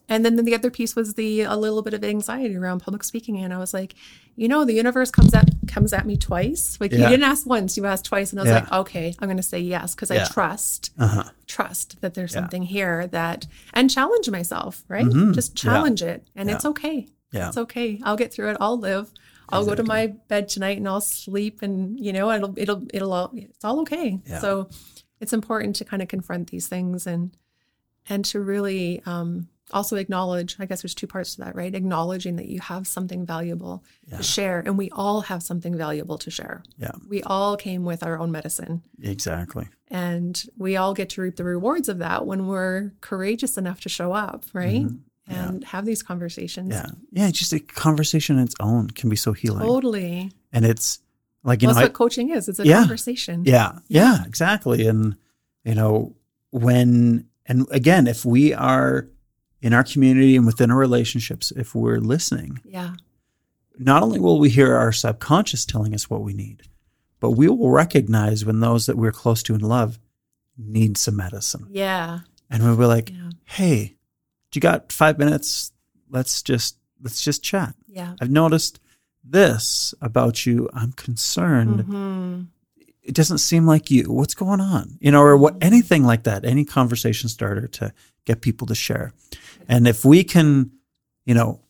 [0.09, 3.39] and then the other piece was the a little bit of anxiety around public speaking,
[3.39, 3.95] and I was like,
[4.37, 6.77] you know, the universe comes at comes at me twice.
[6.81, 8.61] Like you didn't ask once, you asked twice, and I was Yeah.
[8.61, 10.25] like, okay, I'm going to say yes because Yeah.
[10.25, 11.25] I trust Uh huh.
[11.47, 12.41] trust that there's Yeah.
[12.41, 15.35] something here that and challenge myself right Mhm.
[15.35, 15.73] just Yeah.
[15.73, 16.55] challenge it and Yeah.
[16.57, 17.49] it's okay Yeah.
[17.49, 19.13] it's okay i'll get through it i'll live
[19.51, 23.13] i'll go to my bed tonight and i'll sleep and you know it'll it'll it'll
[23.13, 24.39] all it's all okay Yeah.
[24.41, 24.69] so
[25.21, 27.37] it's important to kind of confront these things and
[28.09, 32.37] and to really um also acknowledge i guess there's two parts to that right acknowledging
[32.37, 34.19] that you have something valuable Yeah.
[34.19, 36.93] to share and we all have something valuable to share Yeah.
[37.09, 39.69] we all came with our own medicine Exactly.
[39.89, 43.89] and we all get to reap the rewards of that when we're courageous enough to
[43.89, 44.85] show up, right?
[44.87, 44.99] Mhm.
[45.29, 45.49] Yeah.
[45.49, 46.69] And have these conversations.
[46.71, 46.87] Yeah.
[47.11, 47.31] Yeah.
[47.31, 49.61] Just a conversation in its own can be so healing.
[49.67, 50.31] Totally.
[50.53, 50.99] And it's
[51.45, 52.47] like, you well, know, that's I, what coaching is.
[52.49, 52.81] It's a Yeah.
[52.81, 53.45] conversation.
[53.47, 54.87] Yeah, yeah, exactly.
[54.87, 55.17] And
[55.65, 56.15] you know,
[56.51, 59.09] when and again, if we are
[59.65, 62.95] in our community and within our relationships, if we're listening, Yeah.
[63.79, 66.63] not only will we hear our subconscious telling us what we need,
[67.19, 69.99] but we will recognize when those that we're close to and love
[70.59, 71.67] need some medicine.
[71.71, 72.21] Yeah.
[72.51, 73.31] And we'll be like, Yeah.
[73.45, 73.97] "Hey,
[74.55, 75.73] you got 5 minutes?
[76.11, 77.75] Let's just let's just chat.
[77.89, 78.15] Yeah.
[78.21, 78.81] I've noticed
[79.25, 80.69] this about you.
[80.73, 82.41] I'm concerned hmm
[83.05, 84.11] it doesn't seem like you.
[84.11, 84.97] What's going on?
[85.01, 85.67] You know, or what, mm-hmm.
[85.67, 87.93] anything like that, any conversation starter to
[88.25, 89.13] get people to share.
[89.69, 90.71] And if we can,
[91.25, 91.61] you know,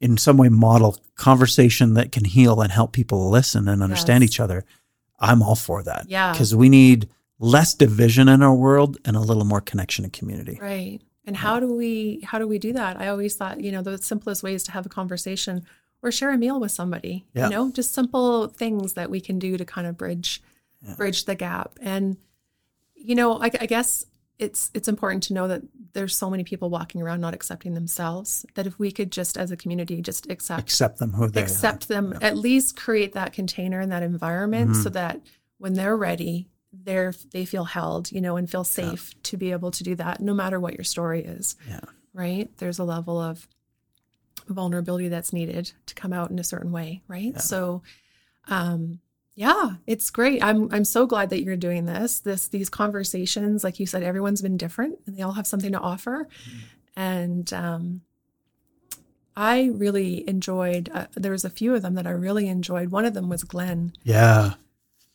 [0.00, 4.32] in some way model conversation that can heal and help people listen and understand Yes.
[4.32, 4.64] each other,
[5.20, 6.06] I'm all for that.
[6.08, 6.32] Yeah.
[6.32, 7.08] Because we need
[7.38, 10.58] less division in our world and a little more connection and community.
[10.60, 11.00] Right.
[11.26, 12.98] And how do we how do we do that?
[12.98, 15.64] I always thought, you know, the simplest ways to have a conversation
[16.02, 17.26] or share a meal with somebody.
[17.34, 17.44] Yeah.
[17.44, 20.42] You know, just simple things that we can do to kind of bridge
[20.82, 20.94] Yeah.
[20.94, 21.72] bridge the gap.
[21.80, 22.16] And
[22.94, 24.04] you know, I, I guess
[24.38, 25.62] it's it's important to know that
[25.92, 29.50] there's so many people walking around not accepting themselves that if we could just as
[29.50, 32.14] a community just accept Accept them who they accept them Yeah.
[32.16, 32.24] Mm-hmm.
[32.24, 35.20] at least create that container and that environment so that
[35.58, 39.70] when they're ready they're they feel held you know and feel safe to be able
[39.72, 41.80] to do that no matter what your story is Yeah.
[42.14, 43.46] right there's a level of
[44.48, 47.38] vulnerability that's needed to come out in a certain way right Yeah.
[47.40, 47.82] so
[48.48, 49.00] um
[49.40, 53.80] yeah it's great i'm i'm so glad that you're doing this this these conversations like
[53.80, 56.28] you said everyone's been different and they all have something to offer
[56.94, 58.02] and um
[59.36, 60.90] I really enjoyed.
[60.92, 62.90] Uh, there was a few of them that I really enjoyed.
[62.90, 63.92] One of them was Glenn.
[64.02, 64.54] Yeah.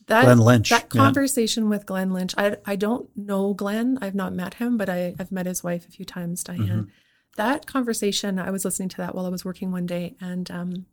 [0.07, 0.69] That Glenn Lynch.
[0.69, 1.01] that Yeah.
[1.01, 2.33] conversation with Glenn Lynch.
[2.37, 3.99] I I don't know Glenn.
[4.01, 6.65] I've not met him, but I, I've met his wife a few times, Diane.
[6.67, 6.89] Mm-hmm.
[7.35, 10.85] That conversation, I was listening to that while I was working one day, and um,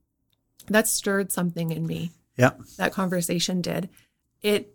[0.67, 2.11] that stirred something in me.
[2.37, 2.53] Yeah.
[2.79, 3.89] That conversation did.
[4.43, 4.75] It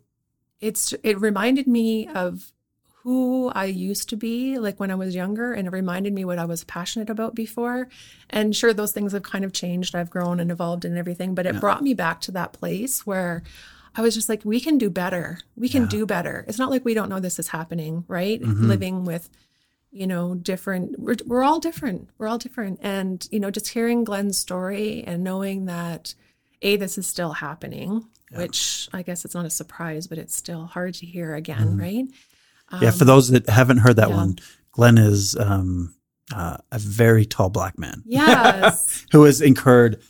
[0.59, 2.51] it's it reminded me of
[3.03, 6.39] who I used to be like when I was younger and it reminded me what
[6.39, 7.87] I was passionate about before.
[8.29, 9.95] And sure those things have kind of changed.
[9.95, 13.43] I've grown and evolved and everything, but it brought me back to that place where
[13.95, 15.39] I was just like we can do better.
[15.55, 16.43] We can do better.
[16.49, 18.41] It's not like we don't know this is happening, right?
[18.41, 18.67] Mm-hmm.
[18.67, 19.29] Living with
[19.89, 22.09] you know different we're, we're all different.
[22.17, 26.13] We're all different and you know just hearing Glenn's story and knowing that
[26.61, 30.65] a this is still happening, which I guess it's not a surprise, but it's still
[30.65, 32.05] hard to hear again, right?
[32.81, 32.91] yeah.
[32.91, 34.17] For those that haven't heard that Um, yeah.
[34.17, 34.39] one,
[34.71, 35.95] Glenn is um,
[36.35, 39.05] uh, a very tall black man Yes.
[39.11, 40.01] who has incurred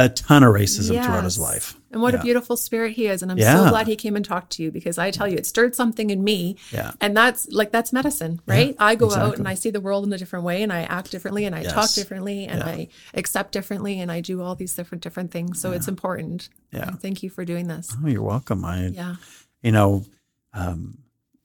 [0.00, 1.76] a ton of racism throughout his life.
[1.90, 2.20] And what Yeah.
[2.20, 3.22] a beautiful spirit he is.
[3.22, 3.64] And I'm Yeah.
[3.64, 6.08] so glad he came and talked to you because I tell you, it stirred something
[6.08, 6.56] in me.
[6.72, 6.92] Yeah.
[7.02, 8.74] And that's like, that's medicine, right?
[8.78, 11.10] I go out and I see the world in a different way and I act
[11.10, 12.66] differently and I talk differently and Yeah.
[12.66, 15.60] I accept differently and I do all these different, different things.
[15.60, 16.48] So it's important.
[16.72, 16.88] Yeah.
[16.88, 17.94] And thank you for doing this.
[18.02, 18.64] Oh, you're welcome.
[18.64, 19.16] I, Yeah.
[19.62, 20.06] you know,
[20.54, 20.98] um,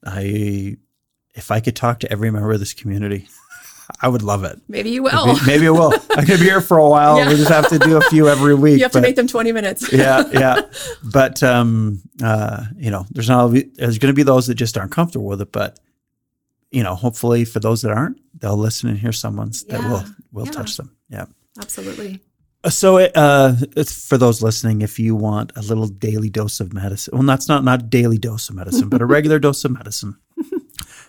[0.06, 0.76] I,
[1.34, 3.28] if I could talk to every member of this community,
[4.00, 4.60] I would love it.
[4.68, 5.26] Maybe you will.
[5.26, 5.92] Maybe, maybe it will.
[6.10, 7.18] I'm gonna be here for a while.
[7.18, 7.28] Yeah.
[7.28, 8.78] We just have to do a few every week.
[8.78, 9.92] you have to make them 20 minutes.
[9.92, 10.60] yeah, yeah.
[11.02, 14.92] But um, uh, you know, there's not there's going to be those that just aren't
[14.92, 15.52] comfortable with it.
[15.52, 15.80] But
[16.70, 20.46] you know, hopefully for those that aren't, they'll listen and hear someone's that will will
[20.46, 20.52] yeah.
[20.52, 20.96] touch them.
[21.08, 21.26] Yeah.
[21.58, 22.20] Absolutely.
[22.68, 27.16] So, uh, it's for those listening, if you want a little daily dose of medicine,
[27.16, 30.16] well, that's not not a daily dose of medicine, but a regular dose of medicine.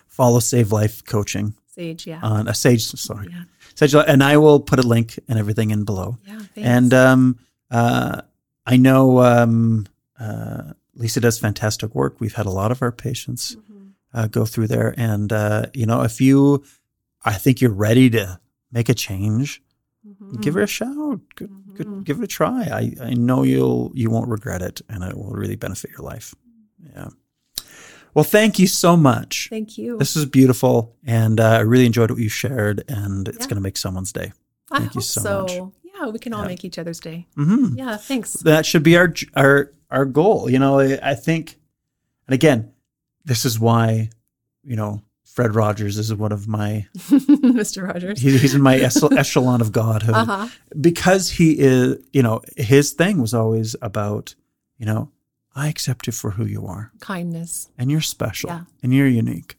[0.08, 2.20] Follow Save Life Coaching Sage, yeah.
[2.22, 2.84] on a Sage.
[2.84, 3.44] Sorry, yeah.
[3.74, 6.18] Sage, and I will put a link and everything in below.
[6.26, 6.38] Yeah.
[6.38, 6.50] Thanks.
[6.56, 7.38] And um,
[7.70, 8.20] uh,
[8.66, 9.86] I know um,
[10.18, 12.20] uh, Lisa does fantastic work.
[12.20, 13.92] We've had a lot of our patients Mhm.
[14.12, 16.62] uh, go through there, and uh, you know, if you,
[17.24, 18.38] I think you're ready to
[18.70, 19.62] make a change,
[20.06, 20.42] Mhm.
[20.42, 21.20] give her a shout.
[21.36, 22.04] Good, good, Mhm.
[22.04, 22.64] give it a try.
[22.64, 26.34] I, I know you'll you won't regret it, and it will really benefit your life.
[26.94, 27.08] Yeah.
[28.14, 29.48] Well, thank you so much.
[29.50, 29.96] Thank you.
[29.98, 33.44] This is beautiful, and uh, I really enjoyed what you shared, and it's Yeah.
[33.46, 34.32] going to make someone's day.
[34.72, 35.42] I thank you hope so so.
[35.42, 35.74] much.
[35.84, 36.48] Yeah, we can all Yeah.
[36.48, 37.26] make each other's day.
[37.36, 37.76] Mm-hmm.
[37.78, 38.32] Yeah, thanks.
[38.44, 40.48] that should be our our our goal.
[40.50, 41.58] You know, I I think,
[42.26, 42.72] and again,
[43.24, 44.10] this is why,
[44.64, 47.86] you know, Fred Rogers is one of my Mr.
[47.86, 48.20] Rogers.
[48.20, 48.76] he, he's in my
[49.16, 50.48] echelon of godhood Uh huh.
[50.80, 51.98] because he is.
[52.12, 54.34] You know, his thing was always about,
[54.78, 55.10] you know,
[55.54, 57.68] I accept you for who you are, Kindness.
[57.76, 58.64] and you're special, Yeah.
[58.82, 59.56] and you're unique,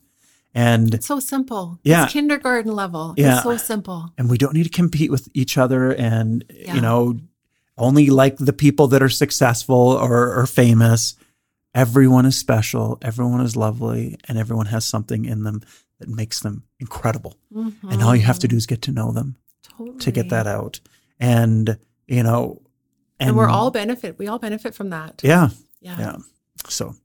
[0.53, 1.79] and It's so simple.
[1.83, 2.03] Yeah.
[2.05, 3.13] It's kindergarten level.
[3.17, 3.35] Yeah.
[3.35, 4.11] It's so simple.
[4.17, 6.75] and we don't need to compete with each other and Yeah.
[6.75, 7.19] you know
[7.77, 11.15] only like the people that are successful or, or famous
[11.73, 15.61] everyone is special everyone is lovely and everyone has something in them
[15.99, 18.55] that makes them incredible and all you have to mm-hmm.
[18.55, 19.97] do is get to know them totally.
[19.99, 20.79] to get that out
[21.19, 21.77] and
[22.07, 22.61] you know
[23.19, 24.17] And, we're all benefit.
[24.19, 25.21] We all benefit from that.
[25.23, 25.49] yeah
[25.81, 25.99] Yeah.
[25.99, 26.15] yeah
[26.67, 26.95] so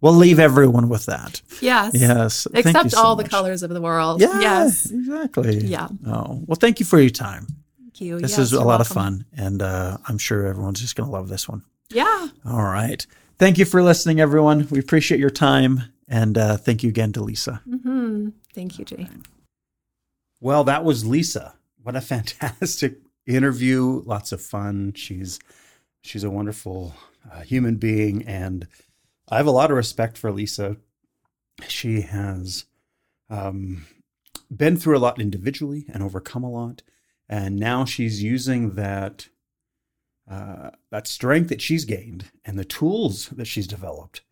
[0.00, 1.92] we'll leave everyone with that Yes.
[1.94, 4.20] yes Thank you Except so all the colors of the world.
[4.20, 4.90] yeah, Yes.
[4.90, 5.88] exactly Yeah.
[6.06, 7.46] oh well thank you for your time
[7.78, 8.18] Thank you.
[8.20, 11.06] This Yes, is a you're lot of fun, and uh, I'm sure everyone's just going
[11.08, 11.62] to love this one.
[11.90, 12.28] Yeah.
[12.46, 13.06] All right.
[13.38, 14.66] Thank you for listening, everyone.
[14.70, 17.60] We appreciate your time, and uh, thank you again to Lisa.
[17.68, 19.08] hmm Thank you, Jay.
[20.40, 21.54] Well, that was Lisa.
[21.82, 24.02] What a fantastic interview!
[24.06, 24.94] Lots of fun.
[24.94, 25.38] She's
[26.00, 26.94] she's a wonderful
[27.30, 28.66] uh, human being, and
[29.28, 30.76] I have a lot of respect for Lisa.
[31.68, 32.66] She has
[33.30, 33.86] um,
[34.54, 36.82] been through a lot individually and overcome a lot,
[37.28, 39.28] and now she's using that
[40.30, 44.22] uh, that strength that she's gained and the tools that she's developed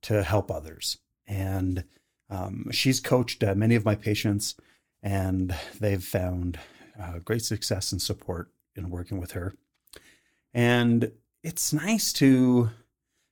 [0.00, 0.98] to help others.
[1.26, 1.84] And
[2.30, 4.54] um, she's coached uh, many of my patients
[5.02, 6.58] and they've found
[7.00, 9.54] uh, great success and support in working with her.
[10.54, 11.12] And
[11.42, 12.70] it's nice to,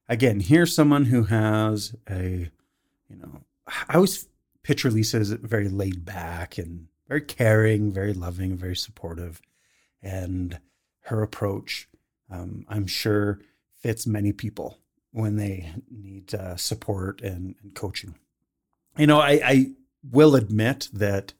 [0.09, 2.51] again, hear someone who has a,
[3.09, 4.29] you know, I always
[4.63, 9.41] picture Lisa as very laid back and very caring, very loving, very supportive.
[10.03, 10.59] And
[11.05, 11.89] her approach,
[12.31, 13.41] um, I'm sure,
[13.77, 14.79] fits many people
[15.13, 18.15] when they need uh, support and, and coaching.
[18.97, 19.67] You know, I, I
[20.03, 21.33] will admit that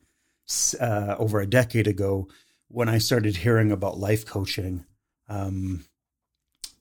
[0.81, 2.29] uh, over a decade ago,
[2.69, 4.85] when I started hearing about life coaching,
[5.29, 5.85] um,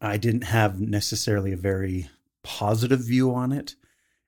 [0.01, 2.09] I didn't have necessarily a very
[2.43, 3.75] positive view on it.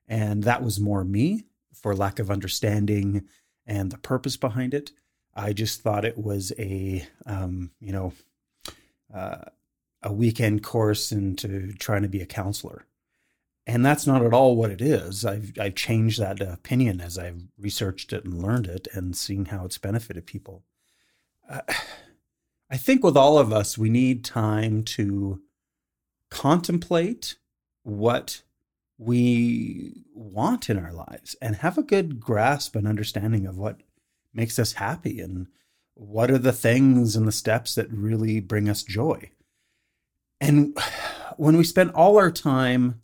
[0.06, 3.26] And that was more me for lack of understanding
[3.66, 4.90] and the purpose behind it.
[5.34, 8.12] I just thought it was a, um, you know,
[9.12, 9.44] uh,
[10.02, 12.86] a weekend course into trying to be a counselor.
[13.66, 15.24] And that's not at all what it is.
[15.24, 19.64] I've, I've changed that opinion as I've researched it and learned it and seen how
[19.64, 20.64] it's benefited people.
[21.48, 21.60] Uh,
[22.70, 25.40] I think with all of us, we need time to
[26.32, 27.36] contemplate
[27.82, 28.42] what
[28.96, 33.82] we want in our lives and have a good grasp and understanding of what
[34.32, 35.46] makes us happy and
[35.94, 39.30] what are the things and the steps that really bring us joy.
[40.40, 40.76] And
[41.36, 43.02] when we spend all our time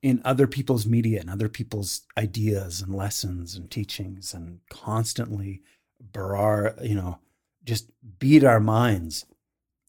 [0.00, 5.60] in other people's media and other people's ideas and lessons and teachings and constantly
[6.00, 7.18] bar, you know,
[7.64, 7.90] just
[8.20, 9.26] beat our minds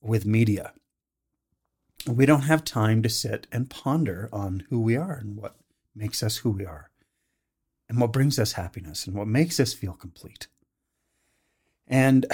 [0.01, 0.73] with media.
[2.07, 5.55] We don't have time to sit and ponder on who we are and what
[5.95, 6.89] makes us who we are
[7.87, 10.47] and what brings us happiness and what makes us feel complete.
[11.87, 12.25] And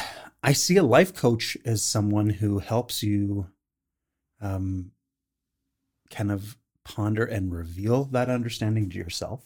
[0.41, 3.47] I see a life coach as someone who helps you
[4.41, 4.91] um,
[6.09, 9.43] kind of ponder and reveal that understanding to yourself.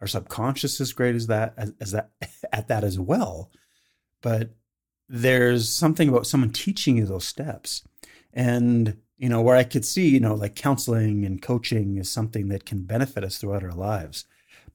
[0.00, 2.10] Our subconscious is great as that as, as that
[2.52, 3.50] at that as well,
[4.20, 4.50] but
[5.08, 7.86] there's something about someone teaching you those steps,
[8.32, 12.48] and you know where I could see you know like counseling and coaching is something
[12.48, 14.24] that can benefit us throughout our lives,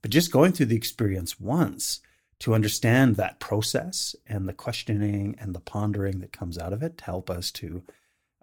[0.02, 2.00] but just going through the experience once
[2.40, 6.98] to understand that process and the questioning and the pondering that comes out of it
[6.98, 7.82] to help us to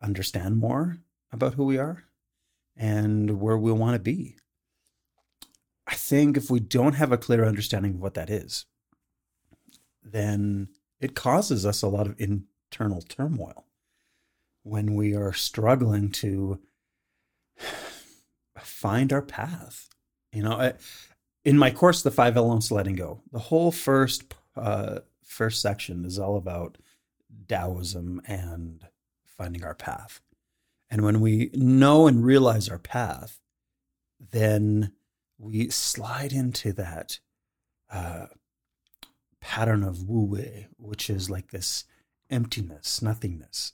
[0.01, 0.97] understand more
[1.31, 2.03] about who we are
[2.75, 4.35] and where we want to be.
[5.87, 8.65] I think if we don't have a clear understanding of what that is,
[10.03, 10.69] then
[10.99, 13.64] it causes us a lot of internal turmoil
[14.65, 16.59] when we are struggling to
[18.59, 19.87] find our path.
[20.33, 20.73] You know,
[21.45, 26.17] in my course, the five elements letting go, the whole first uh, first section is
[26.17, 26.79] all about
[27.47, 28.81] Taoism and
[29.23, 30.19] finding our path.
[30.89, 33.39] And when we know and realize our path,
[34.31, 34.93] then
[35.37, 37.19] we slide into that
[37.91, 38.27] uh,
[39.41, 41.85] pattern of wu wei, which is like this
[42.31, 43.73] emptiness, nothingness.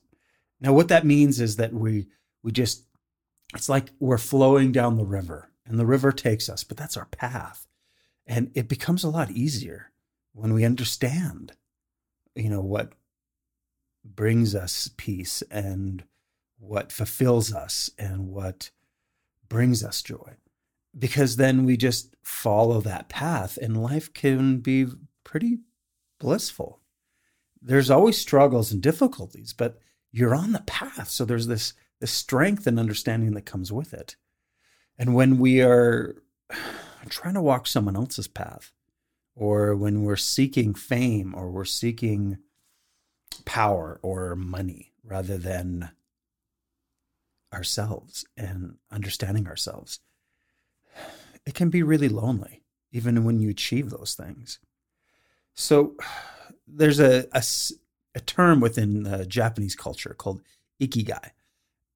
[0.61, 2.07] Now, what that means is that we
[2.43, 2.85] we just
[3.53, 7.05] it's like we're flowing down the river and the river takes us, but that's our
[7.07, 7.67] path.
[8.25, 9.91] And it becomes a lot easier
[10.33, 11.53] when we understand,
[12.35, 12.93] you know, what
[14.05, 16.03] brings us peace and
[16.57, 18.69] what fulfills us and what
[19.49, 20.35] brings us joy.
[20.97, 24.85] Because then we just follow that path and life can be
[25.23, 25.59] pretty
[26.19, 26.79] blissful.
[27.61, 29.79] There's always struggles and difficulties, but
[30.11, 31.09] you're on the path.
[31.09, 34.15] So there's this, this strength and understanding that comes with it.
[34.97, 36.15] And when we are
[37.09, 38.71] trying to walk someone else's path,
[39.35, 42.38] or when we're seeking fame, or we're seeking
[43.45, 45.89] power or money rather than
[47.53, 49.99] ourselves and understanding ourselves,
[51.45, 52.61] it can be really lonely,
[52.91, 54.59] even when you achieve those things.
[55.53, 55.95] So
[56.67, 57.43] there's a, a,
[58.15, 60.41] a term within the Japanese culture called
[60.81, 61.31] ikigai.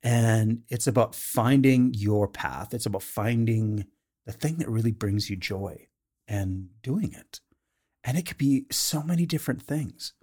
[0.04, 2.74] And it's about finding your path.
[2.74, 3.86] It's about finding
[4.26, 5.88] the thing that really brings you joy
[6.28, 7.40] and doing it.
[8.04, 10.14] And it could be so many different things.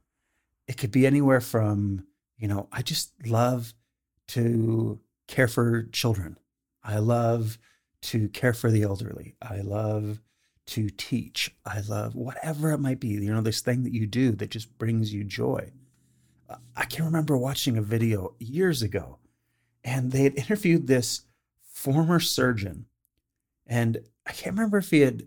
[0.69, 2.07] It could be anywhere from,
[2.39, 3.75] you know, I just love
[4.29, 6.39] to care for children.
[6.85, 7.59] I love
[8.03, 9.35] to care for the elderly.
[9.43, 10.21] I love
[10.67, 11.55] to teach.
[11.65, 14.79] I love whatever it might be, you know, this thing that you do that just
[14.79, 15.73] brings you joy.
[16.77, 19.19] I can remember watching a video years ago
[19.85, 21.23] and they had interviewed this
[21.63, 22.87] former surgeon.
[23.67, 25.25] And I can't remember if he had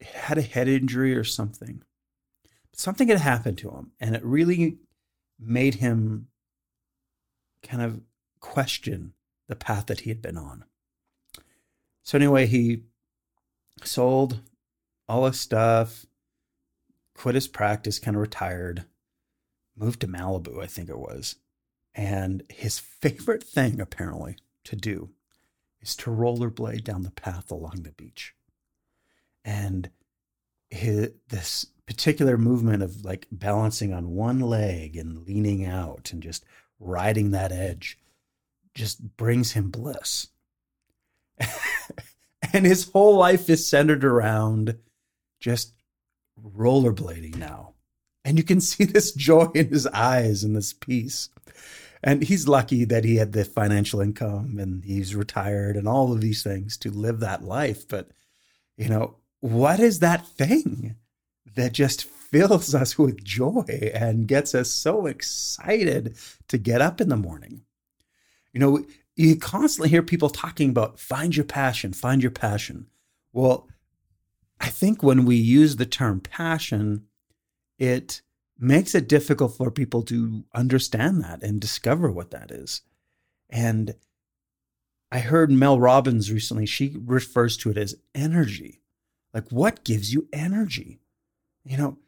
[0.00, 1.82] had a head injury or something.
[2.72, 4.78] Something had happened to him and it really
[5.38, 6.28] made him
[7.62, 8.00] kind of
[8.40, 9.14] question
[9.48, 10.64] the path that he had been on.
[12.02, 12.82] So anyway, he
[13.82, 14.40] sold
[15.08, 16.06] all his stuff,
[17.14, 18.84] quit his practice, kind of retired,
[19.78, 21.36] moved to Malibu, I think it was.
[21.94, 25.10] And his favorite thing, apparently, to do
[25.80, 28.34] is to rollerblade down the path along the beach.
[29.44, 29.90] And
[30.70, 36.44] his, this particular movement of like balancing on one leg and leaning out and just
[36.78, 37.98] riding that edge
[38.74, 40.28] just brings him bliss.
[42.52, 44.76] and his whole life is centered around
[45.40, 45.72] just
[46.40, 47.74] rollerblading now.
[48.28, 51.30] And you can see this joy in his eyes and this peace.
[52.02, 56.20] And he's lucky that he had the financial income and he's retired and all of
[56.20, 57.88] these things to live that life.
[57.88, 58.10] But,
[58.76, 60.96] you know, what is that thing
[61.56, 66.14] that just fills us with joy and gets us so excited
[66.48, 67.62] to get up in the morning?
[68.52, 68.84] You know,
[69.16, 72.86] you constantly hear people talking about find your passion, find your passion.
[73.32, 73.68] Well,
[74.60, 77.07] I think when we use the term passion,
[77.78, 78.22] it
[78.58, 82.82] makes it difficult for people to understand that and discover what that is.
[83.48, 83.94] And
[85.10, 88.82] I heard Mel Robbins recently, she refers to it as energy.
[89.32, 90.98] Like, what gives you energy?
[91.64, 91.98] You know,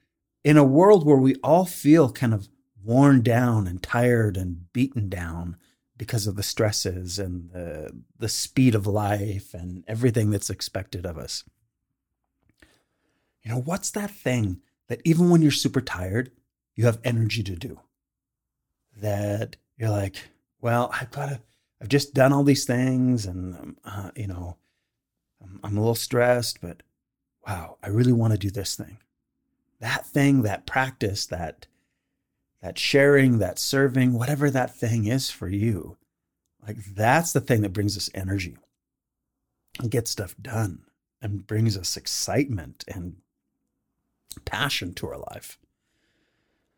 [0.45, 2.49] in a world where we all feel kind of
[2.83, 5.57] worn down and tired and beaten down
[5.97, 11.19] because of the stresses and the, the speed of life and everything that's expected of
[11.19, 11.45] us.
[13.43, 14.61] You know, what's that thing
[14.91, 16.33] that even when you're super tired,
[16.75, 17.79] you have energy to do?
[18.97, 20.17] That you're like,
[20.61, 21.41] well, I've got to,
[21.81, 24.57] I've just done all these things and, um, uh, you know,
[25.41, 26.83] I'm, I'm a little stressed, but
[27.47, 28.99] wow, I really want to do this thing.
[29.79, 31.69] That thing, that practice, that
[32.61, 35.97] that sharing, that serving, whatever that thing is for you.
[36.67, 38.59] Like that's the thing that brings us energy
[39.79, 40.83] and gets stuff done
[41.23, 43.17] and brings us excitement and
[44.45, 45.59] passion to our life.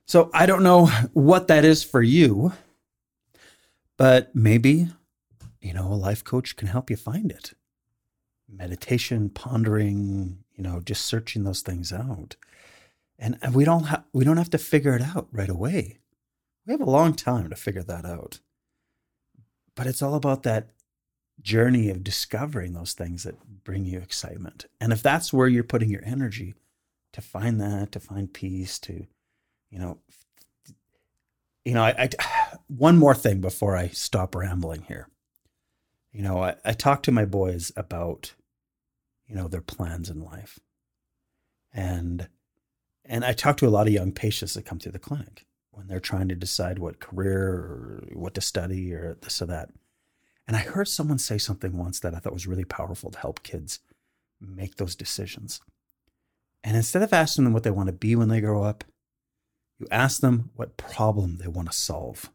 [0.07, 2.53] So I don't know what that is for you,
[3.97, 4.89] but maybe,
[5.61, 7.55] you know, a life coach can help you find it.
[8.49, 12.37] Meditation, pondering, you know, just searching those things out.
[13.19, 16.01] And, and we don't have we don't have to figure it out right away.
[16.67, 18.41] We have a long time to figure that out.
[19.75, 20.71] But it's all about that
[21.41, 24.67] journey of discovering those things that bring you excitement.
[24.81, 26.55] And if that's where you're putting your energy
[27.13, 29.07] to find that, to find peace, to,
[29.71, 29.99] you know,
[31.65, 35.09] you know, I, I one more thing before I stop rambling here.
[36.13, 38.35] You know, I, I talk to my boys about,
[39.27, 40.59] you know, their plans in life.
[41.73, 42.29] And
[43.05, 45.89] and I talk to a lot of young patients that come through the clinic when
[45.89, 49.71] they're trying to decide what career or what to study or this or that.
[50.47, 53.43] And I heard someone say something once that I thought was really powerful to help
[53.43, 53.81] kids
[54.41, 55.61] make those decisions.
[56.65, 58.85] And instead of asking them what they want to be when they grow up,
[59.79, 62.31] you ask them what problem they want to solve.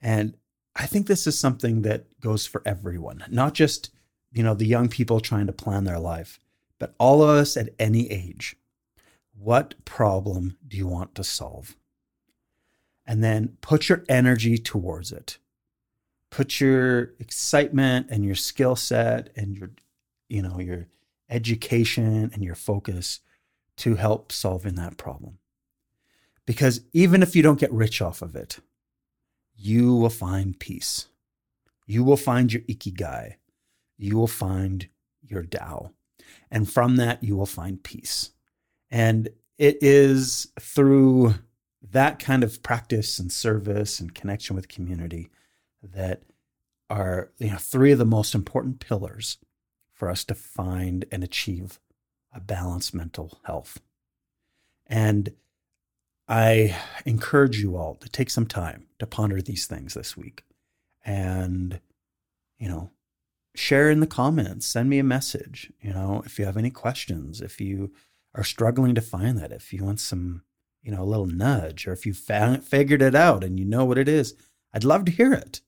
[0.00, 0.34] And
[0.76, 3.90] I think this is something that goes for everyone, not just,
[4.32, 6.38] you know, the young people trying to plan their life,
[6.78, 8.54] but all of us at any age.
[9.34, 11.76] What problem do you want to solve?
[13.06, 15.38] And then put your energy towards it.
[16.30, 19.70] Put your excitement and your skill set and your,
[20.28, 20.86] you know, your
[21.30, 23.20] education and your focus
[23.78, 25.38] to help solving that problem.
[26.46, 28.58] Because even if you don't get rich off of it,
[29.54, 31.08] you will find peace.
[31.86, 33.34] You will find your ikigai.
[33.96, 34.88] You will find
[35.22, 35.92] your Tao.
[36.50, 38.30] And from that, you will find peace.
[38.90, 39.28] And
[39.58, 41.34] it is through
[41.90, 45.30] that kind of practice and service and connection with community
[45.82, 46.22] that
[46.90, 49.38] are you know three of the most important pillars
[49.98, 51.80] for us to find and achieve
[52.32, 53.80] a balanced mental health.
[54.86, 55.32] And
[56.28, 60.44] I encourage you all to take some time to ponder these things this week
[61.04, 61.80] and,
[62.58, 62.90] you know,
[63.54, 67.40] share in the comments, send me a message, you know, if you have any questions,
[67.40, 67.90] if you
[68.34, 70.42] are struggling to find that, if you want some,
[70.82, 73.84] you know, a little nudge, or if you found, figured it out and you know
[73.84, 74.34] what it is,
[74.72, 75.60] I'd love to hear it.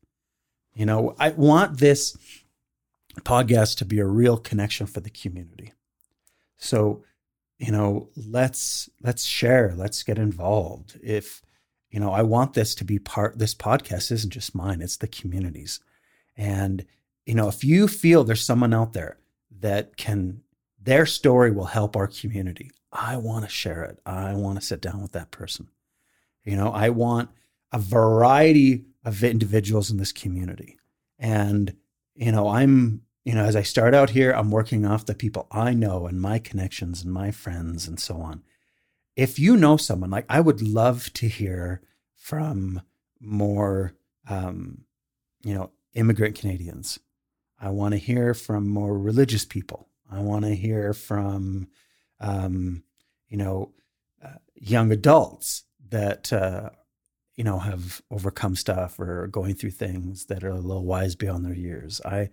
[0.73, 2.17] You know, I want this
[3.21, 5.73] podcast to be a real connection for the community.
[6.57, 7.05] So,
[7.59, 10.99] you know, let's let's share, let's get involved.
[11.03, 11.43] If
[11.91, 15.09] you know, I want this to be part this podcast isn't just mine, it's the
[15.09, 15.81] community's.
[16.37, 16.85] And
[17.27, 19.19] you know, if you feel there's someone out there
[19.61, 20.43] that can
[20.81, 22.71] their story will help our community.
[22.93, 23.99] I want to share it.
[24.05, 25.69] I want to sit down with that person.
[26.45, 27.31] You know, I want
[27.73, 30.79] a variety of individuals in this community.
[31.19, 31.77] And,
[32.15, 35.47] you know, I'm, you know, as I start out here, I'm working off the people
[35.51, 38.43] I know and my connections and my friends and so on.
[39.17, 41.83] If you know someone, like I would love to hear
[42.17, 42.83] from
[43.21, 43.95] more,
[44.29, 44.85] um,
[45.43, 46.99] you know, immigrant Canadians.
[47.61, 49.89] I want to hear from more religious people.
[50.11, 51.69] I want to hear from,
[52.21, 52.83] um,
[53.29, 53.73] you know,
[54.25, 56.71] uh, young adults that uh,
[57.37, 61.45] you know have overcome stuff or going through things that are a little wise beyond
[61.45, 62.01] their years.
[62.05, 62.31] I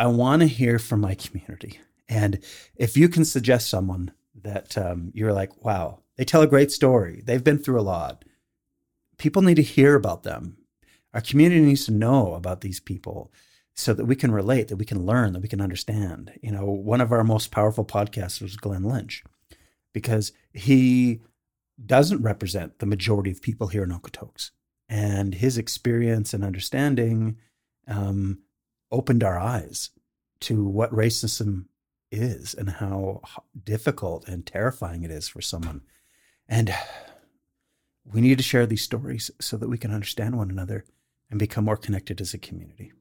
[0.00, 1.78] I want to hear from my community,
[2.08, 2.42] and
[2.74, 4.12] if you can suggest someone
[4.42, 7.22] that um, you're like, wow, they tell a great story.
[7.22, 8.24] They've been through a lot.
[9.18, 10.56] People need to hear about them.
[11.12, 13.30] Our community needs to know about these people
[13.74, 16.32] so that we can relate, that we can learn, that we can understand.
[16.42, 19.22] You know, one of our most powerful podcasts was Glenn Lynch
[19.92, 21.20] because he
[21.84, 24.50] doesn't represent the majority of people here in Okotoks.
[24.88, 27.36] And his experience and understanding
[27.86, 28.38] um,
[28.90, 29.90] opened our eyes
[30.40, 31.66] to what racism
[32.10, 33.20] is and how
[33.62, 35.82] difficult and terrifying it is for someone.
[36.48, 36.74] And
[38.04, 40.84] we need to share these stories so that we can understand one another
[41.30, 42.92] and become more connected as a community.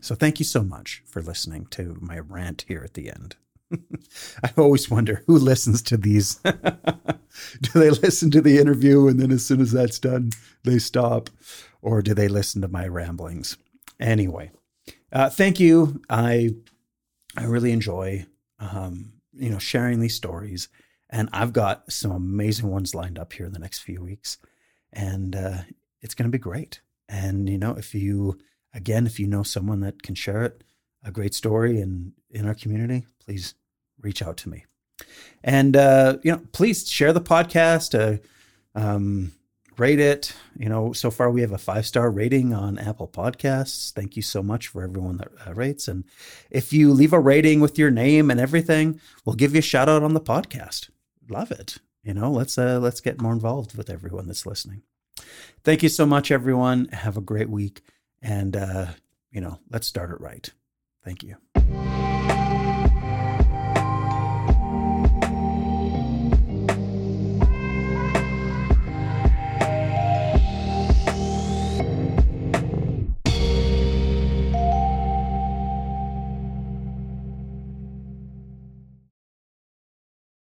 [0.00, 3.36] So thank you so much for listening to my rant here at the end.
[4.44, 6.36] I always wonder who listens to these.
[7.60, 10.30] do they listen to the interview and then as soon as that's done,
[10.64, 11.28] they stop?
[11.82, 13.56] Or do they listen to my ramblings?
[13.98, 14.52] Anyway,
[15.16, 16.02] uh, thank you.
[16.10, 16.50] I
[17.38, 18.26] I really enjoy
[18.58, 20.68] um, you know sharing these stories,
[21.08, 24.36] and I've got some amazing ones lined up here in the next few weeks,
[24.92, 25.58] and uh,
[26.02, 26.82] it's going to be great.
[27.08, 28.36] And you know, if you
[28.74, 30.62] again, if you know someone that can share it,
[31.02, 33.54] a great story in in our community, please
[34.02, 34.66] reach out to me.
[35.42, 37.98] And uh, you know, please share the podcast.
[37.98, 38.18] Uh,
[38.78, 39.32] um,
[39.78, 40.34] rate it.
[40.56, 43.92] You know, so far we have a five star rating on Apple Podcasts.
[43.92, 45.88] Thank you so much for everyone that uh, rates.
[45.88, 46.04] And
[46.50, 49.88] if you leave a rating with your name and everything, we'll give you a shout
[49.88, 50.90] out on the podcast.
[51.28, 51.78] Love it.
[52.02, 54.82] You know, let's uh, let's get more involved with everyone that's listening.
[55.64, 56.86] Thank you so much, everyone.
[56.92, 57.82] Have a great week.
[58.22, 58.86] And, uh,
[59.30, 60.50] you know, let's start it right.
[61.04, 62.15] Thank you.